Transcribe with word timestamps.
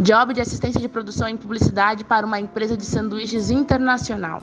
job 0.00 0.32
de 0.32 0.40
assistência 0.40 0.80
de 0.80 0.88
produção 0.88 1.28
em 1.28 1.36
publicidade 1.36 2.04
para 2.04 2.24
uma 2.24 2.40
empresa 2.40 2.74
de 2.74 2.84
sanduíches 2.84 3.50
internacional. 3.50 4.42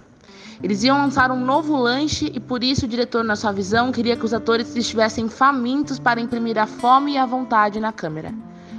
Eles 0.62 0.84
iam 0.84 0.98
lançar 0.98 1.32
um 1.32 1.40
novo 1.40 1.76
lanche 1.76 2.32
e 2.34 2.40
por 2.40 2.64
isso 2.64 2.86
o 2.86 2.88
diretor, 2.88 3.24
na 3.24 3.36
sua 3.36 3.52
visão, 3.52 3.92
queria 3.92 4.16
que 4.16 4.26
os 4.26 4.34
atores 4.34 4.76
estivessem 4.76 5.28
famintos 5.28 6.00
para 6.00 6.22
imprimir 6.22 6.58
a 6.58 6.68
fome 6.68 7.14
e 7.14 7.18
a 7.18 7.26
vontade 7.26 7.80
na 7.80 7.92
câmera. 7.92 8.34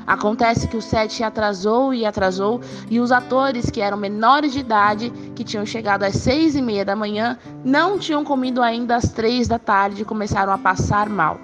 Acontece 0.06 0.67
que 0.69 0.77
o 0.77 0.80
set 0.80 1.22
atrasou 1.22 1.93
e 1.93 2.06
atrasou 2.06 2.60
e 2.88 2.99
os 2.99 3.13
atores 3.13 3.69
que 3.71 3.81
eram 3.81 3.97
menores 3.97 4.53
de 4.53 4.60
idade, 4.60 5.10
que 5.35 5.45
tinham 5.45 5.67
chegado 5.67 6.04
às 6.04 6.15
seis 6.15 6.56
e 6.56 6.63
meia 6.63 6.85
da 6.85 6.97
manhã, 6.97 7.37
não 7.65 7.99
tinham 7.99 8.24
comido 8.24 8.63
ainda 8.63 8.97
às 8.97 9.13
três 9.13 9.47
da 9.47 9.58
tarde 9.58 10.03
e 10.03 10.06
começaram 10.06 10.53
a 10.53 10.58
passar 10.58 11.08
mal. 11.08 11.38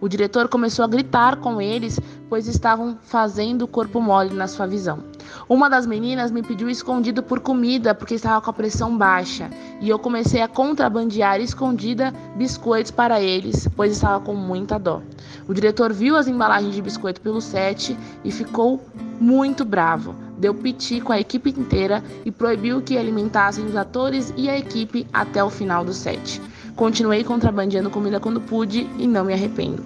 O 0.00 0.08
diretor 0.08 0.48
começou 0.48 0.84
a 0.84 0.88
gritar 0.88 1.36
com 1.36 1.60
eles, 1.60 1.98
pois 2.28 2.46
estavam 2.46 2.96
fazendo 3.02 3.66
corpo 3.66 4.00
mole 4.00 4.34
na 4.34 4.46
sua 4.46 4.66
visão. 4.66 5.00
Uma 5.48 5.68
das 5.68 5.86
meninas 5.86 6.30
me 6.30 6.42
pediu 6.42 6.68
escondido 6.68 7.22
por 7.22 7.40
comida 7.40 7.94
porque 7.94 8.14
estava 8.14 8.40
com 8.40 8.50
a 8.50 8.52
pressão 8.52 8.96
baixa, 8.96 9.50
e 9.80 9.88
eu 9.88 9.98
comecei 9.98 10.40
a 10.42 10.48
contrabandear 10.48 11.40
escondida 11.40 12.12
biscoitos 12.36 12.90
para 12.90 13.20
eles, 13.20 13.68
pois 13.76 13.92
estava 13.92 14.24
com 14.24 14.34
muita 14.34 14.78
dó. 14.78 15.02
O 15.46 15.54
diretor 15.54 15.92
viu 15.92 16.16
as 16.16 16.28
embalagens 16.28 16.74
de 16.74 16.82
biscoito 16.82 17.20
pelo 17.20 17.40
set 17.40 17.96
e 18.24 18.30
ficou 18.30 18.80
muito 19.20 19.64
bravo. 19.64 20.14
Deu 20.38 20.54
piti 20.54 21.00
com 21.00 21.12
a 21.12 21.20
equipe 21.20 21.50
inteira 21.50 22.02
e 22.24 22.30
proibiu 22.30 22.82
que 22.82 22.98
alimentassem 22.98 23.64
os 23.64 23.76
atores 23.76 24.32
e 24.36 24.48
a 24.48 24.58
equipe 24.58 25.06
até 25.12 25.42
o 25.42 25.50
final 25.50 25.84
do 25.84 25.92
set. 25.92 26.40
Continuei 26.74 27.22
contrabandeando 27.22 27.88
comida 27.88 28.18
quando 28.18 28.40
pude 28.40 28.88
e 28.98 29.06
não 29.06 29.24
me 29.24 29.32
arrependo. 29.32 29.82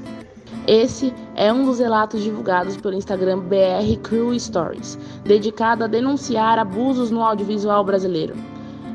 Esse 0.66 1.14
é 1.34 1.52
um 1.52 1.64
dos 1.64 1.78
relatos 1.78 2.22
divulgados 2.22 2.76
pelo 2.76 2.94
Instagram 2.94 3.40
BR 3.40 3.98
Crew 4.02 4.38
Stories, 4.38 4.98
dedicado 5.24 5.84
a 5.84 5.86
denunciar 5.86 6.58
abusos 6.58 7.10
no 7.10 7.22
audiovisual 7.22 7.84
brasileiro. 7.84 8.34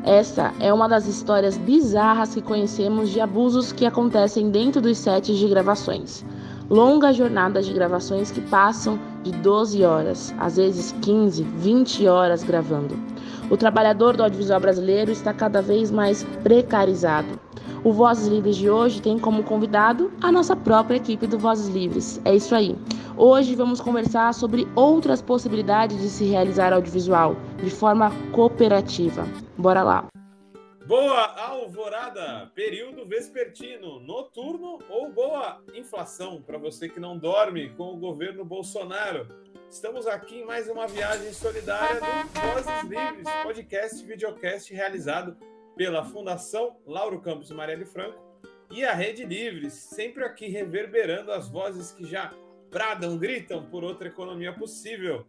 Essa 0.03 0.53
é 0.59 0.73
uma 0.73 0.87
das 0.87 1.07
histórias 1.07 1.57
bizarras 1.57 2.33
que 2.33 2.41
conhecemos 2.41 3.09
de 3.09 3.21
abusos 3.21 3.71
que 3.71 3.85
acontecem 3.85 4.51
dentro 4.51 4.81
dos 4.81 4.97
sets 4.97 5.37
de 5.37 5.47
gravações. 5.47 6.25
Longas 6.69 7.15
jornadas 7.15 7.65
de 7.65 7.73
gravações 7.73 8.29
que 8.29 8.41
passam 8.41 8.99
de 9.23 9.31
12 9.31 9.83
horas, 9.83 10.33
às 10.37 10.57
vezes 10.57 10.93
15, 11.01 11.43
20 11.43 12.07
horas 12.07 12.43
gravando. 12.43 13.12
O 13.53 13.57
trabalhador 13.57 14.17
do 14.17 14.23
audiovisual 14.23 14.59
brasileiro 14.59 15.11
está 15.11 15.31
cada 15.31 15.61
vez 15.61 15.91
mais 15.91 16.23
precarizado. 16.41 17.39
O 17.83 17.93
Vozes 17.93 18.27
Livres 18.27 18.55
de 18.55 18.67
hoje 18.67 18.99
tem 18.99 19.19
como 19.19 19.43
convidado 19.43 20.11
a 20.23 20.31
nossa 20.31 20.55
própria 20.55 20.97
equipe 20.97 21.27
do 21.27 21.37
Vozes 21.37 21.67
Livres. 21.67 22.19
É 22.25 22.35
isso 22.35 22.55
aí. 22.55 22.75
Hoje 23.15 23.53
vamos 23.53 23.79
conversar 23.79 24.33
sobre 24.33 24.67
outras 24.73 25.21
possibilidades 25.21 26.01
de 26.01 26.09
se 26.09 26.25
realizar 26.25 26.73
audiovisual 26.73 27.35
de 27.63 27.69
forma 27.69 28.11
cooperativa. 28.31 29.23
Bora 29.55 29.83
lá. 29.83 30.12
Boa 30.85 31.39
alvorada, 31.39 32.51
período 32.53 33.05
vespertino, 33.05 34.01
noturno 34.01 34.79
ou 34.89 35.09
boa 35.09 35.63
inflação 35.73 36.41
para 36.41 36.57
você 36.57 36.89
que 36.89 36.99
não 36.99 37.17
dorme 37.17 37.69
com 37.75 37.93
o 37.93 37.97
governo 37.97 38.43
Bolsonaro. 38.43 39.25
Estamos 39.69 40.05
aqui 40.05 40.39
em 40.39 40.45
mais 40.45 40.67
uma 40.67 40.85
viagem 40.85 41.31
solidária 41.31 42.01
do 42.01 42.41
Vozes 42.41 42.83
Livres, 42.83 43.27
podcast 43.43 44.03
e 44.03 44.05
videocast 44.05 44.73
realizado 44.73 45.37
pela 45.77 46.03
Fundação 46.03 46.75
Lauro 46.85 47.21
Campos 47.21 47.49
Marielle 47.51 47.85
Franco 47.85 48.21
e 48.69 48.83
a 48.83 48.93
Rede 48.93 49.23
Livres, 49.23 49.71
sempre 49.73 50.25
aqui 50.25 50.47
reverberando 50.47 51.31
as 51.31 51.47
vozes 51.47 51.93
que 51.93 52.05
já 52.05 52.33
bradam, 52.69 53.17
gritam 53.17 53.65
por 53.69 53.85
outra 53.85 54.09
economia 54.09 54.51
possível. 54.51 55.25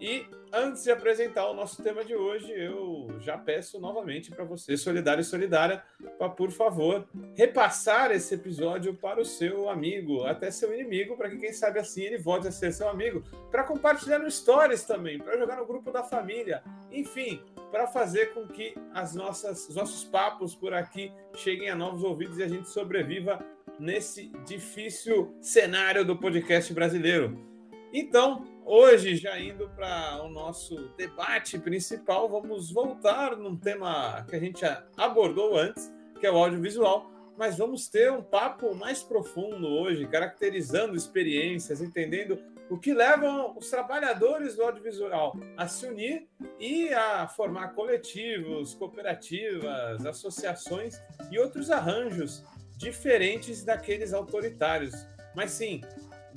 E 0.00 0.26
antes 0.52 0.84
de 0.84 0.92
apresentar 0.92 1.48
o 1.48 1.54
nosso 1.54 1.82
tema 1.82 2.04
de 2.04 2.14
hoje, 2.14 2.52
eu 2.52 3.08
já 3.18 3.36
peço 3.36 3.80
novamente 3.80 4.30
para 4.30 4.44
você, 4.44 4.76
solidário 4.76 5.20
e 5.20 5.24
solidária, 5.24 5.82
para 6.16 6.28
por 6.28 6.50
favor 6.50 7.08
repassar 7.34 8.12
esse 8.12 8.34
episódio 8.34 8.94
para 8.94 9.20
o 9.20 9.24
seu 9.24 9.68
amigo, 9.68 10.24
até 10.24 10.50
seu 10.50 10.72
inimigo, 10.72 11.16
para 11.16 11.28
que 11.28 11.38
quem 11.38 11.52
sabe 11.52 11.80
assim 11.80 12.02
ele 12.02 12.18
volte 12.18 12.46
a 12.46 12.52
ser 12.52 12.72
seu 12.72 12.88
amigo, 12.88 13.24
para 13.50 13.64
compartilhar 13.64 14.20
no 14.20 14.30
stories 14.30 14.84
também, 14.84 15.18
para 15.18 15.36
jogar 15.36 15.56
no 15.56 15.66
grupo 15.66 15.90
da 15.90 16.04
família, 16.04 16.62
enfim, 16.92 17.42
para 17.72 17.88
fazer 17.88 18.32
com 18.34 18.46
que 18.46 18.74
as 18.94 19.16
nossas, 19.16 19.68
os 19.68 19.74
nossos 19.74 20.04
papos 20.04 20.54
por 20.54 20.72
aqui 20.72 21.12
cheguem 21.34 21.70
a 21.70 21.74
novos 21.74 22.04
ouvidos 22.04 22.38
e 22.38 22.42
a 22.44 22.48
gente 22.48 22.68
sobreviva 22.68 23.44
nesse 23.80 24.28
difícil 24.46 25.34
cenário 25.40 26.04
do 26.04 26.16
podcast 26.16 26.72
brasileiro. 26.72 27.47
Então, 27.92 28.44
Hoje, 28.70 29.16
já 29.16 29.40
indo 29.40 29.66
para 29.70 30.22
o 30.22 30.28
nosso 30.28 30.90
debate 30.94 31.58
principal, 31.58 32.28
vamos 32.28 32.70
voltar 32.70 33.34
num 33.34 33.56
tema 33.56 34.26
que 34.28 34.36
a 34.36 34.38
gente 34.38 34.62
abordou 34.94 35.56
antes, 35.56 35.90
que 36.20 36.26
é 36.26 36.30
o 36.30 36.36
audiovisual, 36.36 37.10
mas 37.34 37.56
vamos 37.56 37.88
ter 37.88 38.12
um 38.12 38.22
papo 38.22 38.74
mais 38.74 39.02
profundo 39.02 39.66
hoje, 39.66 40.06
caracterizando 40.06 40.94
experiências, 40.94 41.80
entendendo 41.80 42.38
o 42.68 42.76
que 42.76 42.92
levam 42.92 43.56
os 43.56 43.70
trabalhadores 43.70 44.54
do 44.54 44.64
audiovisual 44.64 45.34
a 45.56 45.66
se 45.66 45.86
unir 45.86 46.28
e 46.60 46.92
a 46.92 47.26
formar 47.26 47.68
coletivos, 47.68 48.74
cooperativas, 48.74 50.04
associações 50.04 51.00
e 51.30 51.38
outros 51.38 51.70
arranjos 51.70 52.44
diferentes 52.76 53.64
daqueles 53.64 54.12
autoritários. 54.12 54.94
Mas 55.34 55.52
sim, 55.52 55.80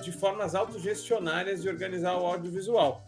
de 0.02 0.12
formas 0.12 0.54
autogestionárias 0.54 1.62
de 1.62 1.68
organizar 1.68 2.16
o 2.18 2.26
audiovisual. 2.26 3.06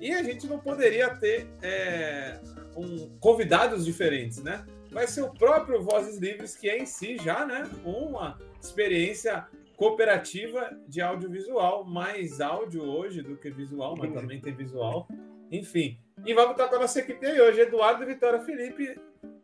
E 0.00 0.12
a 0.12 0.22
gente 0.22 0.46
não 0.46 0.58
poderia 0.58 1.08
ter 1.16 1.48
é, 1.62 2.38
um, 2.76 3.08
convidados 3.18 3.84
diferentes, 3.84 4.42
né? 4.42 4.64
Vai 4.90 5.06
ser 5.06 5.22
o 5.22 5.32
próprio 5.32 5.82
Vozes 5.82 6.18
Livres, 6.18 6.54
que 6.54 6.68
é 6.68 6.78
em 6.78 6.86
si 6.86 7.16
já 7.16 7.44
né, 7.44 7.68
uma 7.84 8.38
experiência 8.60 9.46
cooperativa 9.76 10.70
de 10.86 11.00
audiovisual, 11.00 11.84
mais 11.84 12.40
áudio 12.40 12.82
hoje 12.84 13.22
do 13.22 13.36
que 13.36 13.50
visual, 13.50 13.96
mas 13.98 14.12
também 14.12 14.40
tem 14.40 14.54
visual. 14.54 15.08
Enfim. 15.50 15.98
E 16.24 16.32
vamos 16.32 16.52
estar 16.52 16.68
com 16.68 16.76
a 16.76 16.80
nossa 16.80 17.00
equipe 17.00 17.26
aí 17.26 17.40
hoje, 17.40 17.60
Eduardo 17.60 18.04
e 18.04 18.06
Vitória 18.06 18.40
Felipe. 18.40 18.96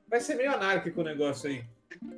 Vai 0.08 0.20
ser 0.20 0.36
meio 0.36 0.52
anárquico 0.52 1.00
o 1.00 1.04
negócio 1.04 1.50
aí. 1.50 1.64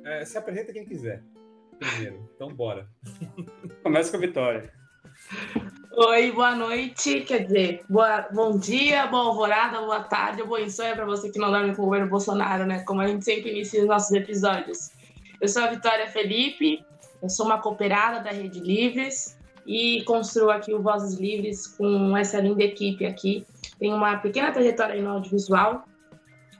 É, 0.03 0.25
se 0.25 0.37
apresenta 0.37 0.71
quem 0.71 0.85
quiser 0.85 1.23
primeiro. 1.73 2.29
Então, 2.35 2.49
bora. 2.49 2.87
Começa 3.83 4.11
com 4.11 4.17
a 4.17 4.19
Vitória. 4.19 4.73
Oi, 5.95 6.31
boa 6.31 6.55
noite. 6.55 7.21
Quer 7.21 7.45
dizer, 7.45 7.83
boa, 7.87 8.27
bom 8.33 8.57
dia, 8.57 9.05
boa 9.07 9.27
alvorada, 9.27 9.79
boa 9.79 10.01
tarde, 10.01 10.43
boa 10.43 10.61
insônia 10.61 10.95
para 10.95 11.05
você 11.05 11.29
que 11.29 11.37
não 11.37 11.51
dorme 11.51 11.75
com 11.75 11.83
o 11.83 11.85
governo 11.85 12.09
Bolsonaro, 12.09 12.65
né? 12.65 12.83
Como 12.83 12.99
a 12.99 13.07
gente 13.07 13.23
sempre 13.23 13.51
inicia 13.51 13.81
os 13.81 13.87
nossos 13.87 14.11
episódios. 14.11 14.89
Eu 15.39 15.47
sou 15.47 15.61
a 15.61 15.67
Vitória 15.67 16.07
Felipe, 16.07 16.83
eu 17.21 17.29
sou 17.29 17.45
uma 17.45 17.59
cooperada 17.59 18.23
da 18.23 18.31
Rede 18.31 18.59
Livres 18.59 19.37
e 19.67 20.03
construo 20.03 20.49
aqui 20.49 20.73
o 20.73 20.81
Vozes 20.81 21.19
Livres 21.19 21.67
com 21.67 22.17
essa 22.17 22.39
linda 22.39 22.63
equipe 22.63 23.05
aqui. 23.05 23.45
Tenho 23.77 23.95
uma 23.95 24.17
pequena 24.17 24.51
trajetória 24.51 25.01
no 25.01 25.09
audiovisual, 25.09 25.83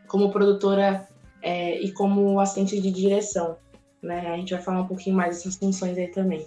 como 0.08 0.32
produtora 0.32 1.08
é, 1.42 1.80
e 1.80 1.92
como 1.92 2.40
assistente 2.40 2.80
de 2.80 2.92
direção. 2.92 3.58
Né? 4.04 4.28
A 4.28 4.38
gente 4.38 4.54
vai 4.54 4.62
falar 4.62 4.82
um 4.82 4.88
pouquinho 4.88 5.16
mais 5.16 5.38
dessas 5.38 5.56
funções 5.56 5.98
aí 5.98 6.10
também. 6.10 6.46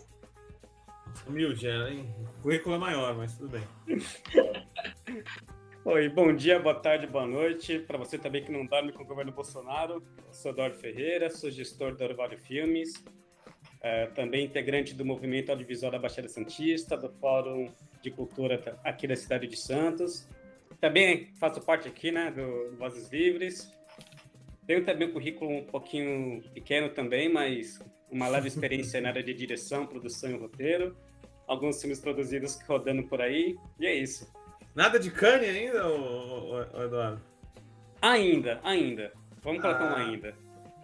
Humilde, 1.26 1.66
hein? 1.66 2.14
O 2.38 2.42
currículo 2.42 2.74
é 2.74 2.78
maior, 2.78 3.16
mas 3.16 3.36
tudo 3.36 3.48
bem. 3.48 3.62
Oi, 5.84 6.08
bom 6.08 6.34
dia, 6.34 6.58
boa 6.58 6.74
tarde, 6.74 7.06
boa 7.06 7.26
noite. 7.26 7.78
Para 7.78 7.96
você 7.96 8.18
também 8.18 8.44
que 8.44 8.52
não 8.52 8.66
dorme 8.66 8.92
com 8.92 9.02
o 9.02 9.06
governo 9.06 9.32
Bolsonaro, 9.32 10.02
eu 10.26 10.34
sou 10.34 10.52
Dor 10.52 10.72
Ferreira, 10.72 11.30
sou 11.30 11.50
gestor 11.50 11.96
da 11.96 12.04
Orvalho 12.04 12.36
Filmes, 12.36 12.92
é, 13.80 14.06
também 14.06 14.44
integrante 14.44 14.92
do 14.94 15.04
movimento 15.04 15.50
audiovisual 15.50 15.92
da 15.92 15.98
Baixada 15.98 16.28
Santista, 16.28 16.96
do 16.96 17.08
Fórum 17.08 17.72
de 18.02 18.10
Cultura 18.10 18.78
aqui 18.84 19.06
da 19.06 19.16
cidade 19.16 19.46
de 19.46 19.56
Santos. 19.56 20.28
Também 20.80 21.32
faço 21.38 21.60
parte 21.60 21.88
aqui, 21.88 22.10
né, 22.10 22.30
do 22.30 22.76
Vozes 22.76 23.08
Livres. 23.10 23.72
Tenho 24.66 24.84
também 24.84 25.08
um 25.08 25.12
currículo 25.12 25.50
um 25.50 25.64
pouquinho 25.64 26.42
pequeno 26.52 26.88
também, 26.88 27.32
mas 27.32 27.78
uma 28.10 28.28
leve 28.28 28.48
experiência 28.48 29.00
na 29.00 29.10
área 29.10 29.22
de 29.22 29.32
direção, 29.32 29.86
produção 29.86 30.30
e 30.30 30.36
roteiro. 30.36 30.96
Alguns 31.46 31.80
filmes 31.80 32.00
produzidos 32.00 32.58
rodando 32.66 33.04
por 33.04 33.20
aí, 33.20 33.56
e 33.78 33.86
é 33.86 33.94
isso. 33.94 34.32
Nada 34.74 34.98
de 34.98 35.10
Cane 35.10 35.46
ainda, 35.46 35.84
Eduardo? 36.84 37.22
Ainda, 38.02 38.60
ainda. 38.62 39.12
Vamos 39.42 39.62
colocar 39.62 39.84
ah, 39.84 39.94
um 39.94 39.96
ainda. 39.96 40.34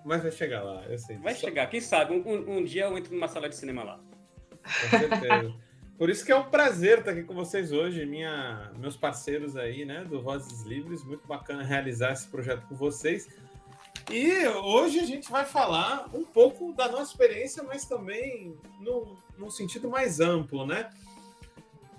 Mas 0.05 0.23
vai 0.23 0.31
chegar 0.33 0.63
lá, 0.63 0.85
eu 0.87 0.99
sei. 0.99 1.19
Vai 1.19 1.35
Só... 1.35 1.47
chegar, 1.49 1.67
quem 1.67 1.81
sabe? 1.81 2.15
Um, 2.15 2.59
um, 2.59 2.65
dia 2.65 2.85
eu 2.85 2.97
entro 2.97 3.13
numa 3.13 3.29
sala 3.29 3.49
de 3.49 3.57
cinema 3.57 3.83
lá. 3.83 4.01
Com 4.63 4.99
certeza. 4.99 5.55
Por 5.99 6.11
isso 6.11 6.25
que 6.25 6.33
é 6.33 6.37
um 6.37 6.49
prazer 6.49 6.99
estar 6.99 7.13
aqui 7.13 7.23
com 7.23 7.35
vocês 7.35 7.71
hoje, 7.71 8.05
minha, 8.07 8.73
meus 8.77 8.97
parceiros 8.97 9.57
aí, 9.57 9.85
né, 9.85 10.05
do 10.05 10.21
Vozes 10.21 10.63
Livres. 10.63 11.05
Muito 11.05 11.27
bacana 11.29 11.63
realizar 11.63 12.13
esse 12.13 12.27
projeto 12.29 12.67
com 12.67 12.75
vocês. 12.75 13.29
E 14.11 14.47
hoje 14.49 15.01
a 15.01 15.05
gente 15.05 15.31
vai 15.31 15.45
falar 15.45 16.09
um 16.13 16.25
pouco 16.25 16.73
da 16.73 16.89
nossa 16.89 17.13
experiência, 17.13 17.63
mas 17.63 17.85
também 17.85 18.57
no, 18.81 19.17
num 19.39 19.51
sentido 19.51 19.89
mais 19.89 20.21
amplo, 20.21 20.67
né? 20.67 20.91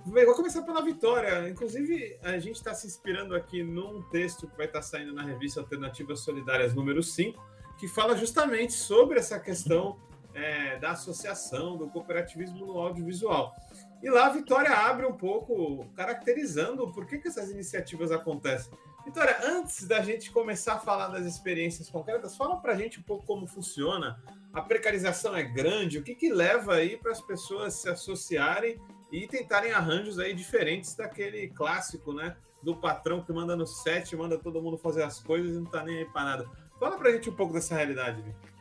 Vou 0.05 0.35
começar 0.35 0.61
pela 0.63 0.81
Vitória. 0.81 1.49
Inclusive, 1.49 2.17
a 2.21 2.37
gente 2.37 2.57
está 2.57 2.73
se 2.73 2.85
inspirando 2.85 3.33
aqui 3.33 3.63
num 3.63 4.01
texto 4.09 4.47
que 4.47 4.57
vai 4.57 4.65
estar 4.65 4.79
tá 4.79 4.83
saindo 4.83 5.13
na 5.13 5.23
revista 5.23 5.61
Alternativas 5.61 6.19
Solidárias 6.19 6.73
número 6.73 7.01
5, 7.01 7.41
que 7.79 7.87
fala 7.87 8.15
justamente 8.17 8.73
sobre 8.73 9.17
essa 9.17 9.39
questão 9.39 9.97
é, 10.33 10.77
da 10.77 10.91
associação, 10.91 11.77
do 11.77 11.87
cooperativismo 11.87 12.65
no 12.65 12.79
audiovisual. 12.79 13.55
E 14.01 14.09
lá 14.09 14.25
a 14.25 14.29
Vitória 14.29 14.71
abre 14.71 15.05
um 15.05 15.13
pouco, 15.13 15.85
caracterizando 15.95 16.91
por 16.91 17.05
que, 17.05 17.17
que 17.17 17.29
essas 17.29 17.49
iniciativas 17.49 18.11
acontecem. 18.11 18.73
Vitória, 19.05 19.37
antes 19.43 19.85
da 19.85 20.01
gente 20.01 20.31
começar 20.31 20.75
a 20.75 20.79
falar 20.79 21.09
das 21.09 21.25
experiências 21.25 21.89
concretas, 21.89 22.37
fala 22.37 22.55
para 22.57 22.71
a 22.71 22.75
gente 22.75 22.99
um 22.99 23.03
pouco 23.03 23.25
como 23.25 23.45
funciona. 23.45 24.17
A 24.53 24.61
precarização 24.61 25.35
é 25.35 25.43
grande? 25.43 25.97
O 25.97 26.03
que, 26.03 26.15
que 26.15 26.31
leva 26.31 26.75
aí 26.75 26.95
para 26.95 27.11
as 27.11 27.19
pessoas 27.19 27.73
se 27.73 27.89
associarem 27.89 28.79
e 29.11 29.27
tentarem 29.27 29.73
arranjos 29.73 30.19
aí 30.19 30.33
diferentes 30.33 30.95
daquele 30.95 31.49
clássico, 31.49 32.13
né? 32.13 32.37
Do 32.61 32.77
patrão 32.77 33.21
que 33.21 33.33
manda 33.33 33.57
no 33.57 33.67
set, 33.67 34.15
manda 34.15 34.37
todo 34.37 34.61
mundo 34.61 34.77
fazer 34.77 35.03
as 35.03 35.19
coisas 35.19 35.51
e 35.51 35.59
não 35.59 35.65
tá 35.65 35.83
nem 35.83 35.97
aí 35.97 36.05
para 36.05 36.23
nada. 36.23 36.49
Fala 36.79 36.97
para 36.97 37.09
a 37.09 37.11
gente 37.11 37.29
um 37.29 37.35
pouco 37.35 37.53
dessa 37.53 37.75
realidade, 37.75 38.21
Vitor. 38.21 38.52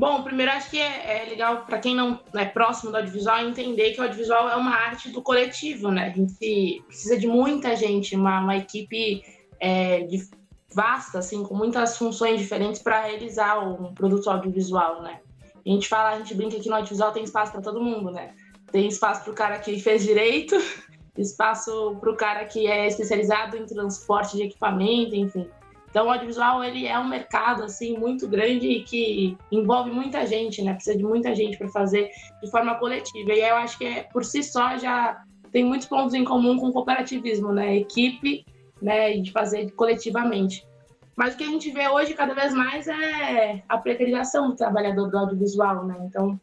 Bom, 0.00 0.22
primeiro 0.22 0.50
acho 0.52 0.70
que 0.70 0.78
é, 0.78 1.24
é 1.24 1.28
legal 1.28 1.66
para 1.66 1.78
quem 1.78 1.94
não 1.94 2.18
é 2.34 2.46
próximo 2.46 2.90
do 2.90 2.96
audiovisual 2.96 3.40
entender 3.40 3.90
que 3.90 4.00
o 4.00 4.02
audiovisual 4.02 4.48
é 4.48 4.56
uma 4.56 4.74
arte 4.74 5.10
do 5.10 5.20
coletivo, 5.20 5.90
né? 5.90 6.06
A 6.06 6.16
gente 6.16 6.82
precisa 6.86 7.18
de 7.18 7.26
muita 7.26 7.76
gente, 7.76 8.16
uma, 8.16 8.40
uma 8.40 8.56
equipe 8.56 9.22
é, 9.60 10.00
de, 10.04 10.26
vasta, 10.74 11.18
assim, 11.18 11.42
com 11.42 11.54
muitas 11.54 11.98
funções 11.98 12.40
diferentes 12.40 12.80
para 12.80 13.02
realizar 13.02 13.58
um 13.58 13.92
produto 13.92 14.30
audiovisual, 14.30 15.02
né? 15.02 15.20
A 15.54 15.68
gente 15.68 15.86
fala, 15.86 16.16
a 16.16 16.18
gente 16.18 16.34
brinca 16.34 16.58
que 16.58 16.70
no 16.70 16.76
audiovisual 16.76 17.12
tem 17.12 17.22
espaço 17.22 17.52
para 17.52 17.60
todo 17.60 17.84
mundo, 17.84 18.10
né? 18.10 18.34
Tem 18.72 18.88
espaço 18.88 19.22
para 19.22 19.32
o 19.32 19.36
cara 19.36 19.58
que 19.58 19.78
fez 19.78 20.02
direito, 20.02 20.56
espaço 21.14 21.94
para 22.00 22.10
o 22.10 22.16
cara 22.16 22.46
que 22.46 22.66
é 22.66 22.86
especializado 22.86 23.54
em 23.54 23.66
transporte 23.66 24.34
de 24.34 24.44
equipamento, 24.44 25.14
enfim. 25.14 25.46
Então, 25.90 26.06
o 26.06 26.10
audiovisual 26.10 26.62
ele 26.62 26.86
é 26.86 26.96
um 26.98 27.08
mercado 27.08 27.64
assim 27.64 27.98
muito 27.98 28.28
grande 28.28 28.66
e 28.68 28.82
que 28.82 29.36
envolve 29.50 29.90
muita 29.90 30.24
gente, 30.24 30.62
né? 30.62 30.72
Precisa 30.74 30.96
de 30.96 31.02
muita 31.02 31.34
gente 31.34 31.58
para 31.58 31.68
fazer 31.68 32.10
de 32.40 32.48
forma 32.48 32.76
coletiva. 32.76 33.32
E 33.32 33.40
eu 33.40 33.56
acho 33.56 33.76
que 33.76 33.84
é, 33.84 34.02
por 34.04 34.24
si 34.24 34.42
só 34.42 34.78
já 34.78 35.20
tem 35.50 35.64
muitos 35.64 35.88
pontos 35.88 36.14
em 36.14 36.24
comum 36.24 36.56
com 36.56 36.68
o 36.68 36.72
cooperativismo, 36.72 37.52
né? 37.52 37.76
Equipe, 37.76 38.46
né? 38.80 39.18
De 39.18 39.32
fazer 39.32 39.68
coletivamente. 39.72 40.64
Mas 41.16 41.34
o 41.34 41.36
que 41.36 41.44
a 41.44 41.48
gente 41.48 41.70
vê 41.72 41.88
hoje 41.88 42.14
cada 42.14 42.34
vez 42.34 42.54
mais 42.54 42.86
é 42.86 43.62
a 43.68 43.76
precarização 43.76 44.48
do 44.48 44.56
trabalhador 44.56 45.10
do 45.10 45.18
audiovisual, 45.18 45.84
né? 45.84 45.96
Então, 46.02 46.40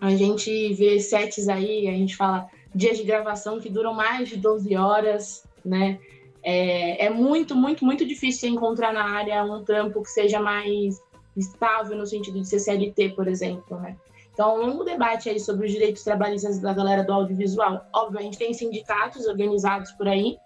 a 0.00 0.10
gente 0.10 0.72
vê 0.74 1.00
sets 1.00 1.48
aí, 1.48 1.88
a 1.88 1.92
gente 1.92 2.16
fala 2.16 2.46
dias 2.72 2.96
de 2.96 3.02
gravação 3.02 3.60
que 3.60 3.68
duram 3.68 3.92
mais 3.92 4.28
de 4.28 4.36
12 4.36 4.76
horas, 4.76 5.44
né? 5.64 5.98
É, 6.42 7.06
é 7.06 7.10
muito, 7.10 7.54
muito, 7.54 7.84
muito 7.84 8.06
difícil 8.06 8.48
encontrar 8.48 8.92
na 8.92 9.04
área 9.04 9.44
um 9.44 9.64
trampo 9.64 10.02
que 10.02 10.10
seja 10.10 10.40
mais 10.40 11.00
estável 11.36 11.96
no 11.96 12.06
sentido 12.06 12.40
de 12.40 12.48
ser 12.48 12.58
CLT, 12.58 13.10
por 13.10 13.28
exemplo, 13.28 13.78
né? 13.80 13.96
Então, 14.32 14.56
um 14.56 14.66
longo 14.66 14.84
debate 14.84 15.28
aí 15.28 15.40
sobre 15.40 15.66
os 15.66 15.72
direitos 15.72 16.04
trabalhistas 16.04 16.60
da 16.60 16.72
galera 16.72 17.02
do 17.02 17.12
audiovisual. 17.12 17.84
Gente 18.20 18.38
tem 18.38 18.54
sindicatos 18.54 19.26
organizados 19.26 19.90
por 19.92 20.06
aí, 20.06 20.38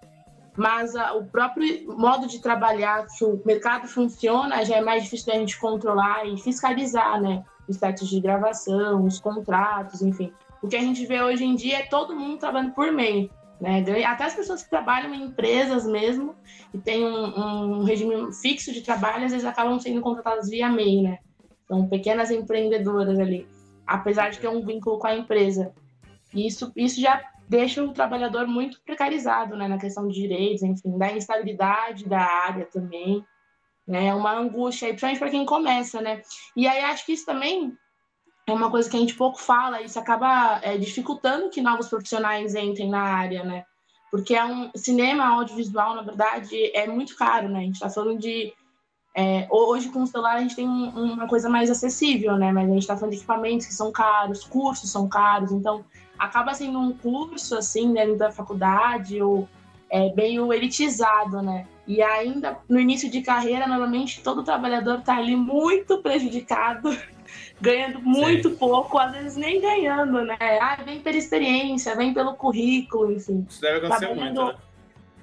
mas 0.56 0.96
a, 0.96 1.14
o 1.14 1.26
próprio 1.26 1.94
modo 1.96 2.26
de 2.26 2.40
trabalhar, 2.40 3.06
que 3.06 3.22
o 3.22 3.42
mercado 3.44 3.86
funciona, 3.86 4.64
já 4.64 4.76
é 4.76 4.80
mais 4.80 5.04
difícil 5.04 5.26
da 5.26 5.38
gente 5.38 5.60
controlar 5.60 6.26
e 6.26 6.38
fiscalizar, 6.38 7.20
né? 7.20 7.44
Os 7.68 7.76
status 7.76 8.08
de 8.08 8.18
gravação, 8.18 9.04
os 9.04 9.20
contratos, 9.20 10.00
enfim. 10.00 10.32
O 10.62 10.68
que 10.68 10.76
a 10.76 10.80
gente 10.80 11.04
vê 11.04 11.20
hoje 11.22 11.44
em 11.44 11.54
dia 11.54 11.80
é 11.80 11.86
todo 11.86 12.16
mundo 12.16 12.38
trabalhando 12.38 12.72
por 12.72 12.90
meio. 12.92 13.30
Né? 13.62 13.84
Até 14.04 14.24
as 14.24 14.34
pessoas 14.34 14.60
que 14.64 14.68
trabalham 14.68 15.14
em 15.14 15.22
empresas 15.22 15.86
mesmo 15.86 16.34
e 16.74 16.78
têm 16.78 17.04
um, 17.04 17.78
um 17.78 17.84
regime 17.84 18.34
fixo 18.34 18.72
de 18.72 18.80
trabalho, 18.82 19.24
às 19.24 19.30
vezes 19.30 19.46
acabam 19.46 19.78
sendo 19.78 20.00
contratadas 20.00 20.50
via 20.50 20.68
MEI, 20.68 21.02
né? 21.02 21.18
São 21.68 21.88
pequenas 21.88 22.32
empreendedoras 22.32 23.20
ali, 23.20 23.46
apesar 23.86 24.30
de 24.30 24.40
ter 24.40 24.48
um 24.48 24.66
vínculo 24.66 24.98
com 24.98 25.06
a 25.06 25.14
empresa. 25.14 25.72
E 26.34 26.44
isso, 26.44 26.72
isso 26.74 27.00
já 27.00 27.22
deixa 27.48 27.84
o 27.84 27.92
trabalhador 27.92 28.48
muito 28.48 28.82
precarizado, 28.84 29.56
né? 29.56 29.68
Na 29.68 29.78
questão 29.78 30.08
de 30.08 30.14
direitos, 30.20 30.64
enfim, 30.64 30.98
da 30.98 31.12
instabilidade 31.12 32.08
da 32.08 32.18
área 32.20 32.64
também. 32.64 33.24
Né? 33.86 34.06
É 34.06 34.14
uma 34.14 34.36
angústia, 34.36 34.88
principalmente 34.88 35.20
para 35.20 35.30
quem 35.30 35.46
começa, 35.46 36.00
né? 36.00 36.20
E 36.56 36.66
aí 36.66 36.80
acho 36.80 37.06
que 37.06 37.12
isso 37.12 37.24
também 37.24 37.72
é 38.46 38.52
uma 38.52 38.70
coisa 38.70 38.90
que 38.90 38.96
a 38.96 39.00
gente 39.00 39.14
pouco 39.14 39.40
fala, 39.40 39.82
isso 39.82 39.98
acaba 39.98 40.60
é, 40.62 40.76
dificultando 40.76 41.48
que 41.48 41.60
novos 41.60 41.88
profissionais 41.88 42.54
entrem 42.54 42.90
na 42.90 43.02
área, 43.02 43.44
né? 43.44 43.64
Porque 44.10 44.34
é 44.34 44.44
um 44.44 44.70
cinema 44.74 45.24
audiovisual, 45.26 45.94
na 45.94 46.02
verdade, 46.02 46.70
é 46.74 46.86
muito 46.86 47.16
caro, 47.16 47.48
né? 47.48 47.60
A 47.60 47.62
gente 47.62 47.74
está 47.74 47.88
falando 47.88 48.18
de 48.18 48.52
é, 49.14 49.46
hoje 49.50 49.90
com 49.90 50.02
o 50.02 50.06
celular 50.06 50.36
a 50.36 50.40
gente 50.40 50.56
tem 50.56 50.66
um, 50.66 50.88
uma 51.12 51.28
coisa 51.28 51.48
mais 51.48 51.70
acessível, 51.70 52.36
né? 52.36 52.50
Mas 52.50 52.68
a 52.68 52.72
gente 52.72 52.82
está 52.82 52.96
falando 52.96 53.12
de 53.12 53.18
equipamentos 53.18 53.66
que 53.66 53.74
são 53.74 53.92
caros, 53.92 54.44
cursos 54.44 54.90
são 54.90 55.08
caros, 55.08 55.52
então 55.52 55.84
acaba 56.18 56.54
sendo 56.54 56.78
um 56.78 56.92
curso 56.92 57.56
assim 57.56 57.92
dentro 57.92 58.16
da 58.16 58.32
faculdade 58.32 59.20
ou 59.20 59.48
é, 59.90 60.12
meio 60.14 60.52
elitizado, 60.52 61.42
né? 61.42 61.66
E 61.86 62.02
ainda 62.02 62.58
no 62.68 62.80
início 62.80 63.10
de 63.10 63.20
carreira, 63.20 63.66
normalmente 63.66 64.22
todo 64.22 64.42
trabalhador 64.42 65.00
está 65.00 65.16
ali 65.16 65.36
muito 65.36 65.98
prejudicado 65.98 66.90
ganhando 67.62 68.00
muito 68.00 68.50
Sim. 68.50 68.56
pouco, 68.56 68.98
às 68.98 69.12
vezes 69.12 69.36
nem 69.36 69.60
ganhando, 69.60 70.24
né? 70.24 70.36
Ah, 70.60 70.76
vem 70.84 71.00
pela 71.00 71.16
experiência, 71.16 71.94
vem 71.94 72.12
pelo 72.12 72.34
currículo, 72.34 73.12
enfim. 73.12 73.46
Isso 73.48 73.60
deve 73.60 73.86
acontecer 73.86 74.12
muito, 74.12 74.44
né? 74.44 74.56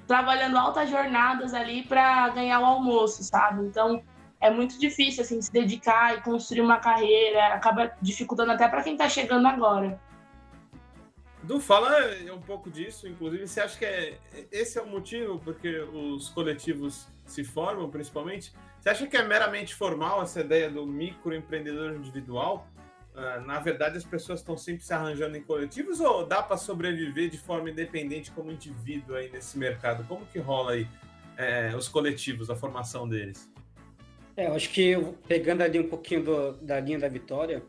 Trabalhando 0.06 0.56
altas 0.56 0.88
jornadas 0.88 1.52
ali 1.52 1.82
para 1.82 2.30
ganhar 2.30 2.60
o 2.60 2.64
almoço, 2.64 3.22
sabe? 3.22 3.66
Então, 3.66 4.02
é 4.40 4.50
muito 4.50 4.80
difícil, 4.80 5.22
assim, 5.22 5.40
se 5.40 5.52
dedicar 5.52 6.16
e 6.16 6.22
construir 6.22 6.62
uma 6.62 6.78
carreira, 6.78 7.48
acaba 7.48 7.92
dificultando 8.00 8.52
até 8.52 8.66
para 8.66 8.82
quem 8.82 8.94
está 8.94 9.06
chegando 9.06 9.46
agora. 9.46 10.00
Du, 11.42 11.60
fala 11.60 11.90
um 12.34 12.40
pouco 12.40 12.70
disso, 12.70 13.06
inclusive, 13.06 13.46
você 13.46 13.60
acha 13.60 13.78
que 13.78 13.84
é, 13.84 14.18
esse 14.50 14.78
é 14.78 14.82
o 14.82 14.86
motivo 14.86 15.38
porque 15.38 15.78
os 15.78 16.30
coletivos 16.30 17.06
se 17.26 17.44
formam, 17.44 17.90
principalmente? 17.90 18.52
Você 18.80 18.88
acha 18.88 19.06
que 19.06 19.16
é 19.16 19.22
meramente 19.22 19.74
formal 19.74 20.22
essa 20.22 20.40
ideia 20.40 20.70
do 20.70 20.86
microempreendedor 20.86 21.92
individual? 21.92 22.66
Uh, 23.14 23.44
na 23.44 23.60
verdade, 23.60 23.98
as 23.98 24.04
pessoas 24.04 24.40
estão 24.40 24.56
sempre 24.56 24.82
se 24.82 24.94
arranjando 24.94 25.36
em 25.36 25.42
coletivos 25.42 26.00
ou 26.00 26.24
dá 26.24 26.42
para 26.42 26.56
sobreviver 26.56 27.28
de 27.28 27.36
forma 27.36 27.68
independente 27.68 28.30
como 28.30 28.50
indivíduo 28.50 29.16
aí 29.16 29.30
nesse 29.30 29.58
mercado? 29.58 30.02
Como 30.08 30.24
que 30.24 30.38
rola 30.38 30.72
aí 30.72 30.88
é, 31.36 31.76
os 31.76 31.88
coletivos, 31.88 32.48
a 32.48 32.56
formação 32.56 33.06
deles? 33.06 33.50
É, 34.34 34.46
eu 34.46 34.54
acho 34.54 34.70
que 34.70 34.96
pegando 35.28 35.62
ali 35.62 35.78
um 35.78 35.88
pouquinho 35.88 36.24
do, 36.24 36.52
da 36.52 36.80
linha 36.80 36.98
da 36.98 37.08
Vitória, 37.08 37.62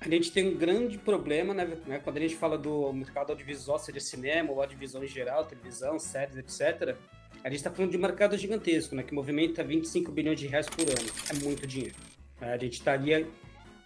a 0.00 0.08
gente 0.08 0.30
tem 0.32 0.48
um 0.48 0.58
grande 0.58 0.98
problema, 0.98 1.54
né, 1.54 1.64
né, 1.86 1.98
quando 1.98 2.18
a 2.18 2.20
gente 2.20 2.36
fala 2.36 2.58
do 2.58 2.92
mercado 2.92 3.30
audiovisual, 3.30 3.78
seja 3.78 4.00
cinema 4.00 4.50
ou 4.50 4.60
audiovisual 4.60 5.02
em 5.02 5.08
geral, 5.08 5.46
televisão, 5.46 5.98
séries, 5.98 6.36
etc., 6.36 6.98
a 7.44 7.50
gente 7.50 7.58
está 7.58 7.70
falando 7.70 7.90
de 7.90 7.98
um 7.98 8.00
mercado 8.00 8.38
gigantesco, 8.38 8.94
né, 8.94 9.02
que 9.02 9.12
movimenta 9.14 9.62
25 9.62 10.10
bilhões 10.10 10.40
de 10.40 10.46
reais 10.46 10.66
por 10.66 10.88
ano. 10.88 11.10
É 11.28 11.44
muito 11.44 11.66
dinheiro. 11.66 11.94
A 12.40 12.56
gente 12.56 12.72
estaria 12.72 13.28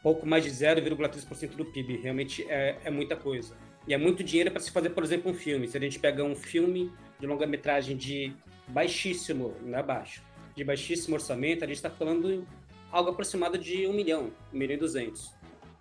pouco 0.01 0.25
mais 0.25 0.45
de 0.45 0.51
0,3% 0.51 1.57
do 1.57 1.65
PIB. 1.65 1.97
Realmente 1.97 2.47
é, 2.49 2.79
é 2.85 2.91
muita 2.91 3.17
coisa. 3.17 3.57
E 3.89 3.93
é 3.93 3.99
muito 3.99 4.23
dinheiro 4.23 4.53
para 4.53 4.61
se 4.61 4.71
fazer, 4.71 4.91
por 4.91 5.03
exemplo, 5.03 5.33
um 5.33 5.35
filme. 5.35 5.67
Se 5.67 5.77
a 5.77 5.81
gente 5.81 5.99
pega 5.99 6.23
um 6.23 6.37
filme 6.37 6.93
de 7.19 7.27
longa-metragem 7.27 7.97
de 7.97 8.33
baixíssimo, 8.69 9.57
não 9.63 9.77
é 9.77 9.83
baixo, 9.83 10.23
de 10.55 10.63
baixíssimo 10.63 11.17
orçamento, 11.17 11.65
a 11.65 11.67
gente 11.67 11.77
está 11.77 11.91
falando 11.91 12.47
algo 12.93 13.11
aproximado 13.11 13.59
de 13.59 13.89
1 13.89 13.93
milhão, 13.93 14.31
1 14.53 14.57
milhão 14.57 14.77
e 14.77 14.79
200. 14.79 15.33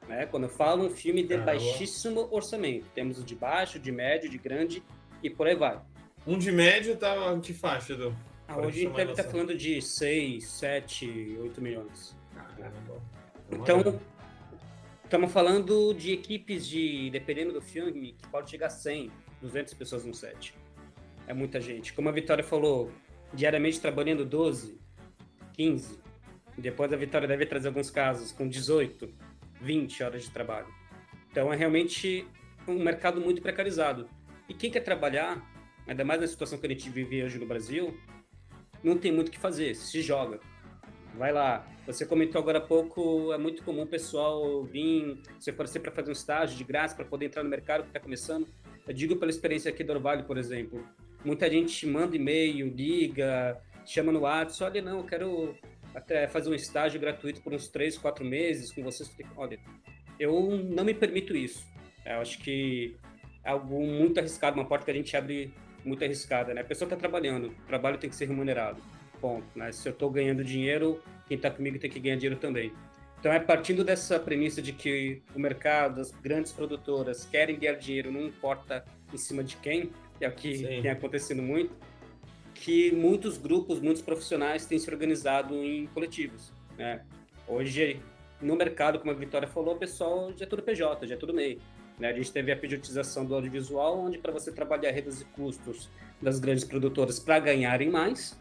Né? 0.08 0.26
Quando 0.26 0.44
eu 0.44 0.50
falo 0.50 0.84
um 0.84 0.90
filme 0.90 1.22
de 1.22 1.38
baixíssimo 1.38 2.28
orçamento, 2.32 2.88
temos 2.96 3.20
o 3.20 3.24
de 3.24 3.36
baixo, 3.36 3.78
de 3.78 3.92
médio, 3.92 4.30
de 4.30 4.40
grande 4.40 4.82
e 5.22 5.30
por 5.30 5.46
aí 5.46 5.56
vai. 5.56 5.80
Um 6.28 6.38
de 6.38 6.52
médio 6.52 6.98
tá 6.98 7.16
em 7.34 7.40
que 7.40 7.54
faixa, 7.54 7.94
Edu? 7.94 8.14
Ah, 8.50 8.58
hoje 8.58 8.80
a 8.80 8.84
gente 8.84 8.96
deve 8.98 9.12
estar 9.12 9.24
tá 9.24 9.30
falando 9.30 9.56
de 9.56 9.82
6, 9.82 10.46
7, 10.46 11.38
8 11.42 11.62
milhões. 11.62 12.18
Caramba. 12.58 13.02
Então, 13.50 14.02
estamos 15.06 15.32
falando 15.32 15.94
de 15.94 16.12
equipes 16.12 16.68
de, 16.68 17.10
dependendo 17.12 17.54
do 17.54 17.62
filme, 17.62 18.12
que 18.12 18.28
pode 18.28 18.52
chegar 18.52 18.68
a 18.68 18.70
100, 18.70 19.10
200 19.42 19.74
pessoas 19.76 20.04
no 20.04 20.14
set. 20.14 20.54
É 21.28 21.34
muita 21.34 21.62
gente. 21.62 21.94
Como 21.94 22.10
a 22.10 22.12
Vitória 22.12 22.44
falou, 22.44 22.92
diariamente 23.34 23.80
trabalhando 23.80 24.26
12, 24.26 24.78
15. 25.54 25.98
Depois 26.58 26.92
a 26.92 26.98
Vitória 26.98 27.26
deve 27.26 27.46
trazer 27.46 27.70
alguns 27.70 27.90
casos 27.90 28.34
com 28.34 28.50
18, 28.50 29.14
20 29.62 30.04
horas 30.04 30.24
de 30.24 30.32
trabalho. 30.32 30.68
Então 31.32 31.54
é 31.54 31.56
realmente 31.56 32.28
um 32.68 32.84
mercado 32.84 33.22
muito 33.22 33.42
precarizado. 33.42 34.10
E 34.50 34.54
quem 34.54 34.70
quer 34.70 34.82
trabalhar 34.82 35.42
ainda 35.88 36.04
mais 36.04 36.22
na 36.22 36.28
situação 36.28 36.58
que 36.58 36.66
a 36.66 36.70
gente 36.70 36.90
vive 36.90 37.24
hoje 37.24 37.40
no 37.40 37.46
Brasil, 37.46 37.98
não 38.84 38.98
tem 38.98 39.12
muito 39.12 39.30
o 39.30 39.32
que 39.32 39.40
fazer, 39.40 39.76
se 39.76 40.02
joga. 40.02 40.40
vai 41.16 41.32
lá. 41.32 41.66
Você 41.86 42.06
comentou 42.06 42.40
agora 42.40 42.60
há 42.60 42.62
pouco, 42.62 43.34
é 43.34 43.38
muito 43.38 43.64
comum 43.64 43.84
o 43.84 43.88
pessoal 43.88 44.64
vir 44.64 45.20
se 45.40 45.50
oferecer 45.50 45.80
para 45.80 45.92
fazer 45.92 46.10
um 46.10 46.14
estágio 46.14 46.58
de 46.58 46.64
graça, 46.64 46.96
para 46.96 47.06
poder 47.06 47.28
entrar 47.28 47.44
no 47.44 47.50
mercado 47.50 47.84
que 47.84 47.90
está 47.90 48.00
começando. 48.00 48.48
Eu 48.88 48.94
digo 48.94 49.16
pela 49.16 49.32
experiência 49.32 49.70
aqui 49.70 49.84
do 49.84 49.94
Orvalho, 49.94 50.26
por 50.26 50.38
exemplo. 50.38 50.86
Muita 51.26 51.50
gente 51.50 51.88
manda 51.88 52.16
e-mail, 52.16 52.68
liga, 52.68 53.60
chama 53.86 54.12
no 54.12 54.20
WhatsApp, 54.22 54.78
olha, 54.78 54.82
não, 54.82 55.00
eu 55.00 55.06
quero 55.06 55.56
até 55.96 56.28
fazer 56.28 56.50
um 56.50 56.54
estágio 56.54 57.00
gratuito 57.00 57.42
por 57.42 57.54
uns 57.54 57.68
três, 57.68 57.98
quatro 57.98 58.24
meses 58.24 58.72
com 58.72 58.84
vocês. 58.84 59.10
Olha, 59.36 59.60
eu 60.20 60.58
não 60.58 60.84
me 60.84 60.94
permito 60.94 61.36
isso. 61.36 61.66
Eu 62.06 62.20
acho 62.20 62.38
que 62.40 62.96
é 63.44 63.50
algo 63.50 63.82
muito 63.86 64.20
arriscado, 64.20 64.60
uma 64.60 64.68
porta 64.68 64.86
que 64.86 64.92
a 64.92 64.94
gente 64.94 65.16
abre 65.18 65.54
muito 65.88 66.04
arriscada, 66.04 66.54
né? 66.54 66.62
A 66.62 66.64
pessoa 66.64 66.86
está 66.86 66.96
trabalhando, 66.96 67.48
o 67.48 67.68
trabalho 67.68 67.98
tem 67.98 68.10
que 68.10 68.16
ser 68.16 68.26
remunerado, 68.26 68.82
ponto. 69.20 69.48
Né? 69.56 69.72
Se 69.72 69.88
eu 69.88 69.94
estou 69.94 70.10
ganhando 70.10 70.44
dinheiro, 70.44 71.02
quem 71.28 71.38
está 71.38 71.50
comigo 71.50 71.80
tem 71.80 71.90
que 71.90 72.00
ganhar 72.00 72.16
dinheiro 72.16 72.40
também. 72.40 72.72
Então 73.20 73.32
é 73.32 73.40
partindo 73.40 73.84
dessa 73.84 74.20
premissa 74.20 74.62
de 74.62 74.72
que 74.72 75.22
o 75.34 75.40
mercado, 75.40 76.02
as 76.02 76.12
grandes 76.12 76.52
produtoras 76.52 77.26
querem 77.26 77.58
ganhar 77.58 77.74
dinheiro, 77.74 78.12
não 78.12 78.22
importa 78.22 78.86
em 79.12 79.18
cima 79.18 79.44
de 79.44 79.58
quem, 79.58 79.92
é 80.22 80.28
o 80.28 80.32
que 80.32 80.58
Sim. 80.58 80.82
tem 80.82 80.92
acontecido 80.92 81.42
muito, 81.42 81.74
que 82.54 82.92
muitos 82.92 83.38
grupos, 83.38 83.80
muitos 83.80 84.02
profissionais 84.02 84.66
têm 84.66 84.78
se 84.78 84.90
organizado 84.90 85.56
em 85.56 85.88
coletivos. 85.88 86.52
Né? 86.78 87.02
Hoje, 87.48 88.00
no 88.42 88.56
mercado, 88.56 89.00
como 89.00 89.12
a 89.12 89.16
Vitória 89.16 89.48
falou, 89.48 89.76
o 89.76 89.78
pessoal 89.78 90.32
já 90.36 90.46
é 90.46 90.48
tudo 90.48 90.62
PJ, 90.62 91.08
já 91.08 91.16
é 91.16 91.18
tudo 91.18 91.34
MEI. 91.34 91.60
Né? 91.98 92.10
A 92.10 92.14
gente 92.14 92.32
teve 92.32 92.52
a 92.52 92.58
pejotização 92.58 93.26
do 93.26 93.36
audiovisual, 93.36 94.00
onde 94.00 94.18
para 94.18 94.32
você 94.32 94.52
trabalhar 94.52 94.92
redes 94.92 95.22
e 95.22 95.26
custos 95.26 95.90
das 96.22 96.40
grandes 96.40 96.64
produtoras 96.64 97.20
para 97.20 97.40
ganharem 97.40 97.90
mais, 97.90 98.40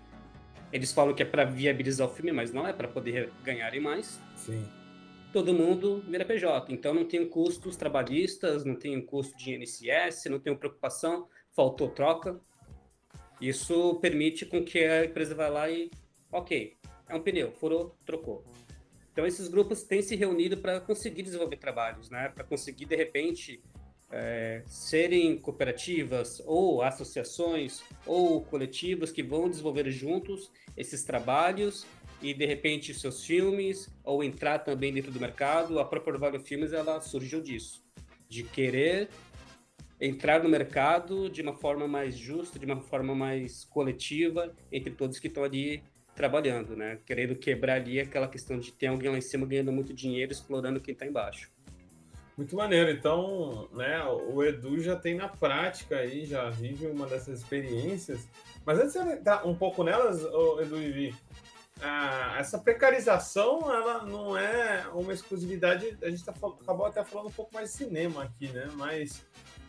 eles 0.72 0.92
falam 0.92 1.14
que 1.14 1.22
é 1.22 1.26
para 1.26 1.44
viabilizar 1.44 2.06
o 2.06 2.10
filme, 2.10 2.32
mas 2.32 2.52
não 2.52 2.66
é 2.66 2.72
para 2.72 2.88
poder 2.88 3.32
ganharem 3.42 3.80
mais. 3.80 4.20
Sim. 4.36 4.64
Todo 5.32 5.52
mundo 5.52 6.02
vira 6.08 6.24
PJ. 6.24 6.72
Então 6.72 6.94
não 6.94 7.04
tem 7.04 7.26
custos 7.28 7.76
trabalhistas, 7.76 8.64
não 8.64 8.74
tem 8.74 9.00
custo 9.00 9.36
de 9.36 9.54
INSS, 9.54 10.26
não 10.30 10.38
tem 10.38 10.54
preocupação, 10.56 11.28
faltou 11.52 11.88
troca. 11.88 12.40
Isso 13.40 13.96
permite 13.96 14.46
com 14.46 14.64
que 14.64 14.78
a 14.78 15.04
empresa 15.04 15.34
vá 15.34 15.48
lá 15.48 15.70
e, 15.70 15.90
ok, 16.32 16.76
é 17.08 17.14
um 17.14 17.20
pneu, 17.20 17.52
furou, 17.52 17.94
trocou. 18.04 18.44
Então 19.16 19.26
esses 19.26 19.48
grupos 19.48 19.82
têm 19.82 20.02
se 20.02 20.14
reunido 20.14 20.58
para 20.58 20.78
conseguir 20.78 21.22
desenvolver 21.22 21.56
trabalhos, 21.56 22.10
né? 22.10 22.28
Para 22.28 22.44
conseguir 22.44 22.84
de 22.84 22.94
repente 22.94 23.62
é, 24.12 24.62
serem 24.66 25.38
cooperativas 25.38 26.42
ou 26.44 26.82
associações 26.82 27.82
ou 28.04 28.42
coletivos 28.42 29.10
que 29.10 29.22
vão 29.22 29.48
desenvolver 29.48 29.90
juntos 29.90 30.52
esses 30.76 31.02
trabalhos 31.02 31.86
e 32.20 32.34
de 32.34 32.44
repente 32.44 32.92
seus 32.92 33.24
filmes 33.24 33.88
ou 34.04 34.22
entrar 34.22 34.58
também 34.58 34.92
dentro 34.92 35.10
do 35.10 35.18
mercado. 35.18 35.78
A 35.78 35.84
própria 35.86 36.12
Orvalho 36.12 36.38
Filmes 36.38 36.74
ela 36.74 37.00
surgiu 37.00 37.40
disso, 37.40 37.82
de 38.28 38.42
querer 38.42 39.08
entrar 39.98 40.42
no 40.42 40.48
mercado 40.50 41.30
de 41.30 41.40
uma 41.40 41.54
forma 41.54 41.88
mais 41.88 42.18
justa, 42.18 42.58
de 42.58 42.66
uma 42.66 42.82
forma 42.82 43.14
mais 43.14 43.64
coletiva 43.64 44.54
entre 44.70 44.92
todos 44.92 45.18
que 45.18 45.28
estão 45.28 45.42
ali 45.42 45.82
trabalhando, 46.16 46.74
né? 46.74 46.98
Querendo 47.04 47.36
quebrar 47.36 47.74
ali 47.74 48.00
aquela 48.00 48.26
questão 48.26 48.58
de 48.58 48.72
ter 48.72 48.86
alguém 48.86 49.10
lá 49.10 49.18
em 49.18 49.20
cima 49.20 49.46
ganhando 49.46 49.70
muito 49.70 49.92
dinheiro, 49.92 50.32
explorando 50.32 50.80
quem 50.80 50.92
está 50.92 51.06
embaixo. 51.06 51.52
Muito 52.36 52.56
maneiro. 52.56 52.90
Então, 52.90 53.68
né, 53.72 54.02
o 54.04 54.42
Edu 54.42 54.80
já 54.80 54.96
tem 54.96 55.14
na 55.14 55.28
prática 55.28 55.98
aí, 55.98 56.24
já 56.24 56.50
vive 56.50 56.86
uma 56.86 57.06
dessas 57.06 57.40
experiências. 57.40 58.26
Mas 58.64 58.78
antes 58.78 58.92
de 58.92 58.98
entrar 58.98 59.46
um 59.46 59.54
pouco 59.54 59.84
nelas, 59.84 60.22
Edu 60.22 60.82
e 60.82 60.90
Vi, 60.90 61.14
ah, 61.80 62.36
essa 62.38 62.58
precarização 62.58 63.72
ela 63.72 64.02
não 64.04 64.36
é 64.36 64.86
uma 64.92 65.12
exclusividade. 65.12 65.96
A 66.02 66.08
gente 66.08 66.24
tá, 66.24 66.32
acabou 66.32 66.86
até 66.86 67.04
falando 67.04 67.28
um 67.28 67.32
pouco 67.32 67.54
mais 67.54 67.70
de 67.70 67.76
cinema 67.76 68.24
aqui, 68.24 68.48
né? 68.48 68.68
Mas 68.74 69.24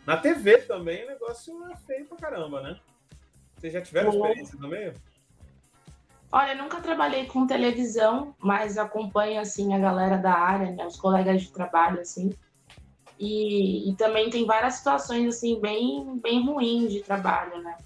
na 0.06 0.16
TV 0.16 0.58
também 0.58 1.04
o 1.04 1.08
negócio 1.08 1.62
é 1.70 1.76
feio 1.76 2.06
pra 2.06 2.16
caramba, 2.16 2.62
né? 2.62 2.80
Vocês 3.56 3.72
já 3.72 3.80
tiveram 3.82 4.10
experiência 4.10 4.58
no 4.58 4.68
meio? 4.68 4.94
Olha, 6.30 6.54
nunca 6.54 6.80
trabalhei 6.80 7.24
com 7.24 7.46
televisão, 7.46 8.34
mas 8.38 8.76
acompanho 8.76 9.40
assim 9.40 9.74
a 9.74 9.78
galera 9.78 10.18
da 10.18 10.32
área, 10.32 10.70
né, 10.72 10.86
os 10.86 10.96
colegas 10.96 11.42
de 11.42 11.50
trabalho 11.50 12.00
assim. 12.00 12.30
E, 13.18 13.90
e, 13.90 13.96
também 13.96 14.30
tem 14.30 14.46
várias 14.46 14.74
situações 14.74 15.34
assim 15.34 15.60
bem 15.60 16.20
bem 16.22 16.44
ruins 16.44 16.92
de 16.92 17.00
trabalho, 17.00 17.60
né? 17.62 17.76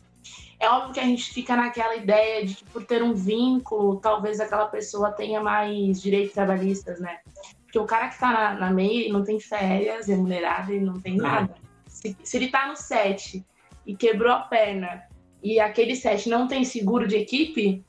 É 0.60 0.68
óbvio 0.68 0.92
que 0.92 1.00
a 1.00 1.04
gente 1.04 1.32
fica 1.32 1.56
naquela 1.56 1.96
ideia 1.96 2.44
de 2.44 2.54
que 2.54 2.64
por 2.66 2.84
ter 2.84 3.02
um 3.02 3.14
vínculo, 3.14 3.98
talvez 3.98 4.40
aquela 4.40 4.66
pessoa 4.66 5.10
tenha 5.10 5.40
mais 5.40 6.02
direitos 6.02 6.34
trabalhistas, 6.34 7.00
né? 7.00 7.20
Porque 7.64 7.78
o 7.78 7.86
cara 7.86 8.08
que 8.08 8.18
tá 8.18 8.30
na, 8.30 8.54
na 8.54 8.70
MEI 8.70 9.10
não 9.10 9.24
tem 9.24 9.40
férias 9.40 10.06
remuneradas 10.06 10.68
e 10.68 10.78
não 10.78 11.00
tem 11.00 11.16
nada. 11.16 11.54
Se, 11.86 12.14
se 12.22 12.36
ele 12.36 12.48
tá 12.48 12.68
no 12.68 12.76
set 12.76 13.44
e 13.86 13.96
quebrou 13.96 14.32
a 14.32 14.40
perna 14.40 15.02
e 15.42 15.58
aquele 15.58 15.96
set 15.96 16.28
não 16.28 16.46
tem 16.46 16.64
seguro 16.64 17.08
de 17.08 17.16
equipe, 17.16 17.84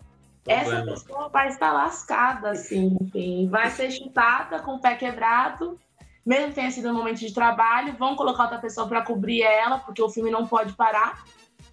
essa 0.46 0.84
pessoa 0.84 1.30
vai 1.30 1.48
estar 1.48 1.72
lascada, 1.72 2.52
assim, 2.52 2.98
enfim, 3.02 3.48
vai 3.50 3.70
ser 3.70 3.92
chutada 3.92 4.60
com 4.60 4.76
o 4.76 4.82
pé 4.82 4.96
quebrado 4.96 5.80
mesmo 6.26 6.50
que 6.50 6.56
tenha 6.56 6.72
sido 6.72 6.90
um 6.90 6.94
momento 6.94 7.20
de 7.20 7.34
trabalho, 7.34 7.96
vão 7.98 8.16
colocar 8.16 8.44
outra 8.44 8.58
pessoa 8.58 8.88
para 8.88 9.02
cobrir 9.02 9.42
ela, 9.42 9.80
porque 9.80 10.02
o 10.02 10.10
filme 10.10 10.32
não 10.32 10.48
pode 10.48 10.74
parar, 10.74 11.24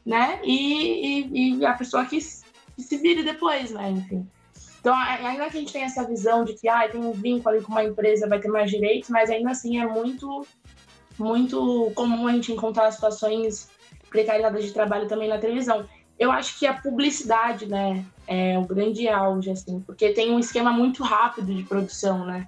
né? 0.04 0.40
E, 0.42 1.28
e, 1.32 1.56
e 1.56 1.66
a 1.66 1.72
pessoa 1.74 2.04
que, 2.04 2.18
que, 2.18 2.82
se 2.82 2.96
vire 2.98 3.22
depois, 3.22 3.70
né? 3.70 3.90
Enfim. 3.90 4.28
Então, 4.80 4.94
ainda 4.94 5.48
que 5.50 5.56
a 5.56 5.60
gente 5.60 5.72
tenha 5.72 5.86
essa 5.86 6.04
visão 6.04 6.42
de 6.44 6.54
que 6.54 6.68
ah, 6.68 6.88
tem 6.88 7.00
um 7.00 7.12
vínculo 7.12 7.54
ali 7.54 7.64
com 7.64 7.70
uma 7.70 7.84
empresa, 7.84 8.28
vai 8.28 8.40
ter 8.40 8.48
mais 8.48 8.70
direitos, 8.70 9.10
mas 9.10 9.30
ainda 9.30 9.50
assim 9.50 9.78
é 9.78 9.86
muito, 9.86 10.44
muito 11.18 11.92
comum 11.94 12.26
a 12.26 12.32
gente 12.32 12.50
encontrar 12.50 12.90
situações 12.90 13.68
precarizadas 14.08 14.64
de 14.64 14.72
trabalho 14.72 15.06
também 15.06 15.28
na 15.28 15.38
televisão. 15.38 15.86
Eu 16.20 16.30
acho 16.30 16.56
que 16.56 16.66
a 16.66 16.74
publicidade, 16.74 17.66
né, 17.66 18.04
é 18.28 18.56
o 18.56 18.64
grande 18.64 19.08
auge, 19.08 19.50
assim, 19.50 19.80
porque 19.80 20.12
tem 20.12 20.30
um 20.30 20.38
esquema 20.38 20.70
muito 20.70 21.02
rápido 21.02 21.52
de 21.52 21.64
produção, 21.64 22.24
né? 22.24 22.46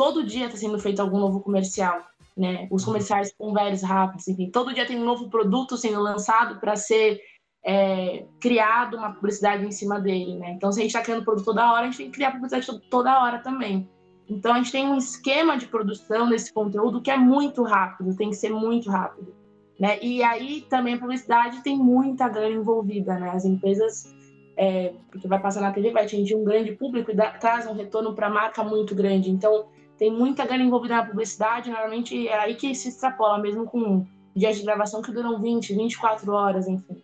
todo 0.00 0.24
dia 0.24 0.46
está 0.46 0.56
sendo 0.56 0.78
feito 0.78 1.00
algum 1.00 1.18
novo 1.18 1.40
comercial, 1.40 2.00
né? 2.34 2.66
Os 2.70 2.86
comerciais 2.86 3.34
com 3.36 3.52
velhos 3.52 3.82
rápidos, 3.82 4.26
enfim, 4.28 4.50
todo 4.50 4.72
dia 4.72 4.86
tem 4.86 4.98
um 4.98 5.04
novo 5.04 5.28
produto 5.28 5.76
sendo 5.76 6.00
lançado 6.00 6.58
para 6.58 6.74
ser 6.74 7.20
é, 7.62 8.24
criado 8.40 8.96
uma 8.96 9.12
publicidade 9.12 9.62
em 9.62 9.70
cima 9.70 10.00
dele, 10.00 10.38
né? 10.38 10.52
Então, 10.52 10.72
se 10.72 10.80
a 10.80 10.82
gente 10.82 10.92
está 10.92 11.02
criando 11.02 11.22
produto 11.22 11.44
toda 11.44 11.70
hora, 11.70 11.82
a 11.82 11.84
gente 11.84 11.98
tem 11.98 12.06
que 12.06 12.12
criar 12.12 12.30
publicidade 12.30 12.66
toda 12.88 13.22
hora 13.22 13.40
também. 13.40 13.86
Então, 14.26 14.54
a 14.54 14.56
gente 14.56 14.72
tem 14.72 14.86
um 14.86 14.96
esquema 14.96 15.58
de 15.58 15.66
produção 15.66 16.30
desse 16.30 16.50
conteúdo 16.50 17.02
que 17.02 17.10
é 17.10 17.18
muito 17.18 17.62
rápido, 17.62 18.16
tem 18.16 18.30
que 18.30 18.36
ser 18.36 18.50
muito 18.50 18.88
rápido. 18.88 19.34
Né? 19.80 19.98
E 20.02 20.22
aí 20.22 20.60
também 20.68 20.92
a 20.92 20.98
publicidade 20.98 21.62
tem 21.62 21.74
muita 21.78 22.28
grana 22.28 22.54
envolvida, 22.54 23.18
né? 23.18 23.30
As 23.30 23.46
empresas, 23.46 24.14
é, 24.54 24.92
porque 25.10 25.26
vai 25.26 25.40
passar 25.40 25.62
na 25.62 25.72
TV, 25.72 25.90
vai 25.90 26.04
atingir 26.04 26.34
um 26.34 26.44
grande 26.44 26.72
público 26.72 27.10
e 27.10 27.14
dá, 27.14 27.30
traz 27.30 27.66
um 27.66 27.72
retorno 27.72 28.14
para 28.14 28.26
a 28.26 28.30
marca 28.30 28.62
muito 28.62 28.94
grande. 28.94 29.30
Então, 29.30 29.68
tem 29.96 30.12
muita 30.12 30.44
grana 30.44 30.62
envolvida 30.62 30.96
na 30.96 31.06
publicidade, 31.06 31.70
normalmente 31.70 32.28
é 32.28 32.38
aí 32.38 32.56
que 32.56 32.74
se 32.74 32.90
extrapola, 32.90 33.38
mesmo 33.38 33.64
com 33.64 34.06
dias 34.36 34.58
de 34.58 34.64
gravação 34.64 35.00
que 35.00 35.10
duram 35.10 35.40
20, 35.40 35.74
24 35.74 36.30
horas, 36.30 36.68
enfim. 36.68 37.02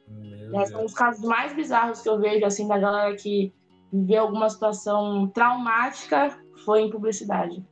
É, 0.53 0.67
são 0.67 0.85
os 0.85 0.93
casos 0.93 1.25
mais 1.25 1.55
bizarros 1.55 2.03
que 2.03 2.09
eu 2.11 2.19
vejo, 2.19 2.45
assim, 2.45 2.69
da 2.69 2.79
galera 2.79 3.17
que 3.17 3.55
vê 3.91 4.17
alguma 4.17 4.51
situação 4.51 5.29
traumática 5.29 6.39
foi 6.67 6.83
em 6.83 6.91
publicidade. 6.91 7.65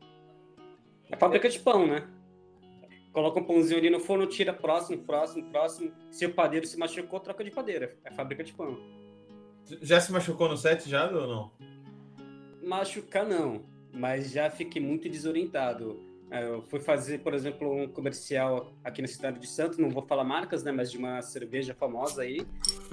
É 1.11 1.17
fábrica 1.17 1.49
de 1.49 1.59
pão, 1.59 1.87
né? 1.87 2.05
Coloca 3.15 3.41
um 3.41 3.45
pãozinho 3.45 3.79
ali 3.79 3.89
no 3.89 4.01
forno, 4.01 4.27
tira 4.27 4.53
próximo, 4.53 5.03
próximo, 5.03 5.51
próximo. 5.51 5.91
Se 6.11 6.27
o 6.27 6.35
padeiro 6.35 6.67
se 6.67 6.77
machucou, 6.77 7.19
troca 7.21 7.43
de 7.43 7.51
padeira. 7.51 7.97
É 8.05 8.11
fábrica 8.11 8.45
de 8.45 8.53
pão. 8.53 8.79
Já 9.81 9.99
se 9.99 10.13
machucou 10.13 10.51
no 10.51 10.57
set 10.59 10.91
já 10.91 11.11
ou 11.11 11.27
não? 11.27 11.53
Machucar 12.63 13.27
não 13.27 13.73
mas 13.95 14.33
já 14.33 14.51
fiquei 14.51 14.83
muito 14.83 15.09
desorientado. 15.09 16.01
É, 16.31 16.45
eu 16.45 16.63
fui 16.63 16.81
fazer, 16.81 17.19
por 17.19 17.33
exemplo, 17.33 17.71
um 17.73 17.87
comercial 17.87 18.75
aqui 18.83 19.01
na 19.01 19.07
cidade 19.07 19.39
de 19.39 19.47
Santos, 19.47 19.79
não 19.79 19.89
vou 19.89 20.03
falar 20.03 20.25
marcas, 20.25 20.65
né, 20.65 20.73
mas 20.73 20.91
de 20.91 20.99
uma 20.99 21.23
cerveja 21.23 21.75
famosa 21.75 22.23
aí, 22.23 22.45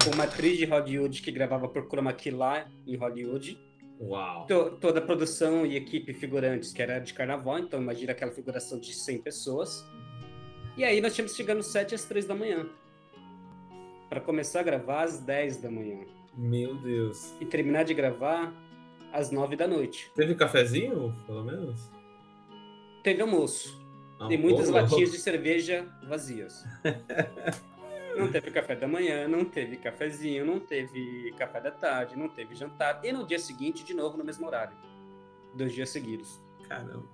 com 0.04 0.14
uma 0.14 0.24
atriz 0.24 0.56
de 0.56 0.64
Hollywood 0.64 1.20
que 1.20 1.32
gravava 1.32 1.68
por 1.68 1.88
Chroma 1.88 2.12
Key 2.12 2.30
lá 2.30 2.66
em 2.86 2.96
Hollywood. 2.96 3.58
Uau! 4.00 4.46
toda 4.46 4.98
a 4.98 5.02
produção 5.02 5.64
e 5.64 5.76
equipe 5.76 6.12
figurantes, 6.12 6.72
que 6.72 6.82
era 6.82 6.98
de 6.98 7.14
carnaval, 7.14 7.58
então 7.58 7.80
imagina 7.80 8.12
aquela 8.12 8.32
figuração 8.32 8.78
de 8.78 8.92
100 8.92 9.22
pessoas. 9.22 9.84
E 10.76 10.84
aí 10.84 11.00
nós 11.00 11.14
tínhamos 11.14 11.36
chegar 11.36 11.54
no 11.54 11.62
set 11.62 11.94
às 11.94 12.04
3 12.04 12.26
da 12.26 12.34
manhã. 12.34 12.66
Para 14.08 14.20
começar 14.20 14.60
a 14.60 14.62
gravar 14.62 15.04
às 15.04 15.18
10 15.18 15.58
da 15.58 15.70
manhã. 15.70 16.04
Meu 16.36 16.74
Deus! 16.76 17.34
E 17.40 17.44
terminar 17.44 17.84
de 17.84 17.92
gravar 17.92 18.52
às 19.12 19.30
nove 19.30 19.54
da 19.54 19.68
noite. 19.68 20.10
Teve 20.14 20.34
cafezinho, 20.34 21.14
pelo 21.26 21.44
menos? 21.44 21.90
Teve 23.02 23.20
almoço. 23.20 23.80
Ah, 24.18 24.28
e 24.30 24.38
muitas 24.38 24.70
latinhas 24.70 25.10
de 25.10 25.18
cerveja 25.18 25.86
vazias. 26.08 26.64
Não 28.16 28.30
teve 28.30 28.50
café 28.50 28.76
da 28.76 28.86
manhã, 28.86 29.26
não 29.26 29.42
teve 29.42 29.78
cafezinho, 29.78 30.44
não 30.44 30.60
teve 30.60 31.32
café 31.38 31.62
da 31.62 31.70
tarde, 31.70 32.14
não 32.14 32.28
teve 32.28 32.54
jantar. 32.54 33.00
E 33.02 33.10
no 33.10 33.26
dia 33.26 33.38
seguinte, 33.38 33.82
de 33.82 33.94
novo, 33.94 34.18
no 34.18 34.24
mesmo 34.24 34.46
horário. 34.46 34.76
Dois 35.54 35.72
dias 35.72 35.88
seguidos. 35.88 36.38
Caramba. 36.68 37.08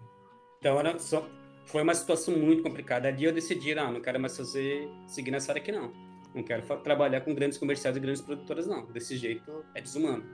Então 0.59 0.77
era 0.79 0.99
só, 0.99 1.25
foi 1.69 1.83
uma 1.83 1.95
situação 1.95 2.37
muito 2.37 2.63
complicada. 2.63 3.09
Ali 3.09 3.25
eu 3.25 3.33
decidi, 3.33 3.75
não, 3.75 3.93
não 3.93 4.01
quero 4.01 4.19
mais 4.19 4.37
fazer, 4.37 4.89
seguir 5.07 5.31
nessa 5.31 5.53
área 5.53 5.63
aqui 5.63 5.71
não. 5.71 5.93
Não 6.35 6.43
quero 6.43 6.63
trabalhar 6.79 7.21
com 7.21 7.35
grandes 7.35 7.59
comerciais 7.59 7.97
e 7.97 8.01
grandes 8.01 8.23
produtoras, 8.23 8.67
não. 8.67 8.87
Desse 8.91 9.17
jeito 9.17 9.65
é 9.75 9.81
desumano. 9.81 10.25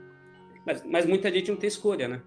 Mas, 0.65 0.83
mas 0.83 1.05
muita 1.05 1.31
gente 1.31 1.51
não 1.51 1.57
tem 1.57 1.67
escolha, 1.67 2.07
né? 2.07 2.21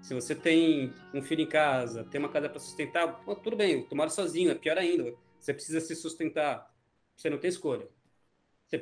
Se 0.00 0.14
você 0.14 0.34
tem 0.34 0.92
um 1.12 1.22
filho 1.22 1.42
em 1.42 1.48
casa, 1.48 2.04
tem 2.04 2.18
uma 2.18 2.28
casa 2.28 2.48
para 2.48 2.58
sustentar, 2.58 3.20
tudo 3.42 3.56
bem, 3.56 3.82
tu 3.82 3.96
mora 3.96 4.10
sozinho, 4.10 4.50
é 4.50 4.54
pior 4.54 4.78
ainda. 4.78 5.12
Você 5.38 5.52
precisa 5.52 5.80
se 5.80 5.94
sustentar. 5.94 6.72
Você 7.16 7.28
não 7.28 7.38
tem 7.38 7.48
escolha. 7.48 7.86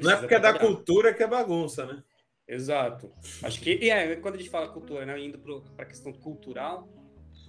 não 0.00 0.10
é 0.10 0.16
porque 0.16 0.34
é 0.34 0.40
da 0.40 0.58
cultura 0.58 1.12
que 1.12 1.22
é 1.22 1.26
bagunça, 1.26 1.86
né? 1.86 2.02
Exato. 2.46 3.10
Acho 3.42 3.60
que, 3.60 3.74
e 3.74 3.90
é, 3.90 4.14
quando 4.16 4.36
a 4.36 4.38
gente 4.38 4.50
fala 4.50 4.68
cultura, 4.68 5.04
né, 5.04 5.18
indo 5.18 5.38
para 5.38 5.84
a 5.84 5.86
questão 5.86 6.12
cultural, 6.12 6.88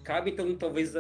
cabe 0.04 0.32
então 0.32 0.56
talvez 0.56 0.96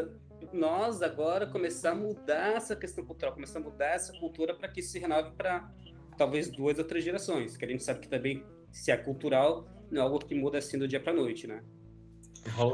nós 0.54 1.01
agora 1.01 1.48
começar 1.48 1.92
a 1.92 1.96
mudar 1.96 2.54
essa 2.56 2.75
questão 2.75 3.06
cultural, 3.06 3.34
começar 3.34 3.60
a 3.60 3.62
mudar 3.62 3.88
essa 3.88 4.13
cultura 4.20 4.56
para 4.56 4.68
que 4.68 4.82
se 4.82 5.00
renove 5.00 5.32
para 5.32 5.70
talvez 6.18 6.50
duas 6.50 6.77
ou 6.77 6.84
três 6.84 7.04
gerações, 7.04 7.56
que 7.56 7.66
a 7.66 7.68
gente 7.68 7.84
sabe 7.84 8.00
que 8.00 8.08
também 8.08 8.44
se 8.72 8.92
é 8.92 8.98
cultural, 8.98 9.66
não 9.92 10.01
é 10.01 10.04
algo 10.04 10.20
que 10.20 10.36
muda 10.36 10.58
assim 10.58 10.77
do 10.77 10.88
dia 10.88 11.00
para 11.00 11.13
noite, 11.13 11.48
né? 11.48 11.62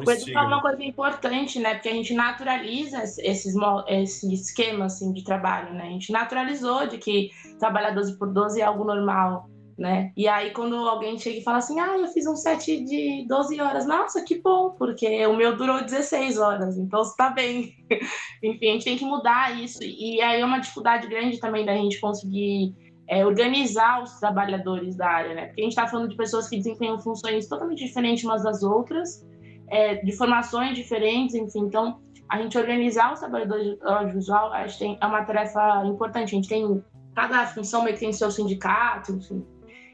Coisa 0.04 0.32
é 0.32 0.40
uma 0.40 0.62
coisa 0.62 0.84
importante, 0.84 1.60
né? 1.60 1.74
Porque 1.74 1.90
a 1.90 1.94
gente 1.94 2.14
naturaliza 2.14 3.04
esses, 3.04 3.56
esse 3.88 4.34
esquema 4.34 4.86
assim, 4.86 5.12
de 5.12 5.24
trabalho, 5.24 5.74
né? 5.74 5.84
A 5.88 5.90
gente 5.90 6.12
naturalizou 6.12 6.88
de 6.88 6.98
que 6.98 7.32
trabalhar 7.60 7.92
12 7.92 8.18
por 8.18 8.32
12 8.32 8.62
é 8.62 8.64
algo 8.64 8.84
normal, 8.84 9.50
né? 9.78 10.12
E 10.16 10.28
aí, 10.28 10.52
quando 10.52 10.76
alguém 10.76 11.18
chega 11.18 11.40
e 11.40 11.44
fala 11.44 11.58
assim, 11.58 11.80
ah, 11.80 11.98
eu 11.98 12.08
fiz 12.08 12.26
um 12.28 12.36
set 12.36 12.84
de 12.84 13.26
12 13.28 13.60
horas, 13.60 13.86
nossa, 13.86 14.24
que 14.24 14.42
bom, 14.42 14.72
porque 14.72 15.26
o 15.26 15.36
meu 15.36 15.56
durou 15.56 15.84
16 15.84 16.38
horas, 16.38 16.78
então 16.78 17.02
está 17.02 17.30
bem. 17.30 17.74
Enfim, 18.44 18.70
a 18.70 18.74
gente 18.74 18.86
tem 18.86 18.98
que 18.98 19.06
mudar 19.06 19.58
isso. 19.60 19.80
E 19.84 20.22
aí 20.22 20.42
é 20.42 20.46
uma 20.46 20.60
dificuldade 20.60 21.08
grande 21.08 21.40
também 21.40 21.66
da 21.66 21.76
gente 21.76 22.00
conseguir 22.00 22.74
é, 23.08 23.26
organizar 23.26 24.02
os 24.02 24.20
trabalhadores 24.20 24.96
da 24.96 25.08
área, 25.08 25.34
né? 25.34 25.46
Porque 25.48 25.62
a 25.62 25.64
gente 25.64 25.74
está 25.74 25.88
falando 25.88 26.10
de 26.10 26.16
pessoas 26.16 26.48
que 26.48 26.58
desempenham 26.58 27.00
funções 27.00 27.48
totalmente 27.48 27.84
diferentes 27.84 28.24
umas 28.24 28.44
das 28.44 28.64
outras, 28.64 29.26
é, 29.70 29.96
de 29.96 30.12
formações 30.16 30.76
diferentes, 30.76 31.36
enfim. 31.36 31.62
Então, 31.62 32.00
a 32.30 32.42
gente 32.42 32.58
organizar 32.58 33.14
os 33.14 33.20
trabalhadores 33.20 33.78
audiovisual 33.84 34.52
acho 34.54 34.78
que 34.78 34.98
é 35.00 35.06
uma 35.06 35.24
tarefa 35.24 35.84
importante. 35.86 36.34
A 36.34 36.36
gente 36.36 36.50
tem 36.50 36.84
cada 37.16 37.46
função 37.48 37.84
meio 37.84 37.96
que 37.96 38.02
tem 38.02 38.14
seu 38.14 38.32
sindicato, 38.32 39.12
enfim. 39.12 39.46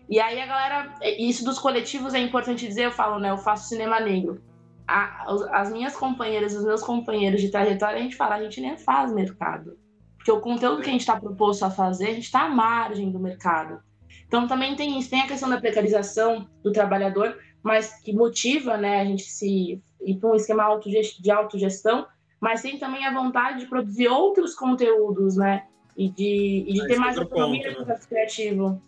E 0.09 0.19
aí 0.19 0.41
a 0.41 0.45
galera, 0.47 0.95
isso 1.19 1.45
dos 1.45 1.59
coletivos 1.59 2.15
é 2.15 2.19
importante 2.19 2.67
dizer, 2.67 2.85
eu 2.85 2.91
falo, 2.91 3.19
né? 3.19 3.29
Eu 3.29 3.37
faço 3.37 3.69
cinema 3.69 3.99
negro. 3.99 4.41
A, 4.87 5.31
as 5.51 5.71
minhas 5.71 5.95
companheiras, 5.95 6.55
os 6.55 6.65
meus 6.65 6.81
companheiros 6.81 7.39
de 7.41 7.51
trajetória, 7.51 7.99
a 7.99 8.01
gente 8.01 8.15
fala, 8.15 8.35
a 8.35 8.43
gente 8.43 8.59
nem 8.59 8.75
faz 8.75 9.13
mercado. 9.13 9.77
Porque 10.17 10.31
o 10.31 10.41
conteúdo 10.41 10.81
que 10.81 10.89
a 10.89 10.91
gente 10.91 11.01
está 11.01 11.19
proposto 11.19 11.63
a 11.63 11.69
fazer, 11.69 12.05
a 12.05 12.13
gente 12.13 12.23
está 12.23 12.45
à 12.45 12.49
margem 12.49 13.11
do 13.11 13.19
mercado. 13.19 13.81
Então 14.27 14.47
também 14.47 14.75
tem 14.75 14.97
isso, 14.97 15.11
tem 15.11 15.21
a 15.21 15.27
questão 15.27 15.47
da 15.47 15.61
precarização 15.61 16.47
do 16.63 16.71
trabalhador, 16.71 17.37
mas 17.61 18.01
que 18.01 18.11
motiva 18.11 18.77
né, 18.77 19.01
a 19.01 19.05
gente 19.05 19.23
se 19.23 19.79
ir 20.01 20.17
para 20.19 20.31
um 20.31 20.35
esquema 20.35 20.79
de 21.19 21.31
autogestão, 21.31 22.07
mas 22.39 22.63
tem 22.63 22.79
também 22.79 23.05
a 23.05 23.13
vontade 23.13 23.59
de 23.59 23.65
produzir 23.67 24.07
outros 24.07 24.55
conteúdos, 24.55 25.35
né? 25.35 25.65
E 25.95 26.09
de, 26.09 26.65
e 26.67 26.73
de 26.73 26.87
ter 26.87 26.97
mais 26.97 27.17
autonomia 27.17 27.67
ponto, 27.67 27.81
no 27.81 27.85
né? 27.85 27.99
criativo. 28.07 28.81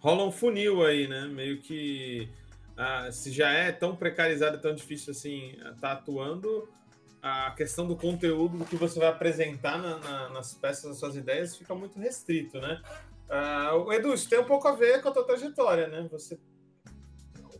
Rola 0.00 0.24
um 0.24 0.32
funil 0.32 0.84
aí, 0.84 1.08
né? 1.08 1.26
Meio 1.26 1.60
que 1.60 2.28
ah, 2.76 3.10
se 3.10 3.32
já 3.32 3.50
é 3.50 3.72
tão 3.72 3.96
precarizado, 3.96 4.60
tão 4.60 4.72
difícil 4.72 5.10
assim, 5.10 5.50
estar 5.50 5.74
tá 5.74 5.92
atuando, 5.92 6.68
a 7.20 7.50
questão 7.50 7.86
do 7.86 7.96
conteúdo 7.96 8.64
que 8.64 8.76
você 8.76 9.00
vai 9.00 9.08
apresentar 9.08 9.78
na, 9.78 9.98
na, 9.98 10.28
nas 10.30 10.54
peças, 10.54 10.84
nas 10.84 10.98
suas 10.98 11.16
ideias, 11.16 11.56
fica 11.56 11.74
muito 11.74 11.98
restrito, 11.98 12.60
né? 12.60 12.80
Uh, 13.28 13.92
Edu, 13.92 14.14
isso 14.14 14.30
tem 14.30 14.38
um 14.38 14.44
pouco 14.44 14.68
a 14.68 14.76
ver 14.76 15.02
com 15.02 15.08
a 15.08 15.12
tua 15.12 15.24
trajetória, 15.24 15.88
né? 15.88 16.08
Você, 16.12 16.38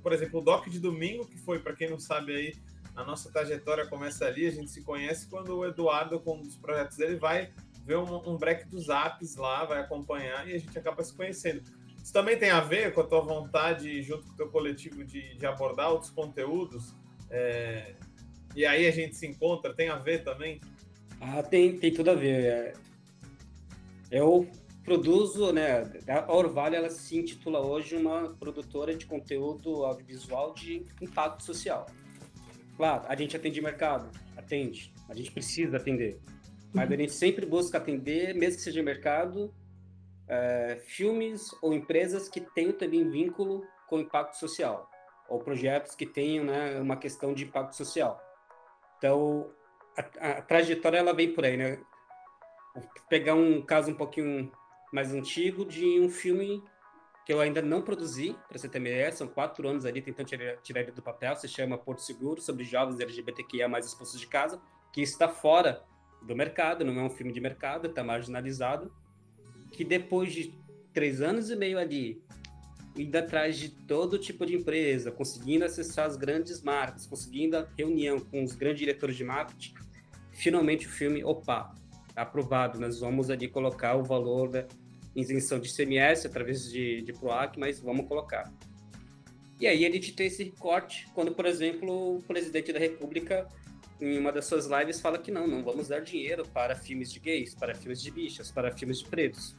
por 0.01 0.13
exemplo, 0.13 0.41
o 0.41 0.43
Doc 0.43 0.69
de 0.69 0.79
Domingo, 0.79 1.27
que 1.27 1.37
foi, 1.39 1.59
para 1.59 1.75
quem 1.75 1.91
não 1.91 1.99
sabe 1.99 2.35
aí, 2.35 2.55
a 2.95 3.05
nossa 3.05 3.31
trajetória 3.31 3.87
começa 3.87 4.25
ali, 4.25 4.47
a 4.47 4.53
gente 4.53 4.71
se 4.71 4.83
conhece 4.83 5.29
quando 5.29 5.59
o 5.59 5.67
Eduardo, 5.67 6.21
com 6.21 6.37
um 6.37 6.43
dos 6.43 6.57
projetos 6.57 6.97
dele, 6.97 7.17
vai 7.17 7.53
ver 7.85 7.97
um, 7.97 8.29
um 8.29 8.37
break 8.37 8.69
dos 8.69 8.89
apps 8.89 9.35
lá, 9.35 9.65
vai 9.65 9.81
acompanhar 9.81 10.49
e 10.49 10.55
a 10.55 10.59
gente 10.59 10.79
acaba 10.79 11.03
se 11.03 11.15
conhecendo. 11.15 11.63
Isso 12.09 12.15
também 12.15 12.39
tem 12.39 12.49
a 12.49 12.61
ver 12.61 12.95
com 12.95 13.03
a 13.03 13.07
tua 13.07 13.21
vontade, 13.21 14.01
junto 14.01 14.25
com 14.29 14.33
o 14.33 14.35
teu 14.35 14.49
coletivo, 14.49 15.05
de, 15.05 15.37
de 15.37 15.45
abordar 15.45 15.91
outros 15.91 16.11
conteúdos? 16.11 16.95
É, 17.29 17.97
e 18.57 18.65
aí 18.65 18.87
a 18.87 18.91
gente 18.91 19.15
se 19.15 19.27
encontra, 19.27 19.75
tem 19.75 19.91
a 19.91 19.97
ver 19.97 20.25
também? 20.25 20.59
Ah, 21.21 21.43
tem, 21.43 21.79
tem 21.79 21.93
tudo 21.93 22.11
a 22.11 22.15
ver. 22.15 22.45
É, 22.45 22.73
eu 24.11 24.49
produzo, 24.83 25.53
né? 25.53 25.83
A 26.09 26.33
Orvalho 26.33 26.77
ela 26.77 26.89
se 26.89 27.19
intitula 27.19 27.61
hoje 27.61 27.95
uma 27.95 28.35
produtora 28.41 28.95
de 28.95 29.05
conteúdo 29.05 29.85
audiovisual 29.85 30.55
de 30.55 30.87
impacto 31.03 31.45
social. 31.45 31.91
Claro, 32.75 33.05
a 33.07 33.15
gente 33.15 33.37
atende 33.37 33.61
mercado, 33.61 34.11
atende, 34.35 34.95
a 35.11 35.15
gente 35.15 35.31
precisa 35.31 35.77
atender, 35.77 36.19
mas 36.73 36.91
a 36.91 36.97
gente 36.97 37.13
sempre 37.13 37.45
busca 37.45 37.77
atender, 37.77 38.35
mesmo 38.35 38.57
que 38.57 38.63
seja 38.63 38.83
mercado, 38.83 39.53
é, 40.29 40.77
filmes 40.87 41.51
ou 41.63 41.73
empresas 41.73 42.29
que 42.29 42.41
tenham 42.41 42.73
também 42.73 43.09
vínculo 43.09 43.65
com 43.89 43.99
impacto 43.99 44.37
social, 44.37 44.89
ou 45.29 45.39
projetos 45.39 45.95
que 45.95 46.07
tenham 46.07 46.45
né, 46.45 46.79
uma 46.81 46.97
questão 46.97 47.33
de 47.33 47.45
impacto 47.45 47.75
social. 47.75 48.21
Então, 48.99 49.51
a, 49.97 50.29
a 50.29 50.43
trajetória 50.43 50.99
ela 50.99 51.15
vem 51.15 51.33
por 51.33 51.45
aí, 51.45 51.57
né? 51.57 51.81
Vou 52.75 52.85
pegar 53.09 53.35
um 53.35 53.63
caso 53.63 53.91
um 53.91 53.95
pouquinho 53.95 54.53
mais 54.93 55.13
antigo 55.13 55.65
de 55.65 56.01
um 56.01 56.09
filme 56.09 56.63
que 57.25 57.33
eu 57.33 57.41
ainda 57.41 57.61
não 57.61 57.83
produzi, 57.83 58.35
para 58.49 58.59
ter 58.59 58.81
ideia, 58.81 59.13
são 59.13 59.29
quatro 59.29 59.69
anos 59.69 59.85
ali 59.85 60.01
tentando 60.01 60.27
tirar, 60.27 60.57
tirar 60.59 60.81
ele 60.81 60.93
do 60.93 61.03
papel, 61.03 61.37
se 61.37 61.47
chama 61.47 61.77
Porto 61.77 62.01
Seguro, 62.01 62.41
sobre 62.41 62.65
jovens 62.65 63.01
LGBTQIA 63.01 63.69
mais 63.69 63.85
expulsos 63.85 64.19
de 64.19 64.27
casa, 64.27 64.59
que 64.91 65.03
está 65.03 65.29
fora 65.29 65.85
do 66.23 66.35
mercado, 66.35 66.87
não 66.87 66.99
é 66.99 67.03
um 67.03 67.11
filme 67.11 67.31
de 67.31 67.41
mercado, 67.41 67.87
está 67.87 68.03
marginalizado, 68.03 68.91
que 69.73 69.85
depois 69.85 70.33
de 70.33 70.53
três 70.93 71.21
anos 71.21 71.51
e 71.51 71.57
meio 71.57 71.79
ali, 71.79 72.23
indo 72.97 73.17
atrás 73.17 73.57
de 73.57 73.69
todo 73.69 74.19
tipo 74.19 74.45
de 74.45 74.57
empresa, 74.57 75.11
conseguindo 75.13 75.65
acessar 75.65 76.07
as 76.07 76.17
grandes 76.17 76.63
marcas, 76.63 77.07
conseguindo 77.07 77.57
a 77.57 77.69
reunião 77.77 78.19
com 78.19 78.43
os 78.43 78.55
grandes 78.55 78.81
diretores 78.81 79.17
de 79.17 79.25
marketing, 79.25 79.75
finalmente 80.33 80.87
o 80.87 80.91
filme, 80.91 81.23
opa, 81.23 81.75
aprovado, 82.17 82.81
nós 82.81 82.99
vamos 82.99 83.31
ali 83.31 83.49
colocar 83.49 83.95
o 83.97 84.03
valor 84.03 84.49
da 84.49 84.67
isenção 85.15 85.59
de 85.59 85.73
CMS 85.73 86.27
através 86.27 86.71
de, 86.71 87.03
de 87.03 87.13
PROAC, 87.13 87.59
mas 87.59 87.81
vamos 87.81 88.07
colocar. 88.07 88.53
E 89.61 89.67
aí 89.67 89.85
a 89.85 89.91
gente 89.91 90.13
tem 90.13 90.27
esse 90.27 90.47
corte 90.59 91.09
quando, 91.15 91.33
por 91.33 91.47
exemplo, 91.47 92.17
o 92.17 92.23
presidente 92.23 92.73
da 92.73 92.79
República, 92.79 93.49
em 94.01 94.17
uma 94.17 94.31
das 94.31 94.45
suas 94.47 94.67
lives, 94.67 95.01
fala 95.01 95.19
que 95.19 95.31
não, 95.31 95.47
não 95.49 95.65
vamos 95.65 95.89
dar 95.89 96.01
dinheiro 96.01 96.47
para 96.49 96.77
filmes 96.77 97.13
de 97.13 97.19
gays, 97.19 97.55
para 97.55 97.75
filmes 97.75 98.01
de 98.01 98.11
bichas, 98.11 98.51
para 98.53 98.71
filmes 98.71 99.01
de 99.01 99.09
pretos. 99.09 99.57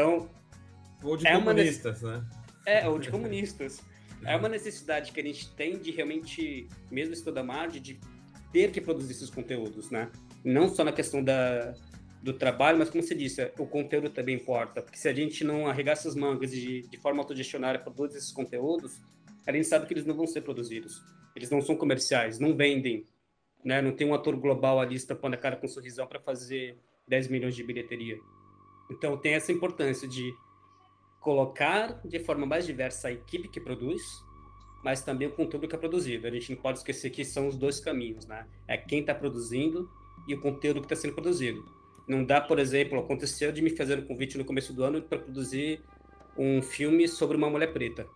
Então... 0.00 0.30
Ou 1.02 1.16
de 1.16 1.26
é 1.26 1.32
comunistas, 1.32 2.02
né? 2.02 2.24
É, 2.66 2.88
ou 2.88 2.98
de 2.98 3.10
comunistas. 3.10 3.80
É 4.24 4.36
uma 4.36 4.50
necessidade 4.50 5.12
que 5.12 5.20
a 5.20 5.22
gente 5.22 5.50
tem 5.54 5.78
de 5.78 5.90
realmente, 5.90 6.68
mesmo 6.90 7.14
estudar 7.14 7.42
margem, 7.42 7.80
de 7.80 7.98
ter 8.52 8.70
que 8.70 8.80
produzir 8.80 9.12
esses 9.12 9.30
conteúdos, 9.30 9.90
né? 9.90 10.10
não 10.44 10.68
só 10.68 10.84
na 10.84 10.92
questão 10.92 11.22
da, 11.22 11.74
do 12.22 12.32
trabalho, 12.32 12.78
mas 12.78 12.90
como 12.90 13.02
você 13.02 13.14
disse, 13.14 13.50
o 13.58 13.66
conteúdo 13.66 14.10
também 14.10 14.36
importa, 14.36 14.82
porque 14.82 14.98
se 14.98 15.08
a 15.08 15.12
gente 15.12 15.44
não 15.44 15.66
arregaça 15.66 16.08
as 16.08 16.14
mangas 16.14 16.50
de, 16.50 16.82
de 16.82 16.96
forma 16.98 17.20
autogestionária 17.20 17.80
produzir 17.80 18.18
esses 18.18 18.32
conteúdos, 18.32 19.00
a 19.46 19.52
gente 19.52 19.66
sabe 19.66 19.86
que 19.86 19.94
eles 19.94 20.04
não 20.04 20.14
vão 20.14 20.26
ser 20.26 20.42
produzidos. 20.42 21.02
Eles 21.34 21.50
não 21.50 21.62
são 21.62 21.76
comerciais, 21.76 22.38
não 22.38 22.54
vendem, 22.56 23.06
né? 23.64 23.80
Não 23.80 23.92
tem 23.92 24.06
um 24.06 24.14
ator 24.14 24.36
global 24.36 24.80
ali 24.80 24.96
estampando 24.96 25.34
a 25.34 25.38
cara 25.38 25.56
com 25.56 25.66
um 25.66 25.68
sorrisão 25.68 26.06
para 26.06 26.20
fazer 26.20 26.76
10 27.08 27.28
milhões 27.28 27.54
de 27.54 27.62
bilheteria. 27.62 28.18
Então 28.90 29.16
tem 29.16 29.34
essa 29.34 29.52
importância 29.52 30.06
de 30.08 30.34
colocar 31.20 32.00
de 32.04 32.18
forma 32.18 32.46
mais 32.46 32.66
diversa 32.66 33.08
a 33.08 33.12
equipe 33.12 33.48
que 33.48 33.60
produz, 33.60 34.02
mas 34.82 35.02
também 35.02 35.28
o 35.28 35.32
conteúdo 35.32 35.68
que 35.68 35.74
é 35.74 35.78
produzido. 35.78 36.26
A 36.26 36.30
gente 36.30 36.54
não 36.54 36.60
pode 36.60 36.78
esquecer 36.78 37.10
que 37.10 37.24
são 37.24 37.46
os 37.46 37.56
dois 37.56 37.78
caminhos, 37.78 38.26
né? 38.26 38.46
É 38.66 38.76
quem 38.76 39.00
está 39.00 39.14
produzindo 39.14 39.88
e 40.26 40.34
o 40.34 40.40
conteúdo 40.40 40.80
que 40.80 40.86
está 40.86 40.96
sendo 40.96 41.14
produzido. 41.14 41.64
Não 42.08 42.24
dá, 42.24 42.40
por 42.40 42.58
exemplo, 42.58 42.98
aconteceu 42.98 43.52
de 43.52 43.62
me 43.62 43.70
fazer 43.70 43.98
um 43.98 44.06
convite 44.06 44.36
no 44.36 44.44
começo 44.44 44.72
do 44.72 44.82
ano 44.82 45.02
para 45.02 45.18
produzir 45.18 45.80
um 46.36 46.62
filme 46.62 47.06
sobre 47.06 47.36
uma 47.36 47.48
mulher 47.50 47.72
preta. 47.72 48.06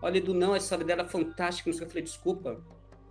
Olha, 0.00 0.18
Edu, 0.18 0.32
não, 0.32 0.54
a 0.54 0.56
história 0.56 0.84
dela 0.84 1.02
é 1.02 1.08
fantástica. 1.08 1.68
Eu 1.68 1.74
falei, 1.74 2.02
desculpa, 2.02 2.64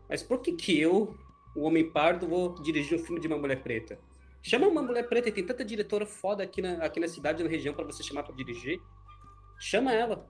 mas 0.10 0.24
por 0.24 0.40
que 0.40 0.54
que 0.54 0.80
eu, 0.80 1.16
o 1.56 1.62
homem 1.62 1.90
pardo, 1.90 2.28
vou 2.28 2.56
dirigir 2.62 2.98
um 2.98 3.04
filme 3.04 3.20
de 3.20 3.28
uma 3.28 3.38
mulher 3.38 3.62
preta? 3.62 4.00
Chama 4.42 4.68
uma 4.68 4.82
mulher 4.82 5.08
preta, 5.08 5.30
e 5.30 5.32
tem 5.32 5.46
tanta 5.46 5.64
diretora 5.64 6.06
foda 6.06 6.44
aqui 6.44 6.62
na, 6.62 6.84
aqui 6.84 7.00
na 7.00 7.08
cidade, 7.08 7.44
na 7.44 7.50
região, 7.50 7.74
para 7.74 7.86
você 7.86 8.02
chamar 8.02 8.24
para 8.24 8.36
dirigir. 8.36 8.82
Chama 9.60 9.94
ela. 9.94 10.26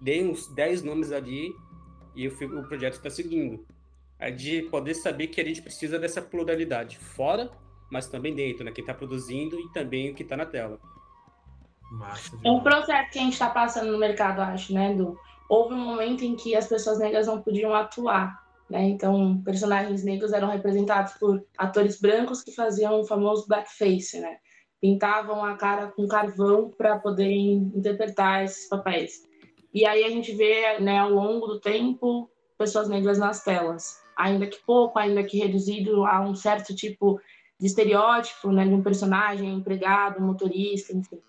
Dei 0.00 0.26
uns 0.26 0.48
10 0.54 0.82
nomes 0.82 1.12
ali 1.12 1.54
e 2.14 2.26
o, 2.26 2.32
o 2.58 2.66
projeto 2.66 2.94
está 2.94 3.10
seguindo. 3.10 3.66
É 4.18 4.30
de 4.30 4.62
poder 4.62 4.94
saber 4.94 5.26
que 5.26 5.40
a 5.40 5.44
gente 5.44 5.60
precisa 5.60 5.98
dessa 5.98 6.22
pluralidade 6.22 6.98
fora, 6.98 7.50
mas 7.90 8.06
também 8.06 8.34
dentro, 8.34 8.64
né? 8.64 8.72
Quem 8.72 8.82
está 8.82 8.94
produzindo 8.94 9.60
e 9.60 9.70
também 9.72 10.10
o 10.10 10.14
que 10.14 10.22
está 10.22 10.36
na 10.36 10.46
tela. 10.46 10.78
Massa, 11.90 12.38
é 12.44 12.50
um 12.50 12.60
processo 12.60 13.10
que 13.10 13.18
a 13.18 13.22
gente 13.22 13.32
está 13.32 13.50
passando 13.50 13.90
no 13.90 13.98
mercado, 13.98 14.40
acho, 14.40 14.72
né, 14.72 14.94
do 14.94 15.18
Houve 15.50 15.74
um 15.74 15.78
momento 15.78 16.24
em 16.24 16.36
que 16.36 16.54
as 16.54 16.68
pessoas 16.68 17.00
negras 17.00 17.26
não 17.26 17.42
podiam 17.42 17.74
atuar, 17.74 18.39
né? 18.70 18.88
Então, 18.88 19.42
personagens 19.44 20.04
negros 20.04 20.32
eram 20.32 20.48
representados 20.48 21.14
por 21.14 21.44
atores 21.58 22.00
brancos 22.00 22.42
que 22.42 22.54
faziam 22.54 23.00
o 23.00 23.04
famoso 23.04 23.46
blackface, 23.48 24.20
né? 24.20 24.36
Pintavam 24.80 25.44
a 25.44 25.56
cara 25.56 25.88
com 25.88 26.06
carvão 26.06 26.70
para 26.70 26.98
poder 26.98 27.30
interpretar 27.30 28.44
esses 28.44 28.68
papéis. 28.68 29.28
E 29.74 29.84
aí 29.84 30.04
a 30.04 30.08
gente 30.08 30.32
vê, 30.32 30.78
né, 30.78 30.98
ao 30.98 31.10
longo 31.10 31.46
do 31.46 31.60
tempo, 31.60 32.30
pessoas 32.56 32.88
negras 32.88 33.18
nas 33.18 33.42
telas, 33.42 34.00
ainda 34.16 34.46
que 34.46 34.58
pouco, 34.64 34.98
ainda 34.98 35.22
que 35.22 35.38
reduzido 35.38 36.04
a 36.04 36.20
um 36.20 36.34
certo 36.34 36.74
tipo 36.74 37.20
de 37.58 37.66
estereótipo, 37.66 38.50
né, 38.50 38.66
de 38.66 38.74
um 38.74 38.82
personagem, 38.82 39.52
empregado, 39.52 40.20
motorista, 40.20 40.96
enfim. 40.96 41.20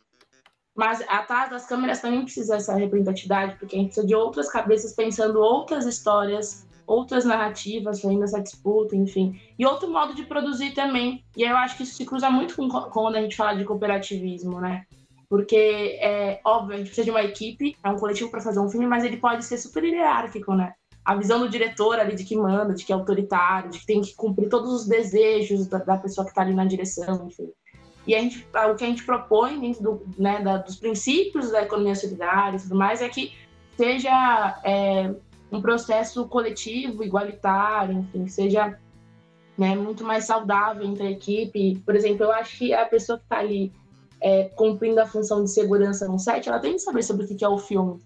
Mas 0.75 1.01
atrás 1.07 1.49
das 1.49 1.67
câmeras 1.67 1.99
também 2.01 2.23
precisa 2.23 2.55
essa 2.55 2.75
representatividade, 2.75 3.57
porque 3.59 3.75
a 3.75 3.79
gente 3.79 3.87
precisa 3.87 4.07
de 4.07 4.15
outras 4.15 4.49
cabeças 4.49 4.93
pensando 4.93 5.39
outras 5.39 5.85
histórias, 5.85 6.65
outras 6.91 7.23
narrativas, 7.23 8.03
ainda 8.03 8.25
essa 8.25 8.41
disputa, 8.41 8.95
enfim. 8.95 9.39
E 9.57 9.65
outro 9.65 9.89
modo 9.89 10.13
de 10.13 10.23
produzir 10.23 10.71
também. 10.71 11.23
E 11.37 11.43
eu 11.43 11.55
acho 11.55 11.77
que 11.77 11.83
isso 11.83 11.95
se 11.95 12.05
cruza 12.05 12.29
muito 12.29 12.55
com, 12.55 12.67
com 12.67 12.81
quando 12.89 13.15
a 13.15 13.21
gente 13.21 13.35
fala 13.35 13.57
de 13.57 13.63
cooperativismo, 13.63 14.59
né? 14.59 14.85
Porque, 15.29 15.97
é 16.01 16.41
óbvio, 16.43 16.75
a 16.75 16.77
gente 16.77 16.87
precisa 16.87 17.05
de 17.05 17.11
uma 17.11 17.23
equipe, 17.23 17.77
é 17.81 17.89
um 17.89 17.95
coletivo 17.95 18.29
para 18.29 18.41
fazer 18.41 18.59
um 18.59 18.69
filme, 18.69 18.85
mas 18.85 19.05
ele 19.05 19.15
pode 19.15 19.45
ser 19.45 19.57
super 19.57 19.83
hierárquico, 19.83 20.53
né? 20.53 20.73
A 21.05 21.15
visão 21.15 21.39
do 21.39 21.47
diretor 21.47 21.97
ali 21.97 22.15
de 22.15 22.25
que 22.25 22.35
manda, 22.35 22.73
de 22.73 22.83
que 22.83 22.91
é 22.91 22.95
autoritário, 22.95 23.71
de 23.71 23.79
que 23.79 23.85
tem 23.85 24.01
que 24.01 24.13
cumprir 24.13 24.49
todos 24.49 24.71
os 24.73 24.85
desejos 24.85 25.67
da, 25.67 25.77
da 25.77 25.97
pessoa 25.97 26.25
que 26.25 26.31
está 26.31 26.41
ali 26.41 26.53
na 26.53 26.65
direção, 26.65 27.25
enfim. 27.25 27.49
E 28.05 28.13
a 28.13 28.19
gente, 28.19 28.45
o 28.69 28.75
que 28.75 28.83
a 28.83 28.87
gente 28.87 29.05
propõe 29.05 29.59
dentro 29.59 29.81
do, 29.81 30.01
né, 30.17 30.41
da, 30.41 30.57
dos 30.57 30.75
princípios 30.75 31.51
da 31.51 31.61
economia 31.61 31.95
solidária 31.95 32.57
e 32.57 32.61
tudo 32.61 32.75
mais 32.75 33.01
é 33.01 33.07
que 33.07 33.31
seja 33.77 34.59
é, 34.63 35.13
um 35.51 35.61
processo 35.61 36.25
coletivo, 36.27 37.03
igualitário, 37.03 37.99
enfim, 37.99 38.27
seja 38.27 38.77
né, 39.57 39.75
muito 39.75 40.03
mais 40.03 40.25
saudável 40.25 40.83
entre 40.83 41.03
a 41.03 41.11
equipe. 41.11 41.79
Por 41.85 41.95
exemplo, 41.95 42.23
eu 42.23 42.31
acho 42.31 42.57
que 42.57 42.73
a 42.73 42.85
pessoa 42.85 43.17
que 43.17 43.25
está 43.25 43.39
ali 43.39 43.71
é, 44.21 44.45
cumprindo 44.55 45.01
a 45.01 45.05
função 45.05 45.43
de 45.43 45.51
segurança 45.51 46.07
no 46.07 46.17
set, 46.17 46.47
ela 46.47 46.59
tem 46.59 46.73
que 46.73 46.79
saber 46.79 47.03
sobre 47.03 47.25
o 47.25 47.27
que 47.27 47.43
é 47.43 47.49
o 47.49 47.57
filme. 47.57 47.99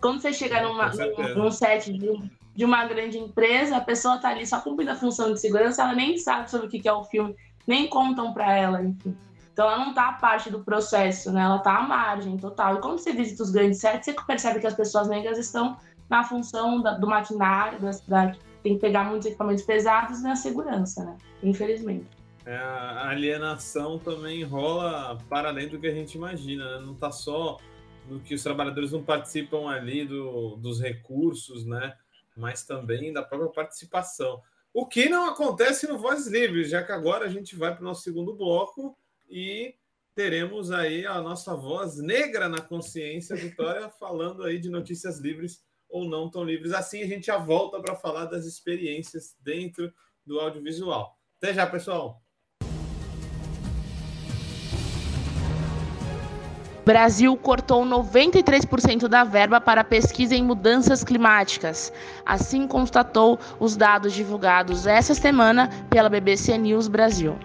Quando 0.00 0.20
você 0.20 0.32
chega 0.32 0.62
numa, 0.62 0.90
num, 0.90 1.34
num 1.36 1.50
set 1.50 1.92
de, 1.92 2.30
de 2.54 2.64
uma 2.64 2.84
grande 2.86 3.18
empresa, 3.18 3.76
a 3.76 3.80
pessoa 3.80 4.16
está 4.16 4.30
ali 4.30 4.46
só 4.46 4.60
cumprindo 4.60 4.90
a 4.90 4.96
função 4.96 5.32
de 5.32 5.40
segurança, 5.40 5.82
ela 5.82 5.94
nem 5.94 6.16
sabe 6.18 6.50
sobre 6.50 6.66
o 6.66 6.70
que 6.70 6.88
é 6.88 6.92
o 6.92 7.04
filme, 7.04 7.34
nem 7.66 7.88
contam 7.88 8.32
para 8.32 8.56
ela, 8.56 8.82
enfim. 8.82 9.16
Então 9.52 9.66
ela 9.66 9.78
não 9.78 9.90
está 9.90 10.12
parte 10.12 10.50
do 10.50 10.62
processo, 10.62 11.32
né? 11.32 11.42
Ela 11.42 11.56
está 11.56 11.78
à 11.78 11.82
margem 11.82 12.36
total. 12.36 12.76
E 12.76 12.80
quando 12.80 12.98
você 12.98 13.12
visita 13.12 13.42
os 13.42 13.50
grandes 13.50 13.80
sets, 13.80 14.04
você 14.04 14.12
percebe 14.24 14.60
que 14.60 14.68
as 14.68 14.74
pessoas 14.74 15.08
negras 15.08 15.36
estão 15.36 15.76
na 16.08 16.24
função 16.24 16.80
da, 16.80 16.92
do 16.92 17.06
maquinário, 17.06 17.80
da, 17.80 17.90
da, 18.06 18.36
tem 18.62 18.74
que 18.74 18.80
pegar 18.80 19.04
muitos 19.04 19.26
equipamentos 19.26 19.64
pesados 19.64 20.22
na 20.22 20.36
segurança, 20.36 21.04
né? 21.04 21.16
Infelizmente. 21.42 22.06
É, 22.44 22.56
a 22.56 23.10
alienação 23.10 23.98
também 23.98 24.42
rola 24.42 25.18
para 25.28 25.48
além 25.48 25.68
do 25.68 25.78
que 25.78 25.86
a 25.86 25.94
gente 25.94 26.14
imagina, 26.14 26.78
né? 26.78 26.84
Não 26.84 26.94
está 26.94 27.12
só 27.12 27.58
no 28.08 28.20
que 28.20 28.34
os 28.34 28.42
trabalhadores 28.42 28.92
não 28.92 29.02
participam 29.02 29.68
ali 29.68 30.04
do, 30.04 30.56
dos 30.56 30.80
recursos, 30.80 31.66
né? 31.66 31.94
Mas 32.36 32.64
também 32.64 33.12
da 33.12 33.22
própria 33.22 33.50
participação. 33.50 34.40
O 34.72 34.86
que 34.86 35.08
não 35.08 35.28
acontece 35.28 35.86
no 35.86 35.98
Voz 35.98 36.26
Livres, 36.26 36.70
já 36.70 36.82
que 36.82 36.92
agora 36.92 37.26
a 37.26 37.28
gente 37.28 37.56
vai 37.56 37.72
para 37.74 37.82
o 37.82 37.84
nosso 37.84 38.02
segundo 38.02 38.34
bloco 38.34 38.96
e 39.28 39.74
teremos 40.14 40.70
aí 40.70 41.06
a 41.06 41.20
nossa 41.20 41.54
voz 41.54 41.98
negra 41.98 42.48
na 42.48 42.60
consciência, 42.60 43.36
Vitória, 43.36 43.88
falando 44.00 44.42
aí 44.42 44.58
de 44.58 44.70
notícias 44.70 45.18
livres 45.18 45.62
ou 45.88 46.08
não 46.08 46.30
tão 46.30 46.44
livres. 46.44 46.72
Assim 46.72 47.02
a 47.02 47.06
gente 47.06 47.26
já 47.26 47.38
volta 47.38 47.80
para 47.80 47.94
falar 47.94 48.26
das 48.26 48.44
experiências 48.44 49.36
dentro 49.40 49.92
do 50.24 50.38
audiovisual. 50.38 51.18
Até 51.40 51.54
já, 51.54 51.66
pessoal! 51.66 52.22
Brasil 56.88 57.36
cortou 57.36 57.84
93% 57.84 59.08
da 59.08 59.22
verba 59.22 59.60
para 59.60 59.84
pesquisa 59.84 60.34
em 60.34 60.42
mudanças 60.42 61.04
climáticas. 61.04 61.92
Assim 62.24 62.66
constatou 62.66 63.38
os 63.60 63.76
dados 63.76 64.14
divulgados 64.14 64.86
essa 64.86 65.14
semana 65.14 65.68
pela 65.90 66.08
BBC 66.08 66.56
News 66.56 66.88
Brasil. 66.88 67.38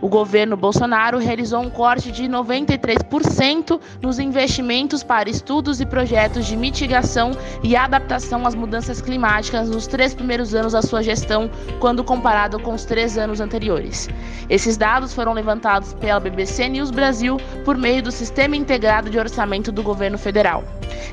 O 0.00 0.08
governo 0.08 0.56
Bolsonaro 0.56 1.18
realizou 1.18 1.60
um 1.60 1.68
corte 1.68 2.10
de 2.10 2.24
93% 2.24 3.78
nos 4.00 4.18
investimentos 4.18 5.02
para 5.02 5.28
estudos 5.28 5.80
e 5.80 5.86
projetos 5.86 6.46
de 6.46 6.56
mitigação 6.56 7.32
e 7.62 7.76
adaptação 7.76 8.46
às 8.46 8.54
mudanças 8.54 9.02
climáticas 9.02 9.68
nos 9.68 9.86
três 9.86 10.14
primeiros 10.14 10.54
anos 10.54 10.72
da 10.72 10.80
sua 10.80 11.02
gestão, 11.02 11.50
quando 11.78 12.02
comparado 12.02 12.58
com 12.58 12.72
os 12.72 12.84
três 12.84 13.18
anos 13.18 13.40
anteriores. 13.40 14.08
Esses 14.48 14.78
dados 14.78 15.12
foram 15.12 15.34
levantados 15.34 15.92
pela 15.94 16.18
BBC 16.18 16.68
News 16.68 16.90
Brasil 16.90 17.36
por 17.64 17.76
meio 17.76 18.02
do 18.02 18.10
Sistema 18.10 18.56
Integrado 18.56 19.10
de 19.10 19.18
Orçamento 19.18 19.70
do 19.70 19.82
Governo 19.82 20.16
Federal. 20.16 20.64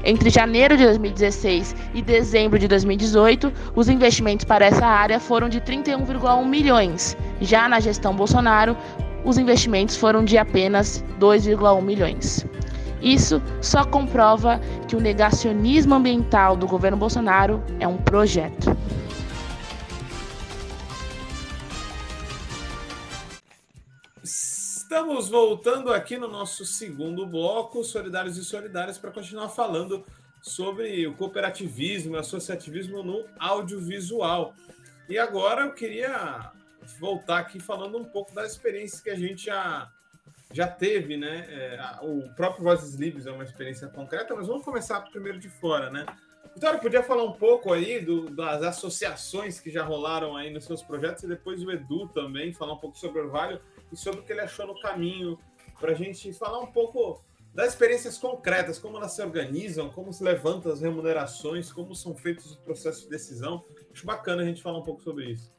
Entre 0.03 0.29
janeiro 0.29 0.77
de 0.77 0.85
2016 0.85 1.75
e 1.93 2.01
dezembro 2.01 2.57
de 2.57 2.67
2018, 2.67 3.51
os 3.75 3.89
investimentos 3.89 4.45
para 4.45 4.65
essa 4.65 4.85
área 4.85 5.19
foram 5.19 5.49
de 5.49 5.59
31,1 5.59 6.45
milhões. 6.45 7.17
Já 7.41 7.67
na 7.69 7.79
gestão 7.79 8.15
Bolsonaro, 8.15 8.75
os 9.23 9.37
investimentos 9.37 9.95
foram 9.95 10.23
de 10.23 10.37
apenas 10.37 11.03
2,1 11.19 11.81
milhões. 11.81 12.45
Isso 13.01 13.41
só 13.61 13.83
comprova 13.85 14.59
que 14.87 14.95
o 14.95 14.99
negacionismo 14.99 15.95
ambiental 15.95 16.55
do 16.57 16.67
governo 16.67 16.97
Bolsonaro 16.97 17.63
é 17.79 17.87
um 17.87 17.97
projeto. 17.97 18.75
Estamos 24.23 25.29
voltando 25.29 25.93
aqui 25.93 26.17
no 26.17 26.27
nosso 26.27 26.65
segundo 26.65 27.25
bloco, 27.25 27.83
Solidários 27.83 28.37
e 28.37 28.43
Solidárias, 28.43 28.97
para 28.97 29.11
continuar 29.11 29.49
falando 29.49 30.03
sobre 30.41 31.05
o 31.05 31.13
cooperativismo 31.13 32.15
e 32.15 32.19
associativismo 32.19 33.03
no 33.03 33.25
audiovisual. 33.37 34.53
E 35.09 35.17
agora 35.19 35.63
eu 35.63 35.73
queria 35.73 36.51
voltar 36.99 37.39
aqui 37.39 37.59
falando 37.59 37.97
um 37.97 38.05
pouco 38.05 38.33
das 38.33 38.51
experiências 38.53 39.01
que 39.01 39.09
a 39.09 39.15
gente 39.15 39.45
já, 39.45 39.91
já 40.51 40.67
teve, 40.67 41.17
né? 41.17 41.45
É, 41.49 41.79
o 42.01 42.33
próprio 42.35 42.63
Vozes 42.63 42.95
Livres 42.95 43.25
é 43.25 43.31
uma 43.31 43.43
experiência 43.43 43.87
concreta, 43.87 44.35
mas 44.35 44.47
vamos 44.47 44.63
começar 44.63 45.01
primeiro 45.01 45.39
de 45.39 45.49
fora, 45.49 45.89
né? 45.89 46.05
Vitória, 46.53 46.79
podia 46.79 47.03
falar 47.03 47.23
um 47.23 47.33
pouco 47.33 47.71
aí 47.71 47.99
do, 48.03 48.31
das 48.31 48.63
associações 48.63 49.59
que 49.59 49.69
já 49.69 49.83
rolaram 49.83 50.35
aí 50.35 50.49
nos 50.49 50.65
seus 50.65 50.81
projetos 50.81 51.23
e 51.23 51.27
depois 51.27 51.63
o 51.63 51.71
Edu 51.71 52.07
também, 52.07 52.51
falar 52.53 52.73
um 52.73 52.77
pouco 52.77 52.97
sobre 52.97 53.21
o 53.21 53.25
Orvalho 53.25 53.61
e 53.91 53.95
sobre 53.95 54.21
o 54.21 54.23
que 54.23 54.31
ele 54.31 54.41
achou 54.41 54.65
no 54.65 54.79
caminho, 54.79 55.37
para 55.79 55.91
a 55.91 55.95
gente 55.95 56.33
falar 56.33 56.59
um 56.59 56.71
pouco 56.71 57.23
das 57.53 57.69
experiências 57.69 58.17
concretas, 58.17 58.77
como 58.77 58.97
elas 58.97 59.13
se 59.13 59.21
organizam, 59.21 59.89
como 59.89 60.13
se 60.13 60.23
levantam 60.23 60.71
as 60.71 60.81
remunerações, 60.81 61.71
como 61.71 61.95
são 61.95 62.15
feitos 62.15 62.45
os 62.51 62.55
processos 62.55 63.03
de 63.03 63.09
decisão. 63.09 63.63
Acho 63.91 64.05
bacana 64.05 64.43
a 64.43 64.45
gente 64.45 64.61
falar 64.61 64.77
um 64.77 64.83
pouco 64.83 65.01
sobre 65.01 65.31
isso. 65.31 65.51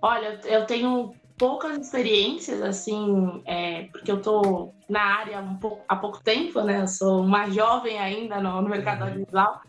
Olha, 0.00 0.40
eu 0.44 0.64
tenho 0.64 1.14
poucas 1.38 1.78
experiências, 1.78 2.60
assim, 2.60 3.42
é, 3.46 3.84
porque 3.84 4.10
eu 4.10 4.20
tô 4.20 4.72
na 4.88 5.00
área 5.00 5.40
um 5.40 5.56
pouco, 5.56 5.82
há 5.88 5.96
pouco 5.96 6.22
tempo, 6.22 6.60
né? 6.62 6.82
Eu 6.82 6.88
sou 6.88 7.22
uma 7.22 7.48
jovem 7.48 7.98
ainda 7.98 8.40
no, 8.40 8.60
no 8.60 8.68
mercado 8.68 9.02
uhum. 9.02 9.08
audiovisual, 9.08 9.60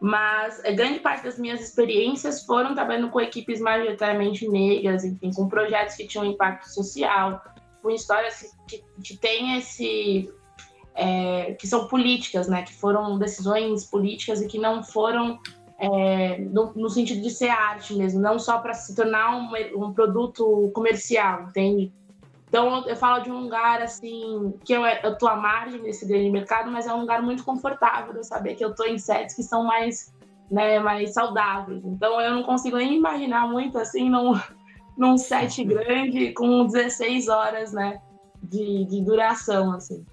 mas 0.00 0.64
é, 0.64 0.72
grande 0.72 1.00
parte 1.00 1.24
das 1.24 1.38
minhas 1.38 1.60
experiências 1.60 2.44
foram 2.44 2.74
trabalhando 2.74 3.10
com 3.10 3.20
equipes 3.20 3.60
majoritariamente 3.60 4.48
negras, 4.48 5.04
enfim, 5.04 5.32
com 5.32 5.48
projetos 5.48 5.96
que 5.96 6.06
tinham 6.06 6.24
impacto 6.24 6.66
social, 6.68 7.42
com 7.82 7.90
histórias 7.90 8.40
que, 8.66 8.78
que, 8.78 8.84
que 9.02 9.16
têm 9.18 9.58
esse. 9.58 10.32
É, 10.92 11.54
que 11.54 11.66
são 11.66 11.86
políticas, 11.86 12.48
né? 12.48 12.62
Que 12.62 12.74
foram 12.74 13.18
decisões 13.18 13.84
políticas 13.84 14.42
e 14.42 14.48
que 14.48 14.58
não 14.58 14.82
foram 14.82 15.38
é, 15.80 16.38
no, 16.38 16.74
no, 16.74 16.90
sentido 16.90 17.22
de 17.22 17.30
ser 17.30 17.48
arte 17.48 17.94
mesmo, 17.94 18.20
não 18.20 18.38
só 18.38 18.58
para 18.58 18.74
se 18.74 18.94
tornar 18.94 19.34
um, 19.34 19.50
um, 19.82 19.94
produto 19.94 20.70
comercial, 20.74 21.44
entende? 21.44 21.90
Então 22.46 22.86
eu 22.86 22.94
falo 22.94 23.22
de 23.22 23.30
um 23.30 23.40
lugar 23.40 23.80
assim 23.80 24.52
que 24.62 24.74
eu, 24.74 24.84
eu 24.84 25.16
tô 25.16 25.26
à 25.26 25.36
margem 25.36 25.80
desse 25.82 26.06
grande 26.06 26.28
mercado, 26.28 26.70
mas 26.70 26.86
é 26.86 26.92
um 26.92 27.00
lugar 27.00 27.22
muito 27.22 27.42
confortável 27.44 28.12
de 28.12 28.26
saber 28.26 28.56
que 28.56 28.64
eu 28.64 28.74
tô 28.74 28.84
em 28.84 28.98
sets 28.98 29.34
que 29.34 29.42
são 29.42 29.64
mais, 29.64 30.12
né, 30.50 30.78
mais 30.80 31.14
saudáveis. 31.14 31.82
Então 31.82 32.20
eu 32.20 32.34
não 32.34 32.42
consigo 32.42 32.76
nem 32.76 32.96
imaginar 32.96 33.48
muito 33.48 33.78
assim, 33.78 34.10
não 34.10 34.38
num 34.98 35.16
set 35.16 35.64
grande 35.64 36.34
com 36.34 36.66
16 36.66 37.28
horas, 37.28 37.72
né, 37.72 38.02
de, 38.42 38.84
de 38.84 39.00
duração, 39.02 39.72
assim. 39.72 40.04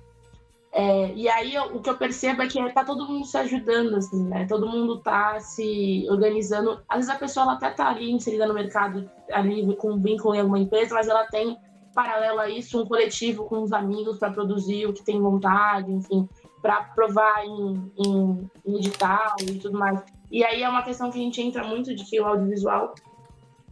É, 0.71 1.13
e 1.13 1.27
aí 1.27 1.55
eu, 1.55 1.75
o 1.75 1.81
que 1.81 1.89
eu 1.89 1.97
percebo 1.97 2.41
é 2.41 2.47
que 2.47 2.73
tá 2.73 2.83
todo 2.83 3.07
mundo 3.07 3.25
se 3.25 3.37
ajudando, 3.37 3.95
assim, 3.95 4.23
né? 4.25 4.45
Todo 4.45 4.67
mundo 4.67 4.99
tá 4.99 5.39
se 5.39 6.05
organizando. 6.09 6.81
Às 6.87 6.97
vezes 6.97 7.11
a 7.11 7.17
pessoa 7.17 7.45
ela 7.45 7.53
até 7.53 7.69
tá 7.69 7.89
ali 7.89 8.11
inserida 8.11 8.45
no 8.45 8.53
mercado, 8.53 9.09
ali 9.31 9.75
com 9.77 9.97
vínculo 9.97 10.35
em 10.35 10.39
alguma 10.39 10.59
empresa, 10.59 10.93
mas 10.93 11.07
ela 11.07 11.25
tem 11.25 11.57
paralelo 11.95 12.39
a 12.39 12.47
isso 12.47 12.79
um 12.79 12.85
coletivo 12.85 13.45
com 13.45 13.63
os 13.63 13.73
amigos 13.73 14.19
para 14.19 14.31
produzir 14.31 14.85
o 14.85 14.93
que 14.93 15.03
tem 15.03 15.19
vontade, 15.19 15.91
enfim, 15.91 16.29
para 16.61 16.83
provar 16.83 17.43
em, 17.43 17.91
em, 17.97 18.51
em 18.65 18.77
edital 18.77 19.35
e 19.41 19.57
tudo 19.57 19.79
mais. 19.79 20.03
E 20.29 20.43
aí 20.43 20.61
é 20.61 20.69
uma 20.69 20.83
questão 20.83 21.09
que 21.09 21.17
a 21.17 21.21
gente 21.21 21.41
entra 21.41 21.63
muito 21.63 21.95
de 21.95 22.05
que 22.05 22.19
o 22.19 22.25
audiovisual 22.25 22.93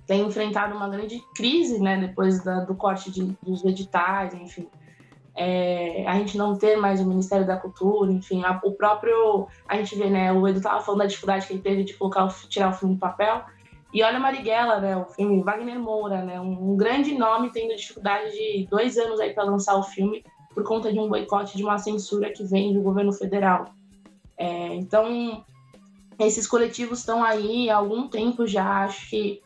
tem 0.08 0.25
enfrentado 0.25 0.75
uma 0.75 0.89
grande 0.89 1.21
crise, 1.36 1.79
né, 1.79 1.97
depois 1.97 2.43
da, 2.43 2.62
do 2.62 2.73
corte 2.73 3.12
de, 3.12 3.38
dos 3.43 3.63
editais, 3.63 4.34
enfim. 4.34 4.67
É, 5.38 6.06
a 6.08 6.15
gente 6.17 6.38
não 6.38 6.58
ter 6.58 6.78
mais 6.78 7.02
o 7.02 7.06
Ministério 7.06 7.45
da 7.45 7.58
Cultura, 7.58 8.12
enfim, 8.12 8.43
a, 8.45 8.60
o 8.63 8.71
próprio, 8.71 9.48
a 9.67 9.76
gente 9.76 9.93
vê, 9.95 10.10
né, 10.10 10.32
o 10.32 10.48
Edu 10.48 10.60
estava 10.60 10.80
falando 10.80 11.00
da 11.00 11.08
dificuldade 11.08 11.45
que 11.45 11.54
ele 11.54 11.62
teve 11.62 11.84
de 11.84 11.93
colocar, 11.93 12.28
tirar 12.48 12.69
o 12.69 12.74
filme 12.74 12.95
do 12.95 13.00
papel, 13.00 13.43
e 13.93 14.02
olha 14.02 14.17
Marighella, 14.17 14.80
né, 14.80 14.95
o 14.95 15.06
filme 15.06 15.43
Wagner 15.43 15.78
Moura, 15.78 16.24
né, 16.24 16.39
um, 16.39 16.71
um 16.71 16.78
grande 16.78 17.17
nome 17.17 17.50
tendo 17.52 17.76
dificuldade 17.76 18.32
de 18.32 18.65
dois 18.69 18.98
anos 18.98 19.19
aí 19.19 19.34
para 19.34 19.43
lançar 19.43 19.76
o 19.76 19.84
filme 19.84 20.24
por 20.54 20.63
conta 20.63 20.91
de 20.91 20.98
um 20.98 21.10
boicote, 21.10 21.58
de 21.58 21.63
uma 21.63 21.78
censura 21.78 22.32
que 22.32 22.43
vem 22.45 22.74
do 22.74 22.82
governo 22.82 23.12
federal. 23.12 23.65
É, 24.38 24.74
então, 24.76 25.43
esses 26.17 26.48
coletivos 26.48 27.00
estão 27.00 27.21
aí 27.21 27.69
há 27.69 27.76
algum 27.76 28.08
tempo 28.08 28.48
já, 28.48 28.86
acho 28.86 29.10
que 29.10 29.41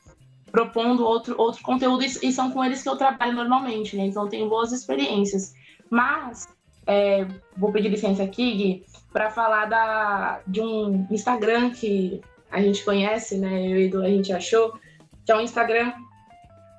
propondo 0.52 1.04
outro, 1.04 1.36
outro 1.38 1.62
conteúdo 1.64 2.04
e, 2.04 2.32
são 2.32 2.52
com 2.52 2.64
eles 2.64 2.82
que 2.82 2.90
eu 2.90 2.96
trabalho 2.96 3.34
normalmente, 3.34 3.96
né? 3.96 4.06
Então, 4.06 4.24
eu 4.24 4.30
tenho 4.30 4.50
boas 4.50 4.72
experiências. 4.72 5.54
Mas, 5.90 6.48
é, 6.86 7.26
vou 7.58 7.72
pedir 7.72 7.90
licença 7.90 8.24
aqui, 8.24 8.56
Gui, 8.56 8.86
para 9.12 9.30
falar 9.30 9.66
da, 9.66 10.42
de 10.46 10.62
um 10.62 11.08
Instagram 11.10 11.72
que 11.72 12.22
a 12.52 12.62
gente 12.62 12.84
conhece, 12.84 13.38
né? 13.38 13.68
Eu 13.68 13.78
e 13.78 13.86
Edu, 13.86 14.02
a 14.02 14.10
gente 14.10 14.34
achou, 14.34 14.78
que 15.26 15.32
é 15.32 15.36
um 15.36 15.42
Instagram 15.42 15.94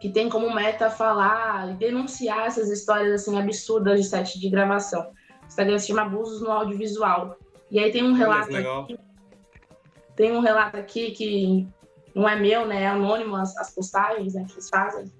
que 0.00 0.08
tem 0.08 0.28
como 0.28 0.52
meta 0.52 0.90
falar 0.90 1.70
e 1.70 1.74
denunciar 1.74 2.46
essas 2.46 2.70
histórias 2.70 3.12
assim 3.12 3.38
absurdas 3.38 4.00
de 4.00 4.08
set 4.08 4.40
de 4.40 4.48
gravação. 4.48 5.12
O 5.42 5.46
Instagram 5.46 5.78
se 5.78 5.88
chama 5.88 6.02
Abusos 6.02 6.40
no 6.40 6.50
Audiovisual. 6.50 7.36
E 7.70 7.78
aí 7.78 7.92
tem 7.92 8.02
um 8.02 8.14
relato 8.14 8.56
aqui, 8.56 8.98
tem 10.16 10.32
um 10.32 10.40
relato 10.40 10.76
aqui 10.76 11.10
que 11.10 11.68
não 12.14 12.28
é 12.28 12.34
meu, 12.34 12.66
né? 12.66 12.82
É 12.82 12.86
anônimo 12.88 13.36
as, 13.36 13.56
as 13.56 13.74
postagens 13.74 14.34
né, 14.34 14.44
que 14.46 14.54
eles 14.54 14.68
fazem. 14.68 15.12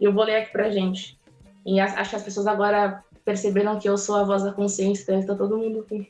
E 0.00 0.04
eu 0.04 0.12
vou 0.12 0.24
ler 0.24 0.36
aqui 0.36 0.52
pra 0.52 0.70
gente. 0.70 1.18
E 1.66 1.80
acho 1.80 2.10
que 2.10 2.16
as 2.16 2.22
pessoas 2.22 2.46
agora 2.46 3.02
perceberam 3.24 3.78
que 3.78 3.88
eu 3.88 3.96
sou 3.96 4.16
a 4.16 4.24
voz 4.24 4.42
da 4.42 4.52
consciência, 4.52 5.06
deve 5.06 5.20
estar 5.20 5.34
todo 5.34 5.56
mundo 5.56 5.86
com. 5.88 6.04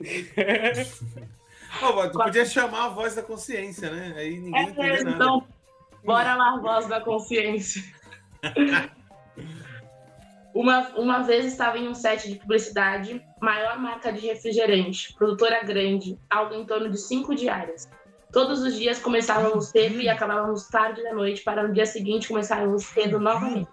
Pô, 1.81 2.09
tu 2.11 2.19
podia 2.19 2.45
chamar 2.45 2.87
a 2.87 2.89
voz 2.89 3.15
da 3.15 3.23
consciência, 3.23 3.91
né? 3.91 4.15
Aí 4.17 4.39
ninguém 4.39 4.75
é, 4.79 5.03
Então, 5.03 5.47
bora 6.05 6.35
lá, 6.35 6.59
voz 6.59 6.87
da 6.89 7.01
consciência. 7.01 7.83
uma, 10.53 10.89
uma 10.97 11.23
vez 11.23 11.47
estava 11.47 11.79
em 11.79 11.89
um 11.89 11.95
set 11.95 12.29
de 12.29 12.37
publicidade, 12.39 13.25
maior 13.41 13.79
marca 13.79 14.13
de 14.13 14.27
refrigerante, 14.27 15.15
produtora 15.15 15.63
grande, 15.63 16.19
algo 16.29 16.55
em 16.55 16.67
torno 16.67 16.91
de 16.91 16.99
cinco 16.99 17.35
diárias. 17.35 17.89
Todos 18.33 18.63
os 18.63 18.75
dias 18.75 18.99
começávamos 18.99 19.67
cedo 19.67 20.01
e 20.01 20.09
acabávamos 20.09 20.67
tarde 20.67 21.01
da 21.05 21.15
noite 21.15 21.43
para 21.43 21.63
no 21.63 21.73
dia 21.73 21.87
seguinte 21.87 22.27
começarmos 22.27 22.85
cedo 22.87 23.21
novamente. 23.21 23.71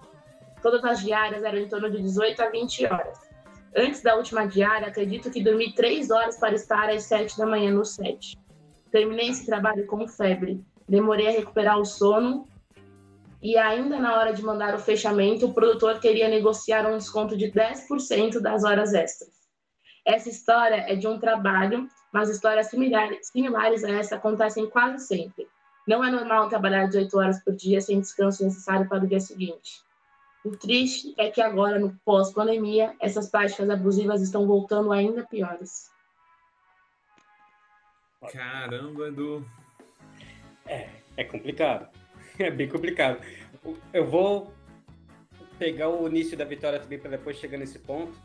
Todas 0.62 0.84
as 0.84 1.04
diárias 1.04 1.44
eram 1.44 1.58
em 1.58 1.68
torno 1.68 1.90
de 1.90 2.00
18 2.00 2.40
a 2.44 2.50
20 2.52 2.86
horas. 2.86 3.31
Antes 3.76 4.02
da 4.02 4.16
última 4.16 4.46
diária, 4.46 4.88
acredito 4.88 5.32
que 5.32 5.44
dormi 5.44 5.74
três 5.74 6.12
horas 6.12 6.38
para 6.38 6.56
estar 6.56 6.90
às 6.90 7.04
sete 7.04 7.38
da 7.38 7.46
manhã 7.46 7.72
no 7.72 7.86
set. 7.86 8.38
Terminei 8.92 9.30
esse 9.30 9.46
trabalho 9.46 9.86
com 9.88 10.08
febre. 10.08 10.64
Demorei 10.88 11.28
a 11.28 11.32
recuperar 11.32 11.80
o 11.80 11.86
sono 11.86 12.48
e 13.42 13.58
ainda 13.58 13.98
na 13.98 14.16
hora 14.20 14.34
de 14.34 14.44
mandar 14.44 14.76
o 14.76 14.80
fechamento, 14.80 15.48
o 15.48 15.54
produtor 15.54 16.00
queria 16.00 16.28
negociar 16.28 16.86
um 16.86 16.98
desconto 16.98 17.36
de 17.36 17.52
10% 17.52 18.40
das 18.40 18.64
horas 18.64 18.94
extras. 18.94 19.32
Essa 20.06 20.30
história 20.30 20.86
é 20.88 20.96
de 20.96 21.08
um 21.08 21.18
trabalho 21.18 21.88
mas 22.12 22.30
histórias 22.30 22.70
similares, 22.70 23.84
a 23.84 23.90
essa 23.90 24.16
acontecem 24.16 24.70
quase 24.70 25.06
sempre. 25.06 25.48
Não 25.88 26.04
é 26.04 26.12
normal 26.12 26.50
trabalhar 26.50 26.88
18 26.88 27.18
horas 27.18 27.44
por 27.44 27.56
dia 27.56 27.80
sem 27.80 28.00
descanso 28.00 28.44
necessário 28.44 28.88
para 28.88 29.04
o 29.04 29.08
dia 29.08 29.20
seguinte. 29.20 29.82
O 30.44 30.52
triste 30.52 31.14
é 31.18 31.30
que 31.30 31.42
agora, 31.42 31.78
no 31.78 31.96
pós-pandemia, 32.04 32.96
essas 33.00 33.30
práticas 33.30 33.70
abusivas 33.70 34.22
estão 34.22 34.48
voltando 34.48 34.92
ainda 34.92 35.26
piores. 35.26 35.92
Caramba, 38.32 39.08
Edu. 39.08 39.46
É, 40.66 40.90
é 41.18 41.24
complicado. 41.24 41.90
É 42.40 42.50
bem 42.50 42.68
complicado. 42.68 43.22
Eu 43.94 44.10
vou 44.10 44.52
pegar 45.60 45.90
o 45.90 46.08
início 46.08 46.36
da 46.36 46.44
vitória 46.46 46.80
também 46.80 46.98
para 46.98 47.12
depois 47.12 47.38
chegar 47.38 47.58
nesse 47.58 47.78
ponto. 47.78 48.18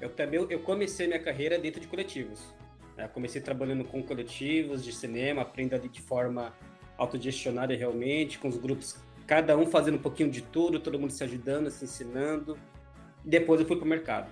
Eu 0.00 0.08
também 0.08 0.46
eu 0.48 0.60
comecei 0.60 1.06
minha 1.06 1.18
carreira 1.18 1.58
dentro 1.58 1.80
de 1.80 1.86
coletivos. 1.86 2.40
É, 2.96 3.06
comecei 3.06 3.42
trabalhando 3.42 3.84
com 3.84 4.02
coletivos 4.02 4.82
de 4.82 4.90
cinema, 4.90 5.42
aprendo 5.42 5.74
ali 5.74 5.88
de 5.88 6.00
forma 6.00 6.54
autogestionária 6.96 7.76
realmente, 7.76 8.38
com 8.38 8.48
os 8.48 8.56
grupos, 8.56 8.96
cada 9.26 9.56
um 9.56 9.66
fazendo 9.66 9.96
um 9.96 10.02
pouquinho 10.02 10.30
de 10.30 10.40
tudo, 10.40 10.78
todo 10.78 10.98
mundo 10.98 11.10
se 11.10 11.24
ajudando, 11.24 11.70
se 11.70 11.84
ensinando. 11.84 12.56
E 13.24 13.28
depois 13.28 13.60
eu 13.60 13.66
fui 13.66 13.76
para 13.76 13.84
o 13.84 13.88
mercado. 13.88 14.28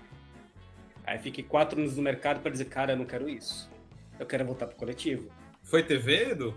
Aí 1.04 1.18
fiquei 1.18 1.44
quatro 1.44 1.80
anos 1.80 1.96
no 1.96 2.02
mercado 2.02 2.40
para 2.40 2.50
dizer, 2.50 2.66
cara, 2.66 2.92
eu 2.92 2.96
não 2.96 3.04
quero 3.04 3.28
isso. 3.28 3.70
Eu 4.18 4.26
quero 4.26 4.44
voltar 4.44 4.66
para 4.66 4.74
o 4.74 4.78
coletivo. 4.78 5.28
Foi 5.62 5.82
TV, 5.82 6.30
Edu? 6.30 6.54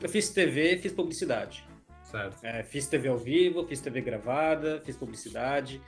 Eu 0.00 0.08
fiz 0.08 0.30
TV, 0.30 0.78
fiz 0.78 0.92
publicidade. 0.92 1.66
Certo. 2.02 2.44
É, 2.44 2.62
fiz 2.62 2.86
TV 2.86 3.08
ao 3.08 3.18
vivo, 3.18 3.66
fiz 3.66 3.80
TV 3.80 4.00
gravada, 4.00 4.80
fiz 4.84 4.96
publicidade. 4.96 5.80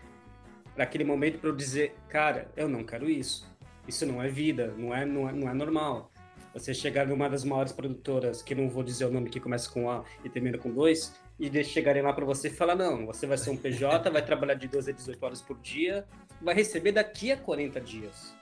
Para 0.74 0.84
aquele 0.84 1.04
momento 1.04 1.38
para 1.38 1.48
eu 1.48 1.56
dizer, 1.56 1.94
cara, 2.08 2.50
eu 2.56 2.68
não 2.68 2.84
quero 2.84 3.08
isso. 3.08 3.50
Isso 3.88 4.04
não 4.04 4.22
é 4.22 4.28
vida, 4.28 4.74
não 4.76 4.94
é, 4.94 5.04
não 5.04 5.28
é, 5.28 5.32
não 5.32 5.48
é 5.48 5.54
normal. 5.54 6.12
Você 6.52 6.74
chegar 6.74 7.06
numa 7.06 7.28
das 7.28 7.44
maiores 7.44 7.72
produtoras, 7.72 8.42
que 8.42 8.54
não 8.54 8.68
vou 8.68 8.82
dizer 8.82 9.04
o 9.04 9.10
nome 9.10 9.30
que 9.30 9.38
começa 9.40 9.70
com 9.70 9.90
A 9.90 10.04
e 10.24 10.28
termina 10.28 10.58
com 10.58 10.70
2, 10.70 11.14
e 11.38 11.46
eles 11.46 11.68
chegarem 11.68 12.02
lá 12.02 12.12
para 12.12 12.24
você 12.24 12.48
e 12.48 12.50
falar: 12.50 12.74
não, 12.74 13.06
você 13.06 13.26
vai 13.26 13.38
ser 13.38 13.50
um 13.50 13.56
PJ, 13.56 14.10
vai 14.10 14.24
trabalhar 14.24 14.54
de 14.54 14.68
12 14.68 14.90
a 14.90 14.94
18 14.94 15.22
horas 15.24 15.42
por 15.42 15.58
dia, 15.60 16.06
vai 16.40 16.54
receber 16.54 16.92
daqui 16.92 17.30
a 17.30 17.36
40 17.36 17.80
dias. 17.80 18.34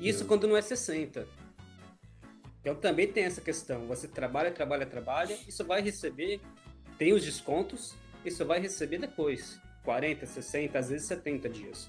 Isso 0.00 0.26
quando 0.26 0.46
não 0.48 0.56
é 0.56 0.62
60. 0.62 1.26
Então 2.60 2.74
também 2.74 3.06
tem 3.06 3.24
essa 3.24 3.40
questão. 3.40 3.86
Você 3.86 4.06
trabalha, 4.06 4.50
trabalha, 4.50 4.84
trabalha, 4.84 5.36
isso 5.48 5.64
vai 5.64 5.80
receber, 5.80 6.40
tem 6.98 7.12
os 7.12 7.24
descontos, 7.24 7.94
isso 8.24 8.44
vai 8.44 8.60
receber 8.60 8.98
depois. 8.98 9.60
40, 9.84 10.26
60, 10.26 10.78
às 10.78 10.90
vezes 10.90 11.06
70 11.06 11.48
dias. 11.48 11.88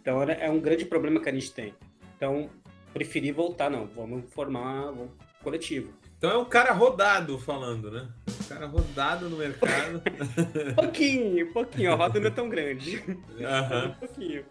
Então 0.00 0.22
é 0.22 0.48
um 0.48 0.60
grande 0.60 0.84
problema 0.84 1.20
que 1.20 1.28
a 1.28 1.32
gente 1.32 1.50
tem. 1.52 1.74
Então, 2.16 2.48
preferi 2.92 3.32
voltar, 3.32 3.68
não. 3.68 3.86
Vamos 3.86 4.32
formar 4.32 4.92
um 4.92 5.08
coletivo. 5.42 5.92
Então 6.24 6.36
é 6.36 6.38
um 6.38 6.46
cara 6.46 6.72
rodado 6.72 7.38
falando, 7.38 7.90
né? 7.90 8.08
Um 8.26 8.48
cara 8.48 8.64
rodado 8.64 9.28
no 9.28 9.36
mercado. 9.36 10.00
pouquinho, 10.74 11.52
pouquinho. 11.52 11.92
A 11.92 11.96
roda 11.96 12.18
não 12.18 12.28
é 12.28 12.30
tão 12.30 12.48
grande. 12.48 12.96
Uhum. 13.06 13.88
um 13.90 13.92
pouquinho. 14.00 14.46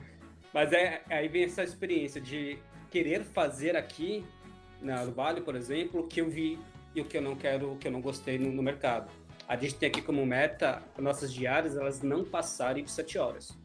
Mas 0.53 0.71
é, 0.71 1.01
aí 1.09 1.27
vem 1.27 1.45
essa 1.45 1.63
experiência 1.63 2.21
de 2.21 2.59
querer 2.91 3.23
fazer 3.23 3.75
aqui 3.75 4.23
na 4.83 5.03
Vale, 5.05 5.41
por 5.41 5.55
exemplo, 5.55 6.01
o 6.01 6.07
que 6.07 6.21
eu 6.21 6.29
vi 6.29 6.59
e 6.93 7.01
o 7.01 7.05
que 7.05 7.17
eu 7.17 7.23
não 7.23 7.35
quero, 7.35 7.71
o 7.71 7.75
que 7.75 7.87
eu 7.87 7.91
não 7.91 8.01
gostei 8.01 8.37
no, 8.37 8.51
no 8.51 8.61
mercado. 8.61 9.11
A 9.47 9.55
gente 9.55 9.73
tem 9.73 9.89
aqui 9.89 10.03
como 10.03 10.23
meta 10.27 10.79
nossas 10.99 11.33
diárias 11.33 11.75
elas 11.75 12.03
não 12.03 12.23
passarem 12.23 12.83
de 12.83 12.91
7 12.91 13.17
horas. 13.17 13.57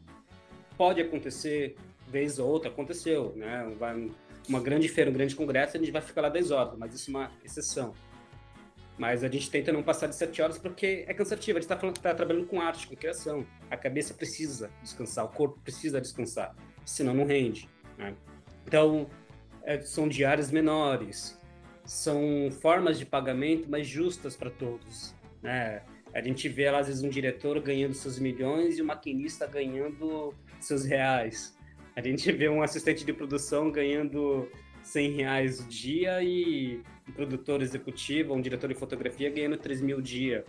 Pode 0.75 0.99
acontecer 0.99 1.75
vez 2.07 2.39
ou 2.39 2.49
outra 2.49 2.71
aconteceu, 2.71 3.33
né? 3.35 3.71
Vai, 3.77 4.09
uma 4.49 4.59
grande 4.59 4.89
feira, 4.89 5.09
um 5.09 5.13
grande 5.13 5.35
congresso, 5.35 5.77
a 5.77 5.79
gente 5.79 5.91
vai 5.91 6.01
ficar 6.01 6.21
lá 6.21 6.29
10 6.29 6.51
horas, 6.51 6.77
mas 6.77 6.93
isso 6.93 7.11
é 7.11 7.13
uma 7.13 7.31
exceção. 7.45 7.93
Mas 8.97 9.23
a 9.23 9.29
gente 9.29 9.49
tenta 9.49 9.71
não 9.71 9.81
passar 9.81 10.07
de 10.07 10.15
7 10.15 10.41
horas 10.41 10.57
porque 10.57 11.05
é 11.07 11.13
cansativo. 11.13 11.57
A 11.57 11.61
gente 11.61 11.71
está 11.71 11.91
tá 11.91 12.13
trabalhando 12.13 12.47
com 12.47 12.59
arte, 12.59 12.85
com 12.85 12.95
criação. 12.95 13.45
A 13.71 13.77
cabeça 13.77 14.13
precisa 14.13 14.69
descansar, 14.81 15.23
o 15.23 15.29
corpo 15.29 15.57
precisa 15.61 16.01
descansar, 16.01 16.53
senão 16.83 17.13
não 17.13 17.25
rende. 17.25 17.69
Né? 17.97 18.13
Então, 18.65 19.07
é, 19.63 19.79
são 19.79 20.09
diários 20.09 20.51
menores, 20.51 21.39
são 21.85 22.49
formas 22.59 22.99
de 22.99 23.05
pagamento 23.05 23.69
mais 23.69 23.87
justas 23.87 24.35
para 24.35 24.49
todos. 24.49 25.15
Né? 25.41 25.81
A 26.13 26.21
gente 26.21 26.49
vê 26.49 26.67
às 26.67 26.87
vezes, 26.87 27.03
um 27.03 27.09
diretor 27.09 27.59
ganhando 27.61 27.93
seus 27.93 28.19
milhões 28.19 28.77
e 28.77 28.81
o 28.81 28.83
um 28.83 28.87
maquinista 28.87 29.47
ganhando 29.47 30.33
seus 30.59 30.83
reais. 30.83 31.57
A 31.99 32.01
gente 32.01 32.31
vê 32.31 32.47
um 32.47 32.61
assistente 32.61 33.03
de 33.03 33.11
produção 33.11 33.69
ganhando 33.69 34.49
100 34.83 35.11
reais 35.11 35.59
o 35.59 35.67
dia 35.67 36.23
e 36.23 36.81
um 37.05 37.11
produtor 37.11 37.61
executivo, 37.61 38.33
um 38.33 38.39
diretor 38.39 38.69
de 38.69 38.73
fotografia 38.73 39.29
ganhando 39.29 39.57
3 39.57 39.81
mil 39.81 39.97
o 39.97 40.01
dia. 40.01 40.45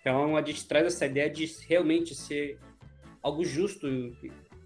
Então 0.00 0.36
a 0.36 0.42
gente 0.42 0.66
traz 0.66 0.88
essa 0.88 1.06
ideia 1.06 1.30
de 1.30 1.46
realmente 1.68 2.16
ser 2.16 2.58
algo 3.22 3.44
justo 3.44 3.86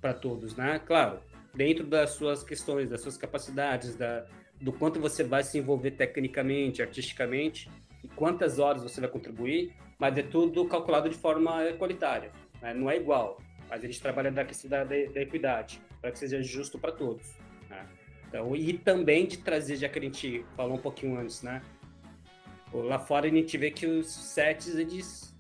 para 0.01 0.14
todos, 0.14 0.57
né? 0.57 0.79
Claro, 0.79 1.21
dentro 1.55 1.87
das 1.87 2.12
suas 2.12 2.42
questões, 2.42 2.88
das 2.88 3.03
suas 3.03 3.18
capacidades, 3.18 3.95
da, 3.95 4.25
do 4.59 4.73
quanto 4.73 4.99
você 4.99 5.23
vai 5.23 5.42
se 5.42 5.59
envolver 5.59 5.90
tecnicamente, 5.90 6.81
artisticamente, 6.81 7.68
e 8.03 8.09
quantas 8.09 8.59
horas 8.59 8.83
você 8.83 9.03
vai 9.03 9.11
contribuir, 9.11 9.75
mas 9.99 10.16
é 10.16 10.23
tudo 10.23 10.64
calculado 10.64 11.11
de 11.11 11.14
forma 11.14 11.62
equalitária, 11.68 12.33
né? 12.62 12.73
não 12.73 12.90
é 12.90 12.97
igual, 12.97 13.38
mas 13.68 13.85
a 13.85 13.87
gente 13.87 14.01
trabalha 14.01 14.33
da 14.33 14.47
questão 14.47 14.71
da, 14.71 14.83
da 14.83 15.21
equidade, 15.21 15.79
para 16.03 16.11
que 16.11 16.19
seja 16.19 16.43
justo 16.43 16.79
para 16.79 16.93
todos. 16.93 17.25
Né? 17.71 17.87
Então, 18.29 18.55
e 18.57 18.73
também 18.73 19.27
de 19.27 19.38
trazer, 19.38 19.77
já 19.77 19.88
que 19.88 19.99
a 19.99 20.03
gente 20.03 20.45
falou 20.57 20.75
um 20.75 20.81
pouquinho 20.81 21.19
antes, 21.19 21.43
né? 21.43 21.62
Lá 22.73 22.99
fora 22.99 23.27
a 23.27 23.31
gente 23.31 23.57
vê 23.57 23.71
que 23.71 23.87
os 23.87 24.11
sets 24.11 24.75
eles 24.75 25.35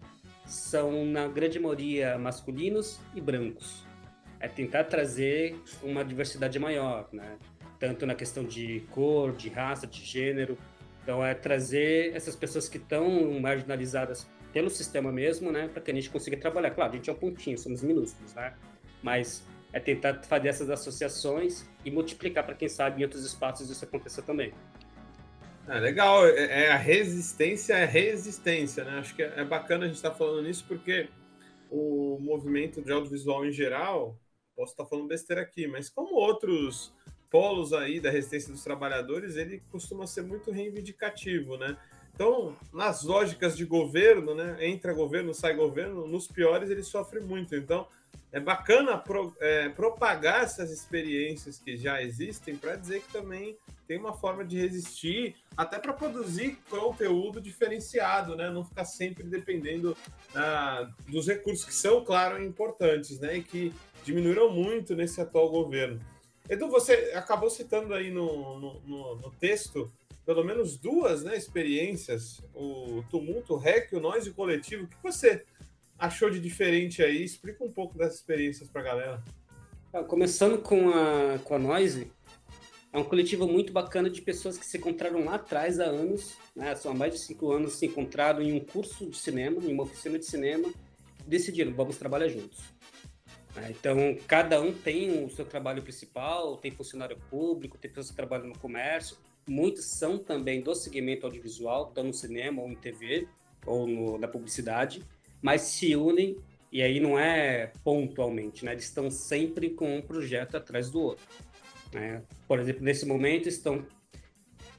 são, 0.44 1.04
na 1.06 1.26
grande 1.26 1.58
maioria, 1.58 2.18
masculinos 2.18 3.00
e 3.14 3.20
brancos. 3.20 3.86
É 4.38 4.46
tentar 4.46 4.84
trazer 4.84 5.58
uma 5.82 6.04
diversidade 6.04 6.58
maior, 6.58 7.08
né? 7.12 7.38
Tanto 7.78 8.06
na 8.06 8.14
questão 8.14 8.44
de 8.44 8.80
cor, 8.90 9.32
de 9.32 9.48
raça, 9.48 9.86
de 9.86 10.04
gênero. 10.04 10.58
Então, 11.02 11.24
é 11.24 11.34
trazer 11.34 12.14
essas 12.14 12.36
pessoas 12.36 12.68
que 12.68 12.76
estão 12.76 13.40
marginalizadas 13.40 14.28
pelo 14.52 14.68
sistema 14.68 15.10
mesmo, 15.10 15.50
né? 15.50 15.68
Para 15.68 15.80
que 15.80 15.90
a 15.90 15.94
gente 15.94 16.10
consiga 16.10 16.36
trabalhar. 16.36 16.70
Claro, 16.72 16.92
a 16.92 16.96
gente 16.96 17.08
é 17.08 17.12
um 17.12 17.16
pontinho, 17.16 17.56
somos 17.56 17.82
minúsculos, 17.82 18.34
né? 18.34 18.54
Mas 19.02 19.44
é 19.72 19.80
tentar 19.80 20.22
fazer 20.24 20.48
essas 20.48 20.70
associações 20.70 21.66
e 21.84 21.90
multiplicar 21.90 22.44
para 22.44 22.54
quem 22.54 22.68
sabe 22.68 23.00
em 23.00 23.04
outros 23.04 23.24
espaços 23.24 23.70
isso 23.70 23.84
aconteça 23.84 24.22
também. 24.22 24.52
É 25.68 25.78
legal, 25.78 26.26
é, 26.26 26.64
é, 26.64 26.72
a 26.72 26.76
resistência 26.76 27.74
é 27.74 27.84
resistência, 27.84 28.84
né? 28.84 28.98
Acho 28.98 29.14
que 29.14 29.22
é, 29.22 29.32
é 29.36 29.44
bacana 29.44 29.84
a 29.84 29.86
gente 29.86 29.96
estar 29.96 30.10
tá 30.10 30.16
falando 30.16 30.42
nisso 30.42 30.64
porque 30.66 31.08
o 31.70 32.18
movimento 32.20 32.82
de 32.82 32.92
audiovisual 32.92 33.46
em 33.46 33.52
geral, 33.52 34.18
posso 34.54 34.72
estar 34.72 34.84
tá 34.84 34.90
falando 34.90 35.08
besteira 35.08 35.40
aqui, 35.40 35.66
mas 35.66 35.88
como 35.88 36.14
outros 36.14 36.92
polos 37.30 37.72
aí 37.72 37.98
da 37.98 38.10
resistência 38.10 38.52
dos 38.52 38.62
trabalhadores, 38.62 39.36
ele 39.36 39.62
costuma 39.70 40.06
ser 40.06 40.22
muito 40.22 40.50
reivindicativo, 40.50 41.56
né? 41.56 41.78
Então, 42.14 42.54
nas 42.72 43.02
lógicas 43.04 43.56
de 43.56 43.64
governo, 43.64 44.34
né? 44.34 44.56
Entra 44.66 44.92
governo, 44.92 45.32
sai 45.32 45.54
governo, 45.54 46.06
nos 46.06 46.26
piores 46.26 46.68
ele 46.68 46.82
sofre 46.82 47.20
muito. 47.20 47.56
Então, 47.56 47.88
é 48.32 48.40
bacana 48.40 48.96
pro, 48.96 49.36
é, 49.38 49.68
propagar 49.68 50.42
essas 50.42 50.70
experiências 50.70 51.58
que 51.58 51.76
já 51.76 52.02
existem 52.02 52.56
para 52.56 52.76
dizer 52.76 53.02
que 53.02 53.12
também 53.12 53.56
tem 53.86 53.98
uma 53.98 54.14
forma 54.14 54.42
de 54.42 54.58
resistir, 54.58 55.36
até 55.54 55.78
para 55.78 55.92
produzir 55.92 56.58
conteúdo 56.70 57.42
diferenciado, 57.42 58.34
né? 58.34 58.48
Não 58.48 58.64
ficar 58.64 58.86
sempre 58.86 59.24
dependendo 59.24 59.94
ah, 60.34 60.90
dos 61.06 61.26
recursos 61.26 61.64
que 61.66 61.74
são, 61.74 62.02
claro, 62.02 62.42
importantes, 62.42 63.20
né? 63.20 63.36
E 63.36 63.42
que 63.42 63.74
diminuíram 64.02 64.50
muito 64.50 64.96
nesse 64.96 65.20
atual 65.20 65.50
governo. 65.50 66.00
Edu, 66.48 66.68
você 66.68 67.12
acabou 67.14 67.50
citando 67.50 67.92
aí 67.92 68.10
no, 68.10 68.58
no, 68.58 68.80
no, 68.80 69.16
no 69.16 69.30
texto 69.32 69.92
pelo 70.24 70.44
menos 70.44 70.76
duas 70.76 71.24
né, 71.24 71.36
experiências, 71.36 72.40
o 72.54 73.02
tumulto, 73.10 73.54
o 73.54 73.56
REC, 73.56 73.92
o 73.92 74.00
nós 74.00 74.26
e 74.26 74.30
o 74.30 74.34
coletivo. 74.34 74.84
O 74.84 74.86
que 74.86 74.96
você 75.02 75.44
achou 76.02 76.28
de 76.28 76.40
diferente 76.40 77.00
aí? 77.00 77.22
Explica 77.22 77.62
um 77.62 77.70
pouco 77.70 77.96
dessas 77.96 78.16
experiências 78.16 78.68
para 78.68 78.80
a 78.80 78.84
galera. 78.84 79.24
Começando 80.08 80.60
com 80.60 80.90
a, 80.90 81.38
com 81.44 81.54
a 81.54 81.58
Noise, 81.58 82.10
é 82.92 82.98
um 82.98 83.04
coletivo 83.04 83.46
muito 83.46 83.72
bacana 83.72 84.10
de 84.10 84.20
pessoas 84.20 84.58
que 84.58 84.66
se 84.66 84.78
encontraram 84.78 85.24
lá 85.24 85.36
atrás 85.36 85.78
há 85.78 85.84
anos, 85.84 86.36
né? 86.56 86.74
são 86.74 86.90
há 86.90 86.94
mais 86.94 87.14
de 87.14 87.20
cinco 87.20 87.52
anos, 87.52 87.74
se 87.74 87.86
encontraram 87.86 88.42
em 88.42 88.52
um 88.52 88.60
curso 88.60 89.08
de 89.08 89.16
cinema, 89.16 89.62
em 89.62 89.72
uma 89.72 89.84
oficina 89.84 90.18
de 90.18 90.26
cinema, 90.26 90.72
decidiram, 91.24 91.72
vamos 91.72 91.96
trabalhar 91.96 92.28
juntos. 92.28 92.58
É, 93.54 93.70
então, 93.70 94.16
cada 94.26 94.60
um 94.60 94.72
tem 94.72 95.24
o 95.24 95.30
seu 95.30 95.44
trabalho 95.44 95.82
principal, 95.82 96.56
tem 96.56 96.70
funcionário 96.72 97.18
público, 97.30 97.78
tem 97.78 97.90
pessoas 97.90 98.10
que 98.10 98.16
trabalham 98.16 98.48
no 98.48 98.58
comércio, 98.58 99.16
muitos 99.46 99.84
são 99.84 100.18
também 100.18 100.62
do 100.62 100.74
segmento 100.74 101.26
audiovisual, 101.26 101.88
estão 101.88 102.04
no 102.04 102.14
cinema 102.14 102.62
ou 102.62 102.68
em 102.68 102.74
TV, 102.74 103.28
ou 103.66 103.86
no, 103.86 104.18
na 104.18 104.26
publicidade, 104.26 105.02
mas 105.42 105.62
se 105.62 105.94
unem, 105.96 106.36
e 106.70 106.80
aí 106.80 107.00
não 107.00 107.18
é 107.18 107.72
pontualmente, 107.84 108.64
né? 108.64 108.72
eles 108.72 108.84
estão 108.84 109.10
sempre 109.10 109.70
com 109.70 109.98
um 109.98 110.00
projeto 110.00 110.56
atrás 110.56 110.88
do 110.88 111.00
outro. 111.00 111.26
Né? 111.92 112.22
Por 112.48 112.58
exemplo, 112.58 112.82
nesse 112.82 113.04
momento 113.04 113.48
estão 113.48 113.84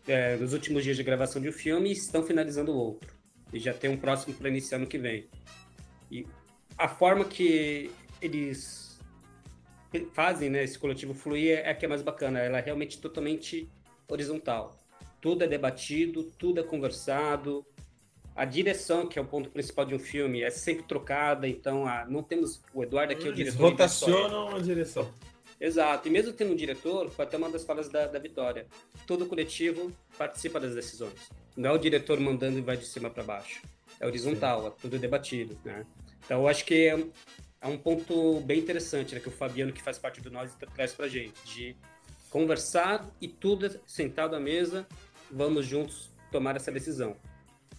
é, 0.07 0.35
nos 0.37 0.53
últimos 0.53 0.83
dias 0.83 0.97
de 0.97 1.03
gravação 1.03 1.41
de 1.41 1.49
um 1.49 1.53
filme 1.53 1.89
e 1.89 1.93
estão 1.93 2.23
finalizando 2.23 2.75
outro. 2.75 3.13
E 3.51 3.59
já 3.59 3.73
tem 3.73 3.89
um 3.89 3.97
próximo 3.97 4.33
para 4.33 4.49
iniciar 4.49 4.77
ano 4.77 4.87
que 4.87 4.97
vem. 4.97 5.27
E 6.09 6.25
a 6.77 6.87
forma 6.87 7.23
que 7.25 7.91
eles 8.19 8.99
fazem 10.13 10.49
né, 10.49 10.63
esse 10.63 10.79
coletivo 10.79 11.13
fluir 11.13 11.59
é, 11.59 11.69
é 11.69 11.73
que 11.73 11.85
é 11.85 11.87
mais 11.87 12.01
bacana. 12.01 12.39
Ela 12.39 12.57
é 12.57 12.61
realmente 12.61 12.99
totalmente 12.99 13.69
horizontal. 14.07 14.83
Tudo 15.21 15.43
é 15.43 15.47
debatido, 15.47 16.23
tudo 16.37 16.59
é 16.59 16.63
conversado. 16.63 17.65
A 18.35 18.45
direção, 18.45 19.07
que 19.07 19.19
é 19.19 19.21
o 19.21 19.25
ponto 19.25 19.49
principal 19.49 19.85
de 19.85 19.93
um 19.93 19.99
filme, 19.99 20.41
é 20.41 20.49
sempre 20.49 20.83
trocada. 20.83 21.47
Então, 21.47 21.85
a, 21.85 22.05
não 22.05 22.23
temos 22.23 22.61
o 22.73 22.83
Eduardo 22.83 23.13
aqui, 23.13 23.27
é 23.27 23.31
o 23.31 23.33
diretor. 23.33 23.61
Rotacionam 23.61 24.55
a 24.55 24.59
direção. 24.59 25.13
Exato. 25.59 26.07
E 26.07 26.11
mesmo 26.11 26.33
tendo 26.33 26.51
um 26.51 26.55
diretor, 26.55 27.09
foi 27.09 27.25
até 27.25 27.37
uma 27.37 27.49
das 27.49 27.63
falas 27.63 27.87
da, 27.89 28.07
da 28.07 28.19
Vitória. 28.19 28.65
Todo 29.05 29.25
coletivo 29.25 29.91
participa 30.17 30.59
das 30.59 30.75
decisões. 30.75 31.29
Não 31.55 31.69
é 31.69 31.73
o 31.73 31.77
diretor 31.77 32.19
mandando 32.19 32.57
e 32.57 32.61
vai 32.61 32.75
de 32.75 32.85
cima 32.85 33.09
para 33.09 33.23
baixo. 33.23 33.61
É 33.99 34.05
horizontal, 34.05 34.67
é 34.67 34.71
tudo 34.81 34.97
debatido, 34.97 35.57
né? 35.63 35.85
Então, 36.25 36.41
eu 36.41 36.47
acho 36.47 36.65
que 36.65 36.87
é, 36.87 37.05
é 37.61 37.67
um 37.67 37.77
ponto 37.77 38.41
bem 38.41 38.59
interessante, 38.59 39.13
né, 39.13 39.21
que 39.21 39.27
o 39.27 39.31
Fabiano, 39.31 39.71
que 39.71 39.81
faz 39.81 39.97
parte 39.97 40.19
do 40.19 40.31
Nós, 40.31 40.53
traz 40.75 40.93
para 40.93 41.07
gente, 41.07 41.35
de 41.45 41.75
conversar 42.29 43.07
e 43.21 43.27
tudo 43.27 43.79
sentado 43.85 44.35
à 44.35 44.39
mesa, 44.39 44.87
vamos 45.31 45.65
juntos 45.65 46.09
tomar 46.31 46.55
essa 46.55 46.71
decisão. 46.71 47.15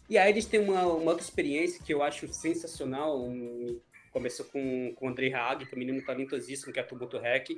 E 0.09 0.19
aí 0.19 0.31
eles 0.31 0.47
têm 0.47 0.61
uma, 0.61 0.83
uma 0.87 1.11
outra 1.11 1.25
experiência 1.25 1.83
que 1.83 1.93
eu 1.93 2.03
acho 2.03 2.29
sensacional, 2.29 3.23
um, 3.23 3.81
começou 4.13 4.47
com, 4.47 4.95
com 4.95 5.07
o 5.07 5.09
Andrei 5.09 5.33
Haag, 5.33 5.67
que 5.67 5.75
é 5.75 5.77
um 5.77 5.79
menino 5.79 6.05
talentosíssimo, 6.05 6.73
que 6.73 6.79
é 6.79 6.83
Tumulto 6.83 7.19
Rec, 7.19 7.49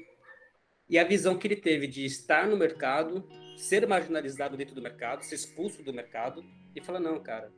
e 0.88 0.98
a 0.98 1.04
visão 1.04 1.37
que 1.37 1.46
ele 1.46 1.56
teve 1.56 1.87
de 1.87 2.04
estar 2.04 2.46
no 2.46 2.56
mercado, 2.56 3.28
ser 3.56 3.87
marginalizado 3.87 4.56
dentro 4.56 4.74
do 4.74 4.82
mercado, 4.82 5.22
ser 5.22 5.35
expulso 5.35 5.82
do 5.82 5.92
mercado, 5.92 6.44
e 6.74 6.80
falar, 6.80 7.00
não, 7.00 7.20
cara, 7.20 7.52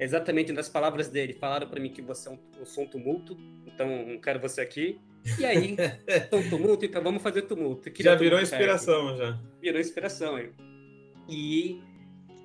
exatamente 0.00 0.52
nas 0.52 0.68
palavras 0.68 1.08
dele, 1.08 1.34
falaram 1.34 1.68
para 1.68 1.80
mim 1.80 1.90
que 1.90 2.00
você 2.00 2.28
é 2.28 2.32
um, 2.32 2.38
eu 2.58 2.64
sou 2.64 2.84
um 2.84 2.88
tumulto, 2.88 3.36
então 3.66 4.06
não 4.06 4.20
quero 4.20 4.40
você 4.40 4.62
aqui, 4.62 4.98
e 5.38 5.44
aí, 5.44 5.76
então 6.08 6.48
tumulto, 6.48 6.84
então 6.84 7.02
vamos 7.02 7.22
fazer 7.22 7.42
tumulto. 7.42 7.90
Já 7.98 8.14
virou 8.14 8.40
inspiração, 8.40 9.16
já. 9.16 9.38
Virou 9.60 9.80
inspiração, 9.80 10.38
hein? 10.38 10.52
E 11.28 11.82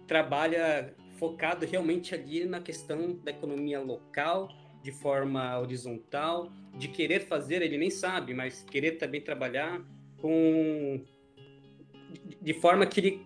trabalha 0.08 0.94
focado 1.22 1.68
realmente 1.68 2.16
ali 2.16 2.46
na 2.46 2.60
questão 2.60 3.14
da 3.24 3.30
economia 3.30 3.80
local, 3.80 4.50
de 4.82 4.92
forma 4.92 5.60
horizontal, 5.60 6.52
de 6.76 6.88
querer 6.88 7.28
fazer, 7.28 7.62
ele 7.62 7.78
nem 7.78 7.92
sabe, 7.92 8.34
mas 8.34 8.64
querer 8.64 8.94
também 8.94 9.22
trabalhar 9.22 9.86
com 10.20 11.06
de 12.42 12.54
forma 12.56 12.88
que 12.88 13.00
ele 13.00 13.26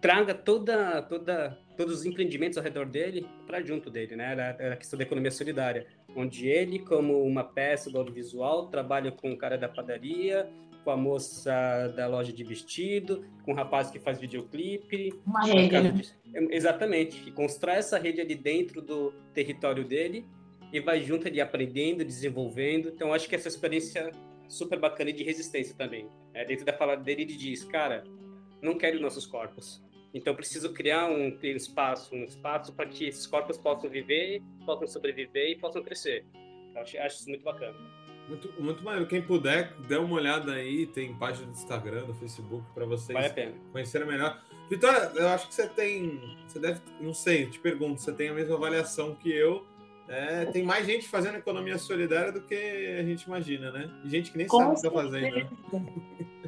traga 0.00 0.34
toda, 0.34 1.02
toda, 1.02 1.56
todos 1.76 2.00
os 2.00 2.04
empreendimentos 2.04 2.58
ao 2.58 2.64
redor 2.64 2.86
dele 2.86 3.24
para 3.46 3.62
junto 3.62 3.88
dele, 3.90 4.16
né? 4.16 4.32
Era 4.32 4.72
a 4.72 4.76
questão 4.76 4.98
da 4.98 5.04
economia 5.04 5.30
solidária, 5.30 5.86
onde 6.16 6.48
ele, 6.48 6.80
como 6.80 7.22
uma 7.22 7.44
peça 7.44 7.88
do 7.88 7.98
audiovisual, 7.98 8.68
trabalha 8.70 9.12
com 9.12 9.30
o 9.30 9.38
cara 9.38 9.56
da 9.56 9.68
padaria, 9.68 10.50
com 10.84 10.90
a 10.90 10.96
moça 10.96 11.92
da 11.96 12.06
loja 12.06 12.32
de 12.32 12.42
vestido, 12.44 13.24
com 13.44 13.52
o 13.52 13.54
rapaz 13.54 13.90
que 13.90 13.98
faz 13.98 14.18
videoclipe. 14.18 15.12
Uma 15.26 15.44
rede. 15.44 15.80
Né? 15.80 15.90
De... 15.90 16.54
Exatamente, 16.54 17.22
e 17.26 17.32
constrói 17.32 17.76
essa 17.76 17.98
rede 17.98 18.20
ali 18.20 18.34
dentro 18.34 18.80
do 18.80 19.12
território 19.34 19.84
dele 19.84 20.26
e 20.72 20.80
vai 20.80 21.00
junto 21.00 21.26
ali 21.26 21.40
aprendendo, 21.40 22.04
desenvolvendo. 22.04 22.88
Então, 22.88 23.12
acho 23.12 23.28
que 23.28 23.34
essa 23.34 23.48
experiência 23.48 24.10
super 24.48 24.78
bacana 24.78 25.12
de 25.12 25.22
resistência 25.22 25.74
também. 25.76 26.08
É, 26.34 26.44
dentro 26.44 26.64
da 26.64 26.72
fala 26.72 26.96
dele, 26.96 27.22
ele 27.22 27.36
diz, 27.36 27.64
cara, 27.64 28.04
não 28.62 28.76
quero 28.76 29.00
nossos 29.00 29.26
corpos. 29.26 29.82
Então, 30.12 30.34
preciso 30.34 30.72
criar 30.72 31.08
um, 31.08 31.28
um 31.28 31.56
espaço, 31.56 32.14
um 32.14 32.24
espaço 32.24 32.72
para 32.74 32.86
que 32.86 33.06
esses 33.06 33.26
corpos 33.26 33.56
possam 33.56 33.88
viver, 33.88 34.42
possam 34.66 34.86
sobreviver 34.86 35.50
e 35.50 35.56
possam 35.56 35.82
crescer. 35.82 36.24
Eu 36.74 36.82
acho, 36.82 36.98
acho 36.98 37.16
isso 37.16 37.28
muito 37.28 37.44
bacana. 37.44 37.76
Muito, 38.28 38.62
muito 38.62 38.84
maneiro. 38.84 39.06
Quem 39.08 39.22
puder, 39.22 39.74
dê 39.88 39.96
uma 39.96 40.14
olhada 40.14 40.52
aí. 40.52 40.86
Tem 40.86 41.14
página 41.14 41.46
do 41.46 41.52
Instagram, 41.52 42.04
do 42.04 42.14
Facebook, 42.14 42.64
para 42.74 42.86
vocês 42.86 43.18
vale 43.18 43.54
conhecerem 43.72 44.06
melhor. 44.06 44.40
Vitória, 44.68 45.10
eu 45.16 45.28
acho 45.28 45.48
que 45.48 45.54
você 45.54 45.66
tem. 45.66 46.38
Você 46.46 46.58
deve. 46.58 46.80
Não 47.00 47.12
sei, 47.12 47.46
te 47.46 47.58
pergunto, 47.58 48.00
você 48.00 48.12
tem 48.12 48.28
a 48.28 48.32
mesma 48.32 48.54
avaliação 48.54 49.16
que 49.16 49.30
eu 49.30 49.66
é, 50.10 50.44
tem 50.46 50.64
mais 50.64 50.84
gente 50.84 51.06
fazendo 51.06 51.38
economia 51.38 51.78
solidária 51.78 52.32
do 52.32 52.40
que 52.40 52.96
a 52.98 53.02
gente 53.04 53.22
imagina, 53.22 53.70
né? 53.70 53.88
E 54.04 54.10
gente 54.10 54.32
que 54.32 54.38
nem 54.38 54.48
Com 54.48 54.58
sabe 54.58 54.70
o 54.70 54.72
que 54.72 54.78
está 54.78 54.90
fazendo. 54.90 55.36
Né? 55.36 55.48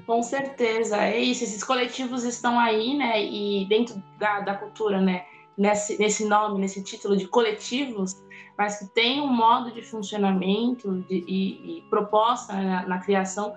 Com 0.05 0.21
certeza, 0.21 0.97
é 0.97 1.21
isso. 1.21 1.45
Esses 1.45 1.63
coletivos 1.63 2.25
estão 2.25 2.59
aí, 2.59 2.99
né? 2.99 3.25
E 3.25 3.65
dentro 3.69 4.03
da, 4.19 4.41
da 4.41 4.57
cultura, 4.57 5.01
né? 5.01 5.25
Nesse, 5.57 5.97
nesse 5.97 6.25
nome, 6.25 6.59
nesse 6.59 6.83
título 6.83 7.17
de 7.17 7.29
coletivos, 7.29 8.21
mas 8.57 8.79
que 8.79 8.87
tem 8.87 9.21
um 9.21 9.33
modo 9.33 9.73
de 9.73 9.83
funcionamento 9.83 11.05
de, 11.09 11.25
e, 11.27 11.79
e, 11.79 11.83
proposta 11.89 12.53
né, 12.53 12.65
na, 12.65 12.89
na, 12.89 12.99
criação 12.99 13.55